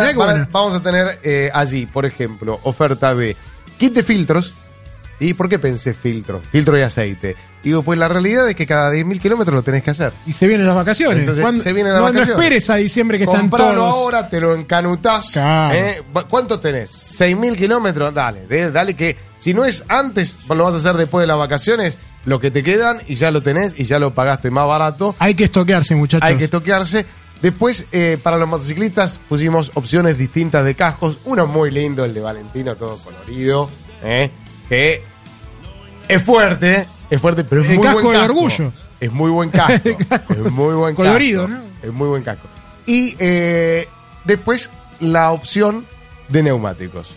vamos 0.51 0.75
a 0.75 0.84
tener 0.84 1.19
eh, 1.23 1.49
allí, 1.53 1.86
por 1.86 2.05
ejemplo, 2.05 2.59
oferta 2.63 3.13
de 3.15 3.36
kit 3.77 3.93
de 3.93 4.03
filtros. 4.03 4.53
¿Y 5.19 5.36
por 5.36 5.47
qué 5.47 5.59
pensé 5.59 5.93
filtro? 5.93 6.41
Filtro 6.51 6.75
y 6.79 6.82
aceite. 6.82 7.36
Digo, 7.61 7.84
pues 7.84 7.99
la 7.99 8.07
realidad 8.07 8.49
es 8.49 8.55
que 8.55 8.65
cada 8.65 8.91
10.000 8.91 9.19
kilómetros 9.21 9.53
lo 9.55 9.61
tenés 9.61 9.84
que 9.84 9.91
hacer. 9.91 10.11
Y 10.25 10.34
se 10.34 10.47
vienen 10.47 10.65
las 10.65 10.75
vacaciones. 10.75 11.19
Entonces, 11.19 11.43
¿Cuándo- 11.43 11.63
se 11.63 11.73
vienen 11.73 11.93
las 11.93 12.01
no, 12.01 12.05
vacaciones. 12.07 12.38
No 12.38 12.41
esperes 12.41 12.69
a 12.71 12.75
diciembre 12.77 13.19
que 13.19 13.25
están 13.25 13.41
Compralo 13.41 13.82
todos. 13.82 13.93
ahora, 13.93 14.27
te 14.27 14.41
lo 14.41 14.55
encanutás. 14.55 15.27
Claro. 15.32 15.75
¿eh? 15.77 16.01
¿Cuánto 16.27 16.59
tenés? 16.59 16.89
¿6.000 17.19 17.55
kilómetros? 17.55 18.11
Dale, 18.11 18.71
dale 18.71 18.95
que 18.95 19.15
si 19.39 19.53
no 19.53 19.63
es 19.63 19.84
antes, 19.88 20.38
lo 20.49 20.63
vas 20.63 20.73
a 20.73 20.77
hacer 20.77 20.95
después 20.95 21.21
de 21.21 21.27
las 21.27 21.38
vacaciones, 21.38 21.99
lo 22.26 22.39
que 22.39 22.51
te 22.51 22.63
quedan 22.63 22.99
y 23.07 23.15
ya 23.15 23.32
lo 23.32 23.41
tenés 23.41 23.74
y 23.78 23.84
ya 23.84 23.99
lo 23.99 24.13
pagaste 24.13 24.51
más 24.51 24.67
barato. 24.67 25.15
Hay 25.19 25.36
que 25.36 25.45
estoquearse, 25.45 25.95
muchachos. 25.95 26.28
Hay 26.28 26.38
que 26.38 26.47
toquearse. 26.47 27.05
Después, 27.41 27.88
eh, 27.91 28.19
para 28.22 28.38
los 28.38 28.47
motociclistas, 28.47 29.19
pusimos 29.28 29.72
opciones 29.74 30.17
distintas 30.17 30.63
de 30.63 30.76
cascos. 30.76 31.17
Uno 31.26 31.47
muy 31.47 31.72
lindo, 31.72 32.05
el 32.05 32.13
de 32.13 32.22
Valentino, 32.22 32.76
todo 32.76 32.97
colorido. 32.97 33.69
¿eh? 34.03 34.30
Que 34.69 35.03
es 36.07 36.24
fuerte, 36.24 36.88
es 37.09 37.19
fuerte, 37.19 37.43
pero 37.43 37.61
es 37.63 37.69
El 37.69 37.78
muy 37.78 37.86
casco 37.86 38.01
buen 38.01 38.13
del 38.13 38.22
casco. 38.22 38.38
orgullo. 38.38 38.74
Es 38.99 39.11
muy 39.11 39.32
buen 39.32 39.49
casco. 39.49 39.89
es 40.30 40.51
muy 40.51 40.76
buen 40.76 40.93
casco. 40.93 41.03
Colorido, 41.03 41.47
¿no? 41.47 41.59
Es 41.82 41.91
muy 41.91 42.07
buen 42.07 42.22
casco. 42.22 42.47
Y 42.86 43.15
eh, 43.17 43.88
después, 44.24 44.69
la 44.99 45.32
opción 45.32 45.86
de 46.30 46.43
neumáticos. 46.43 47.09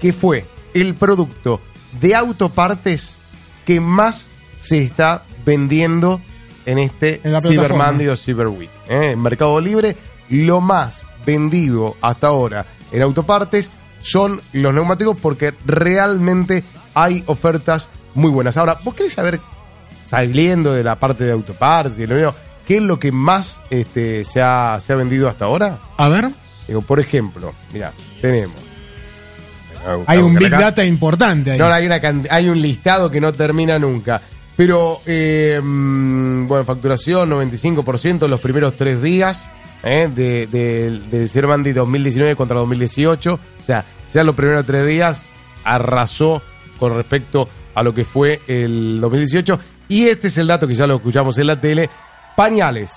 Que 0.00 0.12
fue 0.12 0.46
el 0.74 0.94
producto 0.96 1.60
de 2.00 2.16
autopartes 2.16 3.14
que 3.64 3.78
más 3.78 4.26
se 4.60 4.78
está 4.78 5.22
vendiendo 5.44 6.20
en 6.66 6.78
este 6.78 7.20
En 7.24 7.40
Cyber. 7.40 7.72
Monday 7.74 8.08
o 8.08 8.16
Cyber 8.16 8.48
Week. 8.48 8.70
¿eh? 8.88 9.12
En 9.12 9.20
Mercado 9.22 9.60
Libre, 9.60 9.96
lo 10.28 10.60
más 10.60 11.06
vendido 11.26 11.96
hasta 12.00 12.28
ahora 12.28 12.66
en 12.92 13.02
autopartes 13.02 13.70
son 14.00 14.40
los 14.52 14.72
neumáticos 14.74 15.16
porque 15.20 15.54
realmente 15.66 16.64
hay 16.94 17.22
ofertas 17.26 17.88
muy 18.14 18.30
buenas. 18.30 18.56
Ahora, 18.56 18.78
¿vos 18.84 18.94
querés 18.94 19.12
saber, 19.12 19.40
saliendo 20.08 20.72
de 20.72 20.82
la 20.84 20.96
parte 20.96 21.24
de 21.24 21.32
autopartes 21.32 21.98
y 21.98 22.06
lo 22.06 22.16
mío, 22.16 22.34
qué 22.66 22.76
es 22.78 22.82
lo 22.82 22.98
que 22.98 23.12
más 23.12 23.60
este, 23.70 24.24
se, 24.24 24.40
ha, 24.42 24.78
se 24.80 24.92
ha 24.92 24.96
vendido 24.96 25.28
hasta 25.28 25.44
ahora? 25.44 25.78
A 25.96 26.08
ver, 26.08 26.28
Digo, 26.66 26.82
por 26.82 27.00
ejemplo, 27.00 27.52
mira, 27.72 27.92
tenemos. 28.20 28.56
hay 30.06 30.18
un 30.18 30.34
Big 30.34 30.46
Acá- 30.48 30.60
Data 30.60 30.84
importante 30.84 31.52
ahí. 31.52 31.58
no, 31.58 31.66
hay, 31.66 31.86
una 31.86 32.00
hay 32.30 32.48
un 32.48 32.60
listado 32.60 33.10
que 33.10 33.20
no 33.20 33.32
termina 33.32 33.78
nunca. 33.78 34.20
Pero, 34.60 35.00
eh, 35.06 35.58
mm, 35.58 36.46
bueno, 36.46 36.66
facturación 36.66 37.30
95% 37.30 38.28
los 38.28 38.42
primeros 38.42 38.76
tres 38.76 39.00
días 39.00 39.42
eh, 39.82 40.06
de, 40.14 40.46
de- 40.48 41.00
del 41.10 41.46
Monday 41.46 41.72
2019 41.72 42.36
contra 42.36 42.58
2018. 42.58 43.32
O 43.32 43.40
sea, 43.64 43.86
ya 44.12 44.22
los 44.22 44.34
primeros 44.34 44.66
tres 44.66 44.86
días 44.86 45.22
arrasó 45.64 46.42
con 46.78 46.94
respecto 46.94 47.48
a 47.74 47.82
lo 47.82 47.94
que 47.94 48.04
fue 48.04 48.42
el 48.48 49.00
2018. 49.00 49.58
Y 49.88 50.08
este 50.08 50.28
es 50.28 50.36
el 50.36 50.48
dato 50.48 50.68
que 50.68 50.74
ya 50.74 50.86
lo 50.86 50.96
escuchamos 50.96 51.38
en 51.38 51.46
la 51.46 51.58
tele. 51.58 51.88
Pañales, 52.36 52.92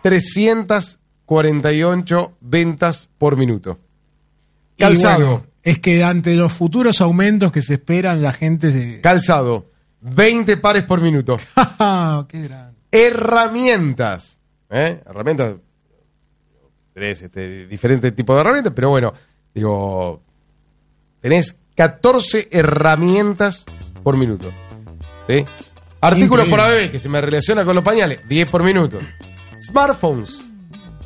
348 0.00 2.32
ventas 2.40 3.06
por 3.18 3.36
minuto. 3.36 3.78
Calzado. 4.78 5.26
bueno, 5.26 5.46
es 5.62 5.78
que 5.78 6.02
ante 6.02 6.34
los 6.36 6.54
futuros 6.54 7.02
aumentos 7.02 7.52
que 7.52 7.60
se 7.60 7.74
esperan, 7.74 8.22
la 8.22 8.32
gente 8.32 8.72
se. 8.72 9.02
Calzado, 9.02 9.66
20 10.00 10.56
pares 10.58 10.84
por 10.84 11.00
minuto. 11.00 11.36
Ah, 11.56 12.26
qué 12.28 12.42
grande. 12.42 12.78
Herramientas. 12.90 14.38
¿eh? 14.68 15.00
Herramientas. 15.06 15.54
Tenés 16.92 17.22
este, 17.22 17.66
diferentes 17.66 18.14
tipos 18.14 18.36
de 18.36 18.40
herramientas, 18.40 18.72
pero 18.74 18.90
bueno, 18.90 19.12
digo, 19.54 20.22
tenés 21.20 21.56
14 21.76 22.48
herramientas 22.50 23.64
por 24.02 24.16
minuto. 24.16 24.50
¿Sí? 25.28 25.44
Artículos 26.00 26.46
Increíble. 26.46 26.50
por 26.50 26.60
ABB, 26.60 26.90
que 26.90 26.98
se 26.98 27.08
me 27.08 27.20
relaciona 27.20 27.64
con 27.64 27.74
los 27.74 27.84
pañales, 27.84 28.20
10 28.28 28.50
por 28.50 28.64
minuto. 28.64 28.98
Smartphones, 29.62 30.42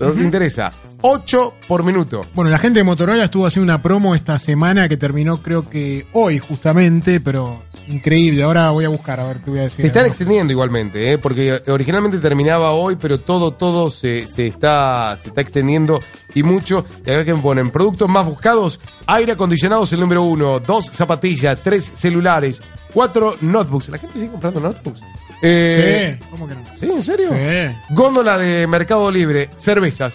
¿no 0.00 0.12
te 0.12 0.22
interesa? 0.22 0.72
8 1.06 1.54
por 1.68 1.84
minuto. 1.84 2.24
Bueno, 2.32 2.50
la 2.50 2.56
gente 2.56 2.80
de 2.80 2.84
Motorola 2.84 3.24
estuvo 3.24 3.46
haciendo 3.46 3.70
una 3.70 3.82
promo 3.82 4.14
esta 4.14 4.38
semana 4.38 4.88
que 4.88 4.96
terminó 4.96 5.42
creo 5.42 5.68
que 5.68 6.06
hoy 6.12 6.38
justamente, 6.38 7.20
pero 7.20 7.62
increíble. 7.88 8.42
Ahora 8.42 8.70
voy 8.70 8.86
a 8.86 8.88
buscar, 8.88 9.20
a 9.20 9.24
ver, 9.24 9.42
te 9.42 9.50
voy 9.50 9.58
a 9.60 9.62
decir. 9.64 9.82
Se 9.82 9.88
están 9.88 10.06
extendiendo 10.06 10.50
igualmente, 10.54 11.12
¿eh? 11.12 11.18
porque 11.18 11.60
originalmente 11.68 12.16
terminaba 12.20 12.70
hoy, 12.70 12.96
pero 12.96 13.20
todo, 13.20 13.50
todo 13.50 13.90
se, 13.90 14.26
se 14.26 14.46
está, 14.46 15.14
se 15.20 15.28
está 15.28 15.42
extendiendo 15.42 16.00
y 16.34 16.42
mucho. 16.42 16.86
Y 17.04 17.10
acá 17.10 17.22
que 17.22 17.34
me 17.34 17.42
ponen 17.42 17.68
productos 17.70 18.08
más 18.08 18.24
buscados, 18.24 18.80
aire 19.04 19.32
acondicionado 19.32 19.84
es 19.84 19.92
el 19.92 20.00
número 20.00 20.22
uno, 20.22 20.58
dos 20.58 20.86
zapatillas, 20.86 21.60
tres 21.62 21.84
celulares, 21.84 22.62
cuatro 22.94 23.36
notebooks. 23.42 23.90
¿La 23.90 23.98
gente 23.98 24.18
sigue 24.20 24.30
comprando 24.30 24.58
notebooks? 24.58 25.00
Eh, 25.42 26.16
Sí, 26.18 26.26
¿cómo 26.30 26.48
que 26.48 26.54
no? 26.54 26.62
¿Sí? 26.80 26.86
¿En 26.90 27.02
serio? 27.02 27.28
Sí. 27.30 27.76
Góndola 27.90 28.38
de 28.38 28.66
Mercado 28.66 29.10
Libre, 29.10 29.50
cervezas, 29.56 30.14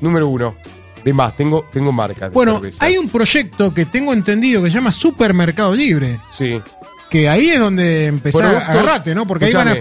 número 0.00 0.28
uno. 0.28 0.54
De 1.04 1.12
más, 1.12 1.36
tengo, 1.36 1.64
tengo 1.72 1.92
marcas 1.92 2.32
Bueno, 2.32 2.60
hay 2.80 2.98
un 2.98 3.08
proyecto 3.08 3.72
que 3.72 3.86
tengo 3.86 4.12
entendido 4.12 4.60
que 4.62 4.70
se 4.70 4.74
llama 4.74 4.90
Supermercado 4.92 5.72
Libre, 5.74 6.18
Sí. 6.32 6.60
que 7.08 7.28
ahí 7.28 7.50
es 7.50 7.60
donde 7.60 8.06
empezar 8.06 8.44
a 8.44 8.58
agarrate, 8.72 9.14
¿no? 9.14 9.24
Porque 9.26 9.44
ahí 9.44 9.52
van 9.52 9.68
a, 9.68 9.74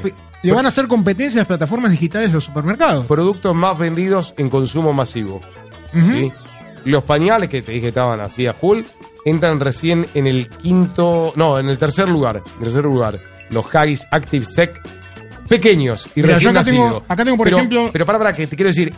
le 0.43 0.51
van 0.53 0.65
a 0.65 0.67
hacer 0.69 0.87
competencia 0.87 1.39
a 1.39 1.41
las 1.41 1.47
plataformas 1.47 1.89
digitales 1.91 2.29
de 2.29 2.35
los 2.35 2.43
supermercados. 2.43 3.07
Productos 3.07 3.55
más 3.55 3.75
vendidos 3.79 4.35
en 4.37 4.49
consumo 4.51 4.93
masivo. 4.93 5.41
¿sí? 5.91 6.31
Los 6.83 7.03
pañales 7.03 7.49
que 7.49 7.63
te 7.63 7.71
dije 7.71 7.87
estaban 7.87 8.19
así 8.19 8.45
a 8.45 8.53
full 8.53 8.81
entran 9.25 9.59
recién 9.59 10.05
en 10.13 10.27
el 10.27 10.47
quinto, 10.49 11.33
no, 11.35 11.57
en 11.57 11.67
el 11.69 11.79
tercer 11.79 12.07
lugar, 12.07 12.35
en 12.37 12.43
el 12.59 12.59
tercer 12.65 12.83
lugar. 12.83 13.19
Los 13.49 13.65
Haggis 13.73 14.05
Active 14.11 14.45
Sec 14.45 14.79
pequeños 15.47 16.07
y 16.15 16.21
Mira, 16.21 16.33
yo 16.39 16.51
recién 16.51 16.57
acá 16.57 16.63
tengo- 16.63 16.83
nacidos. 16.83 17.03
acá 17.07 17.23
tengo, 17.25 17.37
por 17.37 17.45
Pero- 17.45 17.57
ejemplo- 17.57 17.89
pero 17.91 18.05
para, 18.05 18.17
para 18.19 18.35
que 18.35 18.45
te 18.45 18.55
quiero 18.55 18.69
decir, 18.69 18.93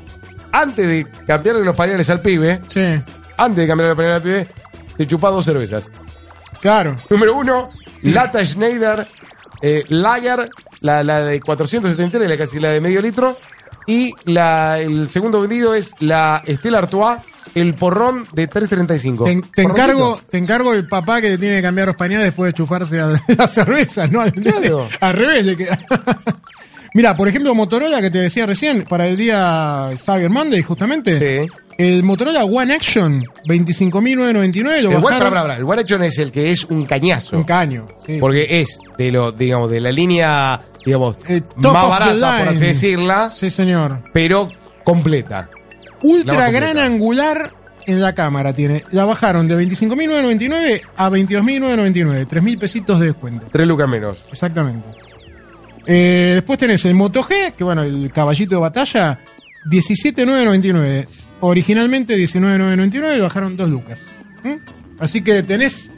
antes 0.52 0.88
de 0.88 1.08
cambiarle 1.26 1.64
los 1.64 1.76
pañales 1.76 2.10
al 2.10 2.22
pibe, 2.22 2.62
Sí, 2.68 2.82
antes 3.38 3.58
de 3.58 3.68
cambiarle 3.68 3.90
los 3.90 3.98
pañales 3.98 4.16
al 4.18 4.22
pibe, 4.24 4.48
te 4.98 5.08
chupás 5.08 5.32
dos 5.32 5.46
cervezas. 5.46 5.90
claro. 6.62 6.96
Número 7.10 7.36
uno, 7.36 7.70
Lata 8.04 8.44
Schneider 8.46 9.08
eh, 9.62 9.84
Lager, 9.90 10.48
la, 10.82 11.04
la 11.04 11.22
de 11.26 11.40
473, 11.42 12.30
la 12.30 12.38
casi 12.38 12.60
la 12.60 12.70
de 12.70 12.82
medio 12.82 13.02
litro. 13.02 13.38
Y 13.90 14.12
la, 14.26 14.80
el 14.80 15.10
segundo 15.10 15.40
vendido 15.40 15.74
es 15.74 15.92
la 16.02 16.44
Estela 16.46 16.80
Artois, 16.80 17.20
el 17.56 17.74
porrón 17.74 18.28
de 18.34 18.46
335. 18.48 19.24
Te, 19.24 19.30
te 19.36 19.40
Porroncito. 19.42 19.62
encargo, 19.72 20.22
te 20.30 20.38
encargo 20.38 20.74
el 20.74 20.88
papá 20.88 21.22
que 21.22 21.30
te 21.30 21.38
tiene 21.38 21.56
que 21.58 21.62
cambiar 21.62 21.88
los 21.88 21.96
pañales 21.96 22.26
después 22.26 22.50
de 22.50 22.54
chufarse 22.54 23.00
a 23.00 23.08
la 23.38 23.48
cerveza, 23.48 24.06
¿no? 24.08 24.20
Al, 24.22 24.34
Claro. 24.34 24.90
al 25.00 25.14
revés. 25.14 25.46
le 25.46 25.56
queda. 25.56 25.80
Mira, 26.98 27.16
por 27.16 27.28
ejemplo, 27.28 27.54
Motorola 27.54 28.02
que 28.02 28.10
te 28.10 28.18
decía 28.18 28.48
recién, 28.48 28.84
para 28.86 29.06
el 29.06 29.16
día 29.18 29.92
Cyber 30.04 30.32
Monday, 30.32 30.64
justamente. 30.64 31.20
Sí. 31.46 31.48
El 31.78 32.02
Motorola 32.02 32.44
One 32.44 32.74
Action, 32.74 33.24
25.999, 33.48 34.82
lo 34.82 34.92
El 34.92 34.96
One, 35.06 35.56
el 35.58 35.64
One 35.64 35.82
Action 35.82 36.02
es 36.02 36.18
el 36.18 36.32
que 36.32 36.50
es 36.50 36.66
un 36.66 36.86
cañazo. 36.86 37.38
un 37.38 37.44
caño. 37.44 37.86
sí. 38.04 38.18
Porque 38.20 38.62
es 38.62 38.80
de 38.98 39.12
lo, 39.12 39.32
digamos, 39.32 39.70
de 39.70 39.80
la 39.80 39.92
línea, 39.92 40.60
digamos, 40.84 41.18
Eh, 41.28 41.44
más 41.58 41.88
barata, 41.88 42.40
por 42.40 42.48
así 42.48 42.66
decirla, 42.66 43.30
Sí, 43.30 43.52
señor. 43.52 44.02
pero 44.12 44.50
completa. 44.84 45.52
Ultra 46.02 46.50
gran 46.50 46.70
completa. 46.72 46.84
angular 46.86 47.54
en 47.86 48.02
la 48.02 48.16
cámara 48.16 48.54
tiene. 48.54 48.84
La 48.92 49.06
bajaron 49.06 49.48
de 49.48 49.56
25.999 49.56 50.82
a 50.96 51.10
22.999, 51.12 52.26
3.000 52.28 52.58
pesitos 52.58 53.00
de 53.00 53.06
descuento. 53.06 53.46
Tres 53.52 53.68
lucas 53.68 53.88
menos. 53.88 54.18
Exactamente. 54.32 54.88
Eh, 55.88 56.32
después 56.36 56.60
tenés 56.60 56.84
el 56.86 56.94
Moto 56.96 57.24
G, 57.24 57.54
que 57.54 57.64
bueno, 57.64 57.82
el 57.84 58.12
caballito 58.14 58.56
de 58.56 58.62
batalla, 58.62 59.20
17.999. 59.70 61.08
Originalmente 61.40 62.18
19.999 62.18 63.18
y 63.18 63.22
bajaron 63.22 63.56
2 63.58 63.70
lucas. 63.70 64.00
¿Mm? 64.44 64.56
Así 65.00 65.22
que 65.22 65.44
tenés. 65.44 65.90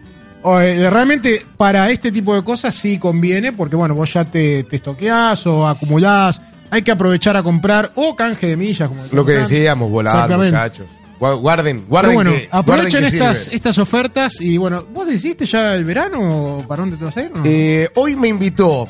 eh, 0.43 0.87
realmente 0.89 1.45
para 1.57 1.89
este 1.89 2.11
tipo 2.11 2.35
de 2.35 2.43
cosas 2.43 2.75
sí 2.75 2.97
conviene, 2.97 3.51
porque 3.53 3.75
bueno, 3.75 3.95
vos 3.95 4.13
ya 4.13 4.25
te, 4.25 4.63
te 4.63 4.75
estoqueás 4.77 5.45
o 5.47 5.67
acumulás. 5.67 6.41
Hay 6.71 6.81
que 6.83 6.91
aprovechar 6.91 7.35
a 7.35 7.41
comprar 7.41 7.91
o 7.95 8.15
canje 8.15 8.47
de 8.47 8.57
millas, 8.57 8.87
como 8.89 9.03
Lo 9.11 9.25
que 9.25 9.31
decíamos. 9.33 9.89
volar, 9.89 10.29
muchachos. 10.37 10.85
Gua- 11.19 11.37
Guarden, 11.37 11.83
guarden 11.87 12.13
bueno, 12.13 12.31
que, 12.31 12.47
aprovechen 12.51 12.91
guarden 13.01 13.09
que 13.11 13.17
estas, 13.17 13.39
sirve. 13.39 13.55
estas 13.57 13.77
ofertas 13.79 14.33
y 14.39 14.55
bueno, 14.57 14.85
¿vos 14.93 15.05
decidiste 15.07 15.45
ya 15.45 15.73
el 15.75 15.83
verano 15.83 16.63
para 16.65 16.81
dónde 16.83 16.95
te 16.95 17.03
vas 17.03 17.17
a 17.17 17.21
ir? 17.23 17.31
no? 17.35 17.41
Eh, 17.43 17.89
hoy 17.95 18.15
me 18.15 18.29
invitó 18.29 18.87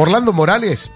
Orlando 0.00 0.32
Morales, 0.32 0.90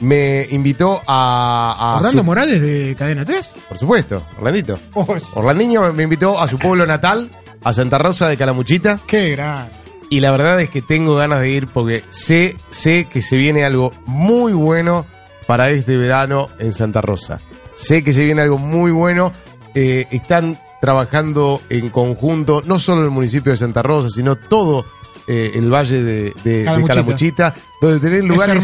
me 0.00 0.46
invitó 0.50 1.00
a... 1.06 1.72
a 1.78 1.96
Orlando 1.96 2.18
su- 2.18 2.24
Morales 2.24 2.60
de 2.60 2.94
Cadena 2.98 3.24
3. 3.24 3.52
Por 3.68 3.78
supuesto, 3.78 4.22
Orlandito. 4.38 4.78
Oh, 4.94 5.06
Orlandinho 5.34 5.92
me 5.92 6.02
invitó 6.04 6.38
a 6.40 6.46
su 6.48 6.58
pueblo 6.58 6.84
natal, 6.86 7.30
a 7.64 7.72
Santa 7.72 7.98
Rosa 7.98 8.28
de 8.28 8.36
Calamuchita, 8.36 9.00
qué 9.06 9.30
gran. 9.30 9.68
y 10.10 10.20
la 10.20 10.30
verdad 10.30 10.60
es 10.60 10.68
que 10.70 10.82
tengo 10.82 11.14
ganas 11.14 11.40
de 11.40 11.50
ir 11.50 11.66
porque 11.68 12.02
sé, 12.10 12.56
sé 12.70 13.06
que 13.08 13.22
se 13.22 13.36
viene 13.36 13.64
algo 13.64 13.92
muy 14.06 14.52
bueno 14.52 15.06
para 15.46 15.70
este 15.70 15.96
verano 15.96 16.48
en 16.58 16.72
Santa 16.72 17.00
Rosa. 17.00 17.40
Sé 17.74 18.02
que 18.04 18.12
se 18.12 18.24
viene 18.24 18.42
algo 18.42 18.58
muy 18.58 18.90
bueno. 18.90 19.32
eh, 19.74 20.06
están 20.10 20.58
trabajando 20.80 21.60
en 21.70 21.88
conjunto, 21.90 22.62
no 22.66 22.78
solo 22.78 23.02
el 23.02 23.10
municipio 23.10 23.52
de 23.52 23.58
Santa 23.58 23.82
Rosa, 23.82 24.08
sino 24.10 24.36
todo 24.36 24.84
eh, 25.28 25.52
el 25.54 25.72
valle 25.72 26.02
de, 26.02 26.32
de- 26.44 26.64
de 26.64 26.64
Calamuchita. 26.88 27.54
Donde 27.80 28.00
tenés 28.00 28.24
lugares 28.24 28.56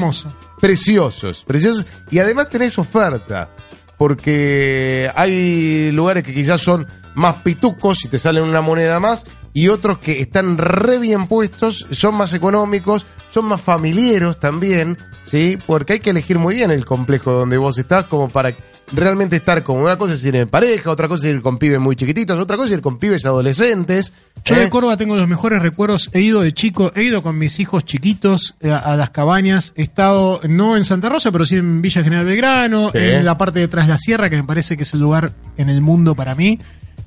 preciosos, 0.61 1.45
preciosos, 1.45 1.87
y 2.11 2.19
además 2.21 2.49
tenés 2.49 2.79
oferta, 2.79 3.51
porque 3.99 5.11
hay 5.15 5.91
lugares 5.93 6.23
que 6.25 6.35
quizás 6.35 6.61
son 6.61 6.87
más 7.15 7.37
pitucos 7.37 8.05
y 8.05 8.09
te 8.09 8.19
salen 8.19 8.45
una 8.45 8.61
moneda 8.61 8.99
más, 9.01 9.25
y 9.53 9.69
otros 9.69 9.99
que 9.99 10.21
están 10.21 10.57
re 10.59 10.99
bien 10.99 11.27
puestos, 11.27 11.87
son 11.91 12.17
más 12.17 12.33
económicos, 12.35 13.07
son 13.31 13.47
más 13.47 13.61
familiares 13.61 14.39
también, 14.41 14.97
¿sí? 15.25 15.59
Porque 15.67 15.95
hay 15.95 16.01
que 16.01 16.11
elegir 16.11 16.39
muy 16.39 16.55
bien 16.55 16.71
el 16.71 16.85
complejo 16.85 17.33
donde 17.33 17.57
vos 17.59 17.79
estás 17.79 18.05
como 18.05 18.29
para 18.29 18.55
realmente 18.95 19.37
estar 19.37 19.63
como 19.63 19.81
una 19.83 19.97
cosa 19.97 20.13
es 20.15 20.25
ir 20.27 20.37
en 20.37 20.49
pareja, 20.49 20.91
otra 20.91 21.09
cosa 21.09 21.27
es 21.27 21.35
ir 21.35 21.41
con 21.41 21.57
pibes 21.57 21.81
muy 21.81 21.97
chiquititos, 21.97 22.39
otra 22.39 22.57
cosa 22.57 22.67
es 22.69 22.73
ir 22.75 22.83
con 22.83 22.99
pibes 22.99 23.25
adolescentes. 23.25 24.13
Yo 24.45 24.57
¿eh? 24.57 24.61
de 24.61 24.69
Córdoba 24.71 24.97
tengo 24.99 25.17
los 25.17 25.29
mejores 25.29 25.63
recuerdos. 25.63 26.11
He 26.13 26.21
ido 26.21 26.43
de 26.43 26.53
chico, 26.53 26.93
he 26.95 27.03
ido 27.05 27.23
con 27.23 27.39
mis 27.39 27.59
hijos 27.61 27.85
chiquitos 27.85 28.55
eh, 28.61 28.71
a, 28.71 28.79
a 28.79 28.97
las 28.97 29.11
cabañas. 29.11 29.73
He 29.77 29.83
estado 29.83 30.41
no 30.49 30.77
en 30.77 30.85
Santa 30.85 31.09
Rosa, 31.09 31.33
pero 31.33 31.47
sí 31.47 31.57
en 31.57 31.81
Villa 31.81 32.03
General 32.03 32.25
Belgrano, 32.27 32.91
Sí. 32.91 32.99
en 32.99 33.25
la 33.25 33.39
parte 33.39 33.61
de 33.61 33.69
Tras 33.69 33.89
la 33.89 33.99
Sierra, 33.99 34.29
que 34.29 34.37
me 34.37 34.45
parece 34.45 34.77
que 34.77 34.83
es 34.83 34.93
el 34.95 35.01
lugar 35.01 35.33
en 35.57 35.69
el 35.71 35.81
mundo 35.81 36.15
para 36.15 36.35
mí. 36.35 36.59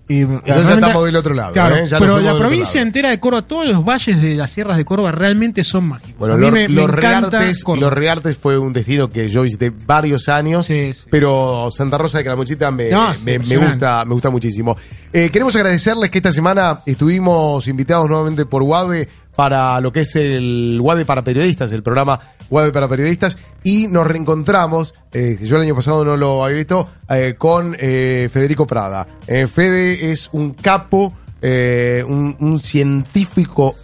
Y, 0.07 0.19
ya 0.19 0.27
realmente- 0.27 0.73
estamos 0.75 1.05
del 1.05 1.15
otro 1.15 1.33
lado, 1.33 1.51
Claro, 1.53 1.77
¿eh? 1.77 1.87
Ya 1.87 1.97
pero 1.97 2.19
la 2.19 2.37
provincia 2.37 2.79
entera 2.79 3.09
de 3.09 3.19
Córdoba, 3.19 3.41
todos 3.47 3.67
los 3.69 3.83
valles 3.83 4.21
de 4.21 4.35
las 4.35 4.51
sierras 4.51 4.77
de 4.77 4.85
Córdoba 4.85 5.11
realmente 5.11 5.63
son 5.63 5.87
mágicos. 5.87 6.13
Bueno, 6.19 6.35
a 6.35 6.37
mí 6.37 6.43
los, 6.45 6.53
me, 6.53 6.67
me 6.67 6.75
los 6.75 6.89
encanta 6.89 7.39
Reartes, 7.39 7.63
los 7.65 7.91
Reartes 7.93 8.37
fue 8.37 8.57
un 8.59 8.71
destino 8.71 9.09
que 9.09 9.27
yo 9.27 9.41
visité 9.41 9.71
varios 9.71 10.29
años, 10.29 10.67
Sí, 10.67 10.93
sí. 10.93 11.07
pero 11.09 11.69
Santa 11.71 11.97
Rosa 11.97 12.19
de 12.19 12.23
Calamuchita 12.23 12.69
me, 12.69 12.89
No, 12.91 13.13
me- 13.23 13.39
me 13.39 13.57
gusta, 13.57 14.05
me 14.05 14.13
gusta 14.13 14.29
muchísimo. 14.29 14.77
Eh, 15.11 15.29
queremos 15.31 15.55
agradecerles 15.55 16.11
que 16.11 16.19
esta 16.19 16.31
semana 16.31 16.81
estuvimos 16.85 17.67
invitados 17.67 18.07
nuevamente 18.07 18.45
por 18.45 18.61
WADE 18.61 19.07
para 19.35 19.79
lo 19.81 19.91
que 19.91 20.01
es 20.01 20.15
el 20.15 20.79
WADE 20.81 21.05
para 21.05 21.23
periodistas, 21.23 21.71
el 21.71 21.83
programa 21.83 22.19
WADE 22.49 22.71
para 22.71 22.87
periodistas, 22.87 23.37
y 23.63 23.87
nos 23.87 24.07
reencontramos, 24.07 24.93
eh, 25.11 25.37
yo 25.41 25.57
el 25.57 25.63
año 25.63 25.75
pasado 25.75 26.05
no 26.05 26.15
lo 26.15 26.43
había 26.43 26.57
visto, 26.57 26.89
eh, 27.09 27.35
con 27.37 27.75
eh, 27.79 28.29
Federico 28.31 28.65
Prada. 28.65 29.07
Fede 29.25 30.11
es 30.11 30.29
un 30.31 30.53
capo, 30.53 31.13
un, 31.41 32.59
científico 32.59 33.75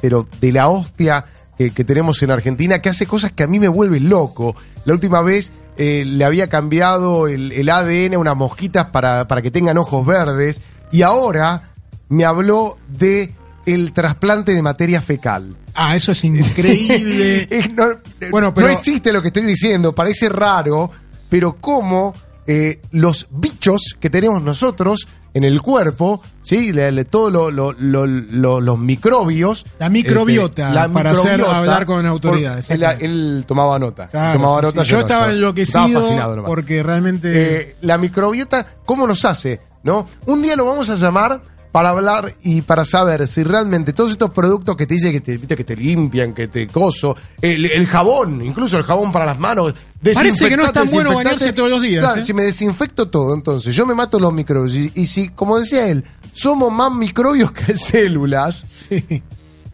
pero 0.00 0.26
de 0.40 0.52
la 0.52 0.68
hostia 0.68 1.24
que, 1.58 1.84
tenemos 1.84 2.22
en 2.22 2.30
Argentina, 2.30 2.80
que 2.80 2.88
hace 2.88 3.06
cosas 3.06 3.32
que 3.32 3.42
a 3.42 3.46
mí 3.46 3.58
me 3.58 3.68
vuelven 3.68 4.08
loco. 4.08 4.56
La 4.86 4.94
última 4.94 5.20
vez 5.20 5.52
le 5.76 6.24
había 6.24 6.48
cambiado 6.48 7.26
el, 7.28 7.52
el 7.52 7.68
ADN 7.68 8.14
a 8.14 8.18
unas 8.18 8.36
mosquitas 8.36 8.86
para, 8.86 9.28
para 9.28 9.42
que 9.42 9.50
tengan 9.50 9.76
ojos 9.76 10.06
verdes, 10.06 10.62
y 10.90 11.02
ahora 11.02 11.70
me 12.08 12.24
habló 12.24 12.78
de 12.88 13.34
el 13.72 13.92
trasplante 13.92 14.52
de 14.52 14.62
materia 14.62 15.00
fecal. 15.00 15.56
Ah, 15.74 15.94
eso 15.96 16.12
es 16.12 16.24
increíble. 16.24 17.48
Es- 17.50 17.72
no, 17.74 17.86
Bueno, 18.30 18.52
pero- 18.54 18.66
no 18.68 18.72
es 18.74 18.80
chiste 18.82 19.12
lo 19.12 19.22
que 19.22 19.28
estoy 19.28 19.44
diciendo, 19.44 19.94
parece 19.94 20.28
raro, 20.28 20.90
pero 21.28 21.56
cómo 21.60 22.14
eh, 22.46 22.80
los 22.92 23.28
bichos 23.30 23.96
que 24.00 24.10
tenemos 24.10 24.42
nosotros 24.42 25.06
en 25.32 25.44
el 25.44 25.62
cuerpo, 25.62 26.20
¿sí? 26.42 26.72
Todos 27.08 27.32
lo- 27.32 27.50
lo- 27.52 27.72
lo- 27.72 28.06
lo- 28.06 28.60
los 28.60 28.78
microbios. 28.78 29.64
La 29.78 29.88
microbiota, 29.88 30.62
este, 30.68 30.74
la 30.74 30.88
para 30.92 31.10
hacer 31.12 31.24
microbiota, 31.32 31.58
hablar 31.58 31.86
con 31.86 32.04
autoridades, 32.06 32.66
por- 32.66 32.74
Él, 32.76 32.84
él 33.00 33.44
tomaba 33.46 33.78
nota. 33.78 34.08
Claro, 34.08 34.40
tomaba 34.40 34.58
sí, 34.58 34.66
nota 34.66 34.84
sí. 34.84 34.90
Yo 34.90 34.96
no, 34.96 35.00
estaba 35.02 35.30
enloquecido 35.30 35.80
estaba 35.84 36.00
fascinado 36.02 36.34
nomás. 36.36 36.48
porque 36.48 36.82
realmente... 36.82 37.30
Eh, 37.32 37.76
la 37.82 37.96
microbiota, 37.98 38.66
¿cómo 38.84 39.06
nos 39.06 39.24
hace? 39.24 39.60
¿No? 39.84 40.06
Un 40.26 40.42
día 40.42 40.56
lo 40.56 40.64
vamos 40.66 40.90
a 40.90 40.96
llamar 40.96 41.40
para 41.72 41.90
hablar 41.90 42.34
y 42.42 42.62
para 42.62 42.84
saber 42.84 43.26
si 43.28 43.44
realmente 43.44 43.92
todos 43.92 44.12
estos 44.12 44.32
productos 44.32 44.76
que 44.76 44.86
te 44.86 44.94
dicen 44.94 45.12
que 45.12 45.20
te, 45.20 45.36
viste, 45.36 45.56
que 45.56 45.64
te 45.64 45.76
limpian, 45.76 46.34
que 46.34 46.48
te 46.48 46.66
coso, 46.66 47.16
el, 47.40 47.66
el 47.66 47.86
jabón, 47.86 48.42
incluso 48.42 48.76
el 48.78 48.84
jabón 48.84 49.12
para 49.12 49.26
las 49.26 49.38
manos. 49.38 49.74
Parece 50.14 50.48
que 50.48 50.56
no 50.56 50.64
es 50.64 50.72
tan 50.72 50.90
bueno 50.90 51.14
bañarse 51.14 51.52
todos 51.52 51.70
los 51.70 51.82
días, 51.82 52.04
Claro, 52.04 52.22
¿eh? 52.22 52.24
si 52.24 52.32
me 52.32 52.42
desinfecto 52.42 53.08
todo, 53.08 53.34
entonces 53.34 53.74
yo 53.74 53.86
me 53.86 53.94
mato 53.94 54.18
los 54.18 54.32
microbios. 54.32 54.74
Y, 54.74 54.92
y 54.94 55.06
si, 55.06 55.28
como 55.28 55.58
decía 55.58 55.88
él, 55.88 56.04
somos 56.32 56.72
más 56.72 56.92
microbios 56.92 57.52
que 57.52 57.76
células, 57.76 58.86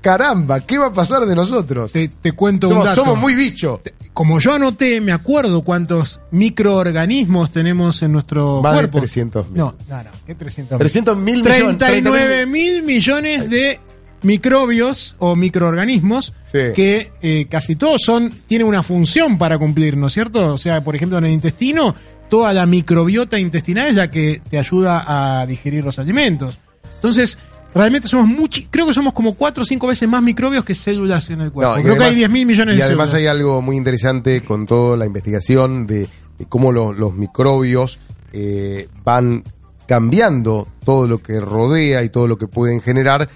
caramba, 0.07 0.61
¿qué 0.61 0.79
va 0.79 0.87
a 0.87 0.93
pasar 0.93 1.27
de 1.27 1.35
nosotros? 1.35 1.93
Te, 1.93 2.09
te 2.09 2.33
cuento 2.33 2.69
un 2.69 2.75
somos, 2.75 2.89
dato. 2.89 3.05
somos 3.05 3.19
muy 3.19 3.35
bicho. 3.35 3.81
Como 4.13 4.39
yo 4.41 4.55
anoté, 4.55 5.01
me 5.01 5.13
acuerdo 5.13 5.63
cuántos 5.63 6.21
microorganismos 6.31 7.51
tenemos 7.51 8.03
en 8.03 8.13
nuestro 8.13 8.63
Más 8.63 8.73
de 8.75 8.79
cuerpo. 8.81 8.99
300 8.99 9.47
mil. 9.51 9.57
No, 9.59 9.75
no, 9.89 10.03
no. 10.03 10.11
¿Qué 10.27 10.35
300 10.35 10.79
300 10.79 11.17
mil 11.19 11.43
millones. 11.43 11.79
39 11.79 12.47
mil 12.47 12.83
millones 12.83 13.51
de 13.51 13.79
microbios 14.23 15.15
o 15.19 15.37
microorganismos 15.37 16.33
Sí. 16.45 16.59
que 16.75 17.13
eh, 17.23 17.47
casi 17.51 17.77
todos 17.77 18.03
son 18.03 18.33
tienen 18.47 18.67
una 18.67 18.83
función 18.83 19.37
para 19.39 19.59
cumplir, 19.59 19.97
¿no 19.97 20.07
es 20.07 20.13
cierto? 20.15 20.55
O 20.55 20.59
sea, 20.59 20.83
por 20.83 20.97
ejemplo, 20.97 21.19
en 21.19 21.25
el 21.27 21.33
intestino, 21.33 21.95
toda 22.31 22.53
la 22.53 22.67
microbiota 22.67 23.39
intestinal 23.39 23.89
es 23.89 23.97
la 23.97 24.09
que 24.11 24.41
te 24.49 24.59
ayuda 24.59 25.05
a 25.41 25.47
digerir 25.47 25.85
los 25.85 25.99
alimentos. 25.99 26.59
Entonces, 26.95 27.39
realmente 27.77 28.09
somos 28.09 28.27
muchi- 28.29 28.67
creo 28.71 28.87
que 28.87 28.95
somos 28.95 29.13
como 29.13 29.35
cuatro 29.35 29.63
o 29.63 29.67
cinco 29.67 29.87
veces 29.87 30.09
más 30.09 30.23
microbios 30.23 30.65
que 30.65 30.75
células 30.75 31.31
en 31.31 31.41
el 31.43 31.53
cuerpo. 31.53 31.75
No, 31.75 31.79
y 31.81 31.83
creo 31.83 31.95
que 31.95 32.01
además- 32.05 32.11
hay 32.11 32.17
10 32.17 32.31
mil 32.31 32.47
millones 32.47 32.75
Y 32.75 32.79
de 32.79 32.85
además 32.85 33.11
células. 33.11 33.21
hay 33.33 33.39
algo 33.39 33.63
muy 33.63 33.77
interesante 33.77 34.41
con 34.43 34.67
toda 34.67 34.97
la 34.97 35.07
investigación 35.07 35.87
de, 35.87 36.09
de 36.39 36.47
cómo 36.49 36.73
lo- 36.73 36.93
los 36.93 37.15
microbios 37.15 37.99
eh, 38.33 38.89
van 39.05 39.45
cambiando 39.87 40.67
todo 40.85 41.07
lo 41.07 41.19
que 41.23 41.39
rodea 41.41 42.03
y 42.03 42.09
todo 42.09 42.27
lo 42.27 42.37
que 42.39 42.49
pueden 42.49 42.81
generar, 42.81 43.29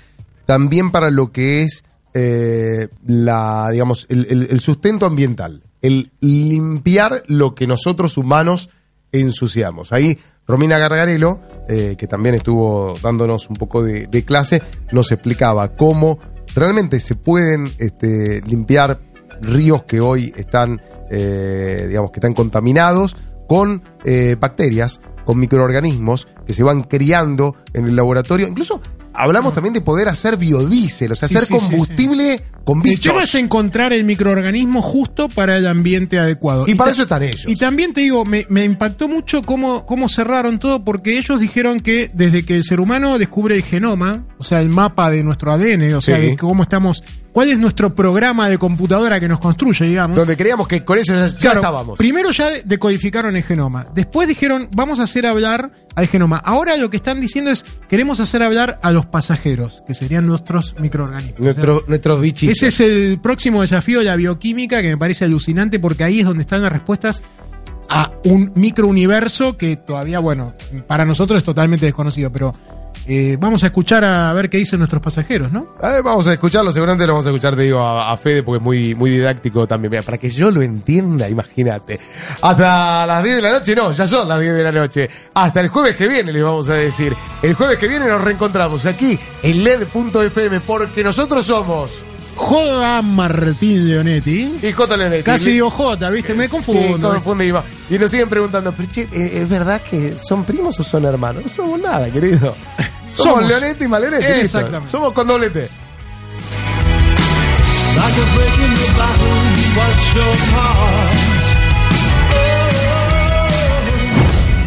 también 0.47 0.91
para 0.91 1.11
lo 1.11 1.30
que 1.32 1.62
es 1.62 1.84
eh, 2.12 2.88
la, 3.07 3.68
digamos, 3.70 4.07
el, 4.09 4.26
el- 4.28 4.49
el 4.51 4.61
sustento 4.61 5.07
ambiental, 5.07 5.62
el 5.80 6.11
limpiar 6.20 7.22
lo 7.28 7.55
que 7.55 7.66
nosotros 7.68 8.16
humanos 8.18 8.68
ensuciamos. 9.12 9.93
Ahí 9.93 10.18
Romina 10.51 10.78
Gargarello, 10.78 11.40
eh, 11.68 11.94
que 11.96 12.07
también 12.07 12.34
estuvo 12.34 12.94
dándonos 13.01 13.48
un 13.48 13.57
poco 13.57 13.82
de, 13.82 14.24
clase, 14.24 14.61
nos 14.92 15.12
explicaba 15.12 15.68
cómo 15.68 16.18
realmente 16.55 16.98
se 16.98 17.14
pueden 17.14 17.70
este, 17.78 18.42
limpiar 18.42 18.98
ríos 19.40 19.84
que 19.84 20.01
hoy 20.01 20.32
están, 20.36 20.80
eh, 21.11 21.86
digamos, 21.88 22.11
que 22.11 22.18
están 22.18 22.34
contaminados 22.34 23.16
con 23.46 23.82
eh, 24.05 24.36
bacterias, 24.38 25.01
con 25.24 25.38
microorganismos 25.38 26.26
que 26.46 26.53
se 26.53 26.62
van 26.62 26.82
criando 26.82 27.55
en 27.72 27.86
el 27.86 27.94
laboratorio. 27.94 28.48
Incluso 28.48 28.80
hablamos 29.14 29.54
también 29.54 29.74
de 29.74 29.80
poder 29.80 30.08
hacer 30.08 30.36
biodiesel, 30.36 31.12
o 31.12 31.14
sea, 31.14 31.28
Sí, 31.28 31.36
hacer 31.36 31.48
sí, 31.48 31.54
sí, 31.61 31.68
combustible 31.70 32.42
con 32.64 32.78
El 32.78 32.82
bichos. 32.84 33.12
tema 33.12 33.24
es 33.24 33.34
encontrar 33.34 33.92
el 33.92 34.04
microorganismo 34.04 34.82
justo 34.82 35.28
para 35.28 35.56
el 35.56 35.66
ambiente 35.66 36.18
adecuado. 36.18 36.64
Y 36.68 36.74
para 36.74 36.92
eso 36.92 37.02
están 37.02 37.22
ellos. 37.22 37.44
Y 37.46 37.56
también 37.56 37.92
te 37.92 38.02
digo, 38.02 38.24
me, 38.24 38.46
me 38.48 38.64
impactó 38.64 39.08
mucho 39.08 39.42
cómo, 39.42 39.86
cómo 39.86 40.08
cerraron 40.08 40.58
todo, 40.58 40.84
porque 40.84 41.18
ellos 41.18 41.40
dijeron 41.40 41.80
que 41.80 42.11
desde 42.14 42.44
que 42.44 42.56
el 42.56 42.64
ser 42.64 42.80
humano 42.80 43.18
descubre 43.18 43.56
el 43.56 43.62
genoma, 43.62 44.26
o 44.38 44.44
sea, 44.44 44.61
el 44.61 44.68
mapa 44.68 45.11
de 45.11 45.22
nuestro 45.22 45.52
ADN, 45.52 45.94
o 45.94 46.00
sea, 46.00 46.18
de 46.18 46.36
cómo 46.36 46.62
estamos, 46.62 47.02
cuál 47.32 47.50
es 47.50 47.58
nuestro 47.58 47.94
programa 47.94 48.48
de 48.48 48.58
computadora 48.58 49.18
que 49.20 49.28
nos 49.28 49.40
construye, 49.40 49.86
digamos. 49.86 50.16
Donde 50.16 50.36
creíamos 50.36 50.68
que 50.68 50.84
con 50.84 50.98
eso 50.98 51.14
ya, 51.14 51.26
ya 51.28 51.36
Claro, 51.38 51.61
estábamos. 51.61 51.98
Primero 51.98 52.30
ya 52.30 52.48
decodificaron 52.64 53.36
el 53.36 53.42
genoma. 53.42 53.86
Después 53.94 54.28
dijeron, 54.28 54.68
vamos 54.74 54.98
a 54.98 55.04
hacer 55.04 55.26
hablar 55.26 55.72
al 55.95 56.07
genoma. 56.07 56.36
Ahora 56.38 56.76
lo 56.76 56.88
que 56.91 56.97
están 56.97 57.20
diciendo 57.20 57.51
es, 57.51 57.64
queremos 57.88 58.20
hacer 58.20 58.43
hablar 58.43 58.78
a 58.82 58.91
los 58.93 59.07
pasajeros, 59.07 59.82
que 59.86 59.95
serían 59.95 60.26
nuestros 60.26 60.74
microorganismos. 60.80 61.41
Nuestro- 61.41 61.84
nuestros 61.88 62.20
bichitos. 62.20 62.57
Ese 62.57 62.68
es 62.68 62.80
el 62.80 63.20
próximo 63.20 63.61
desafío 63.62 63.99
de 64.01 64.07
la 64.07 64.16
bioquímica 64.16 64.80
que 64.82 64.88
me 64.88 64.97
parece 64.99 65.24
alucinante 65.24 65.78
porque 65.78 66.05
ahí 66.05 66.20
es 66.20 66.26
donde 66.26 66.43
están 66.43 66.62
las 66.62 66.72
respuestas 66.72 67.22
a 67.88 68.12
un 68.24 68.53
microuniverso 68.55 69.57
que 69.57 69.76
todavía, 69.76 70.20
bueno, 70.20 70.55
para 70.86 71.05
nosotros 71.05 71.38
es 71.38 71.45
totalmente 71.45 71.86
desconocido, 71.86 72.30
pero 72.30 72.53
eh, 73.07 73.36
vamos 73.41 73.62
a 73.64 73.66
escuchar 73.66 74.05
a 74.05 74.32
ver 74.32 74.49
qué 74.49 74.59
dicen 74.59 74.78
nuestros 74.78 75.03
pasajeros, 75.03 75.51
¿no? 75.51 75.74
Eh, 75.82 76.01
vamos 76.05 76.26
a 76.26 76.32
escucharlo, 76.32 76.72
seguramente 76.72 77.07
lo 77.07 77.14
vamos 77.14 77.26
a 77.26 77.30
escuchar, 77.30 77.57
te 77.57 77.62
digo, 77.62 77.80
a, 77.80 78.12
a 78.12 78.16
Fede, 78.16 78.43
porque 78.43 78.59
es 78.59 78.62
muy, 78.62 78.95
muy 78.95 79.11
didáctico 79.11 79.66
también. 79.66 80.03
Para 80.05 80.18
que 80.18 80.28
yo 80.28 80.51
lo 80.51 80.62
entienda, 80.62 81.28
imagínate. 81.28 81.99
Hasta 82.43 83.07
las 83.07 83.24
10 83.24 83.36
de 83.36 83.43
la 83.43 83.51
noche, 83.53 83.74
no, 83.74 83.93
ya 83.93 84.07
son 84.07 84.28
las 84.28 84.41
10 84.41 84.55
de 84.55 84.62
la 84.62 84.72
noche. 84.72 85.11
Hasta 85.34 85.61
el 85.61 85.68
jueves 85.68 85.97
que 85.97 86.07
viene, 86.09 86.32
les 86.32 86.43
vamos 86.43 86.68
a 86.68 86.74
decir. 86.74 87.14
El 87.43 87.55
jueves 87.55 87.78
que 87.78 87.88
viene 87.88 88.07
nos 88.07 88.20
reencontramos 88.22 88.86
aquí 88.86 89.18
en 89.43 89.64
LED.fm, 89.64 90.61
porque 90.61 91.03
nosotros 91.03 91.47
somos. 91.47 91.91
J. 92.37 93.03
Martín 93.03 93.89
Leonetti. 93.89 94.59
Y 94.62 94.72
J. 94.72 94.97
Leonetti. 94.97 95.22
Casi 95.22 95.51
digo 95.53 95.70
J, 95.70 96.11
¿viste? 96.11 96.35
Me 96.35 96.49
confundo. 96.49 97.09
Sí, 97.09 97.14
confundimos. 97.14 97.64
Y 97.91 97.99
nos 97.99 98.11
siguen 98.11 98.28
preguntando, 98.28 98.72
pero 98.72 98.91
che, 98.91 99.09
¿es 99.12 99.49
verdad 99.49 99.81
que 99.83 100.14
son 100.26 100.45
primos 100.45 100.78
o 100.81 100.83
son 100.83 101.05
hermanos? 101.05 101.43
No 101.45 101.49
somos 101.49 101.81
nada, 101.81 102.11
querido. 102.11 102.55
Somos, 103.11 103.35
Somos. 103.41 103.49
Leonetti 103.49 103.85
y 103.85 103.89
Malenetti. 103.89 104.22
listo. 104.24 104.59
Exactamente. 104.59 104.91
Somos 104.93 105.12
con 105.12 105.26
doblete. 105.26 105.68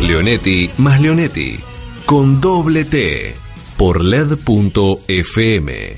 Leonetti 0.02 0.70
más 0.78 1.00
Leonetti. 1.00 1.60
Con 2.06 2.42
doble 2.42 2.86
T. 2.86 3.36
Por 3.78 4.04
LED.fm. 4.04 5.98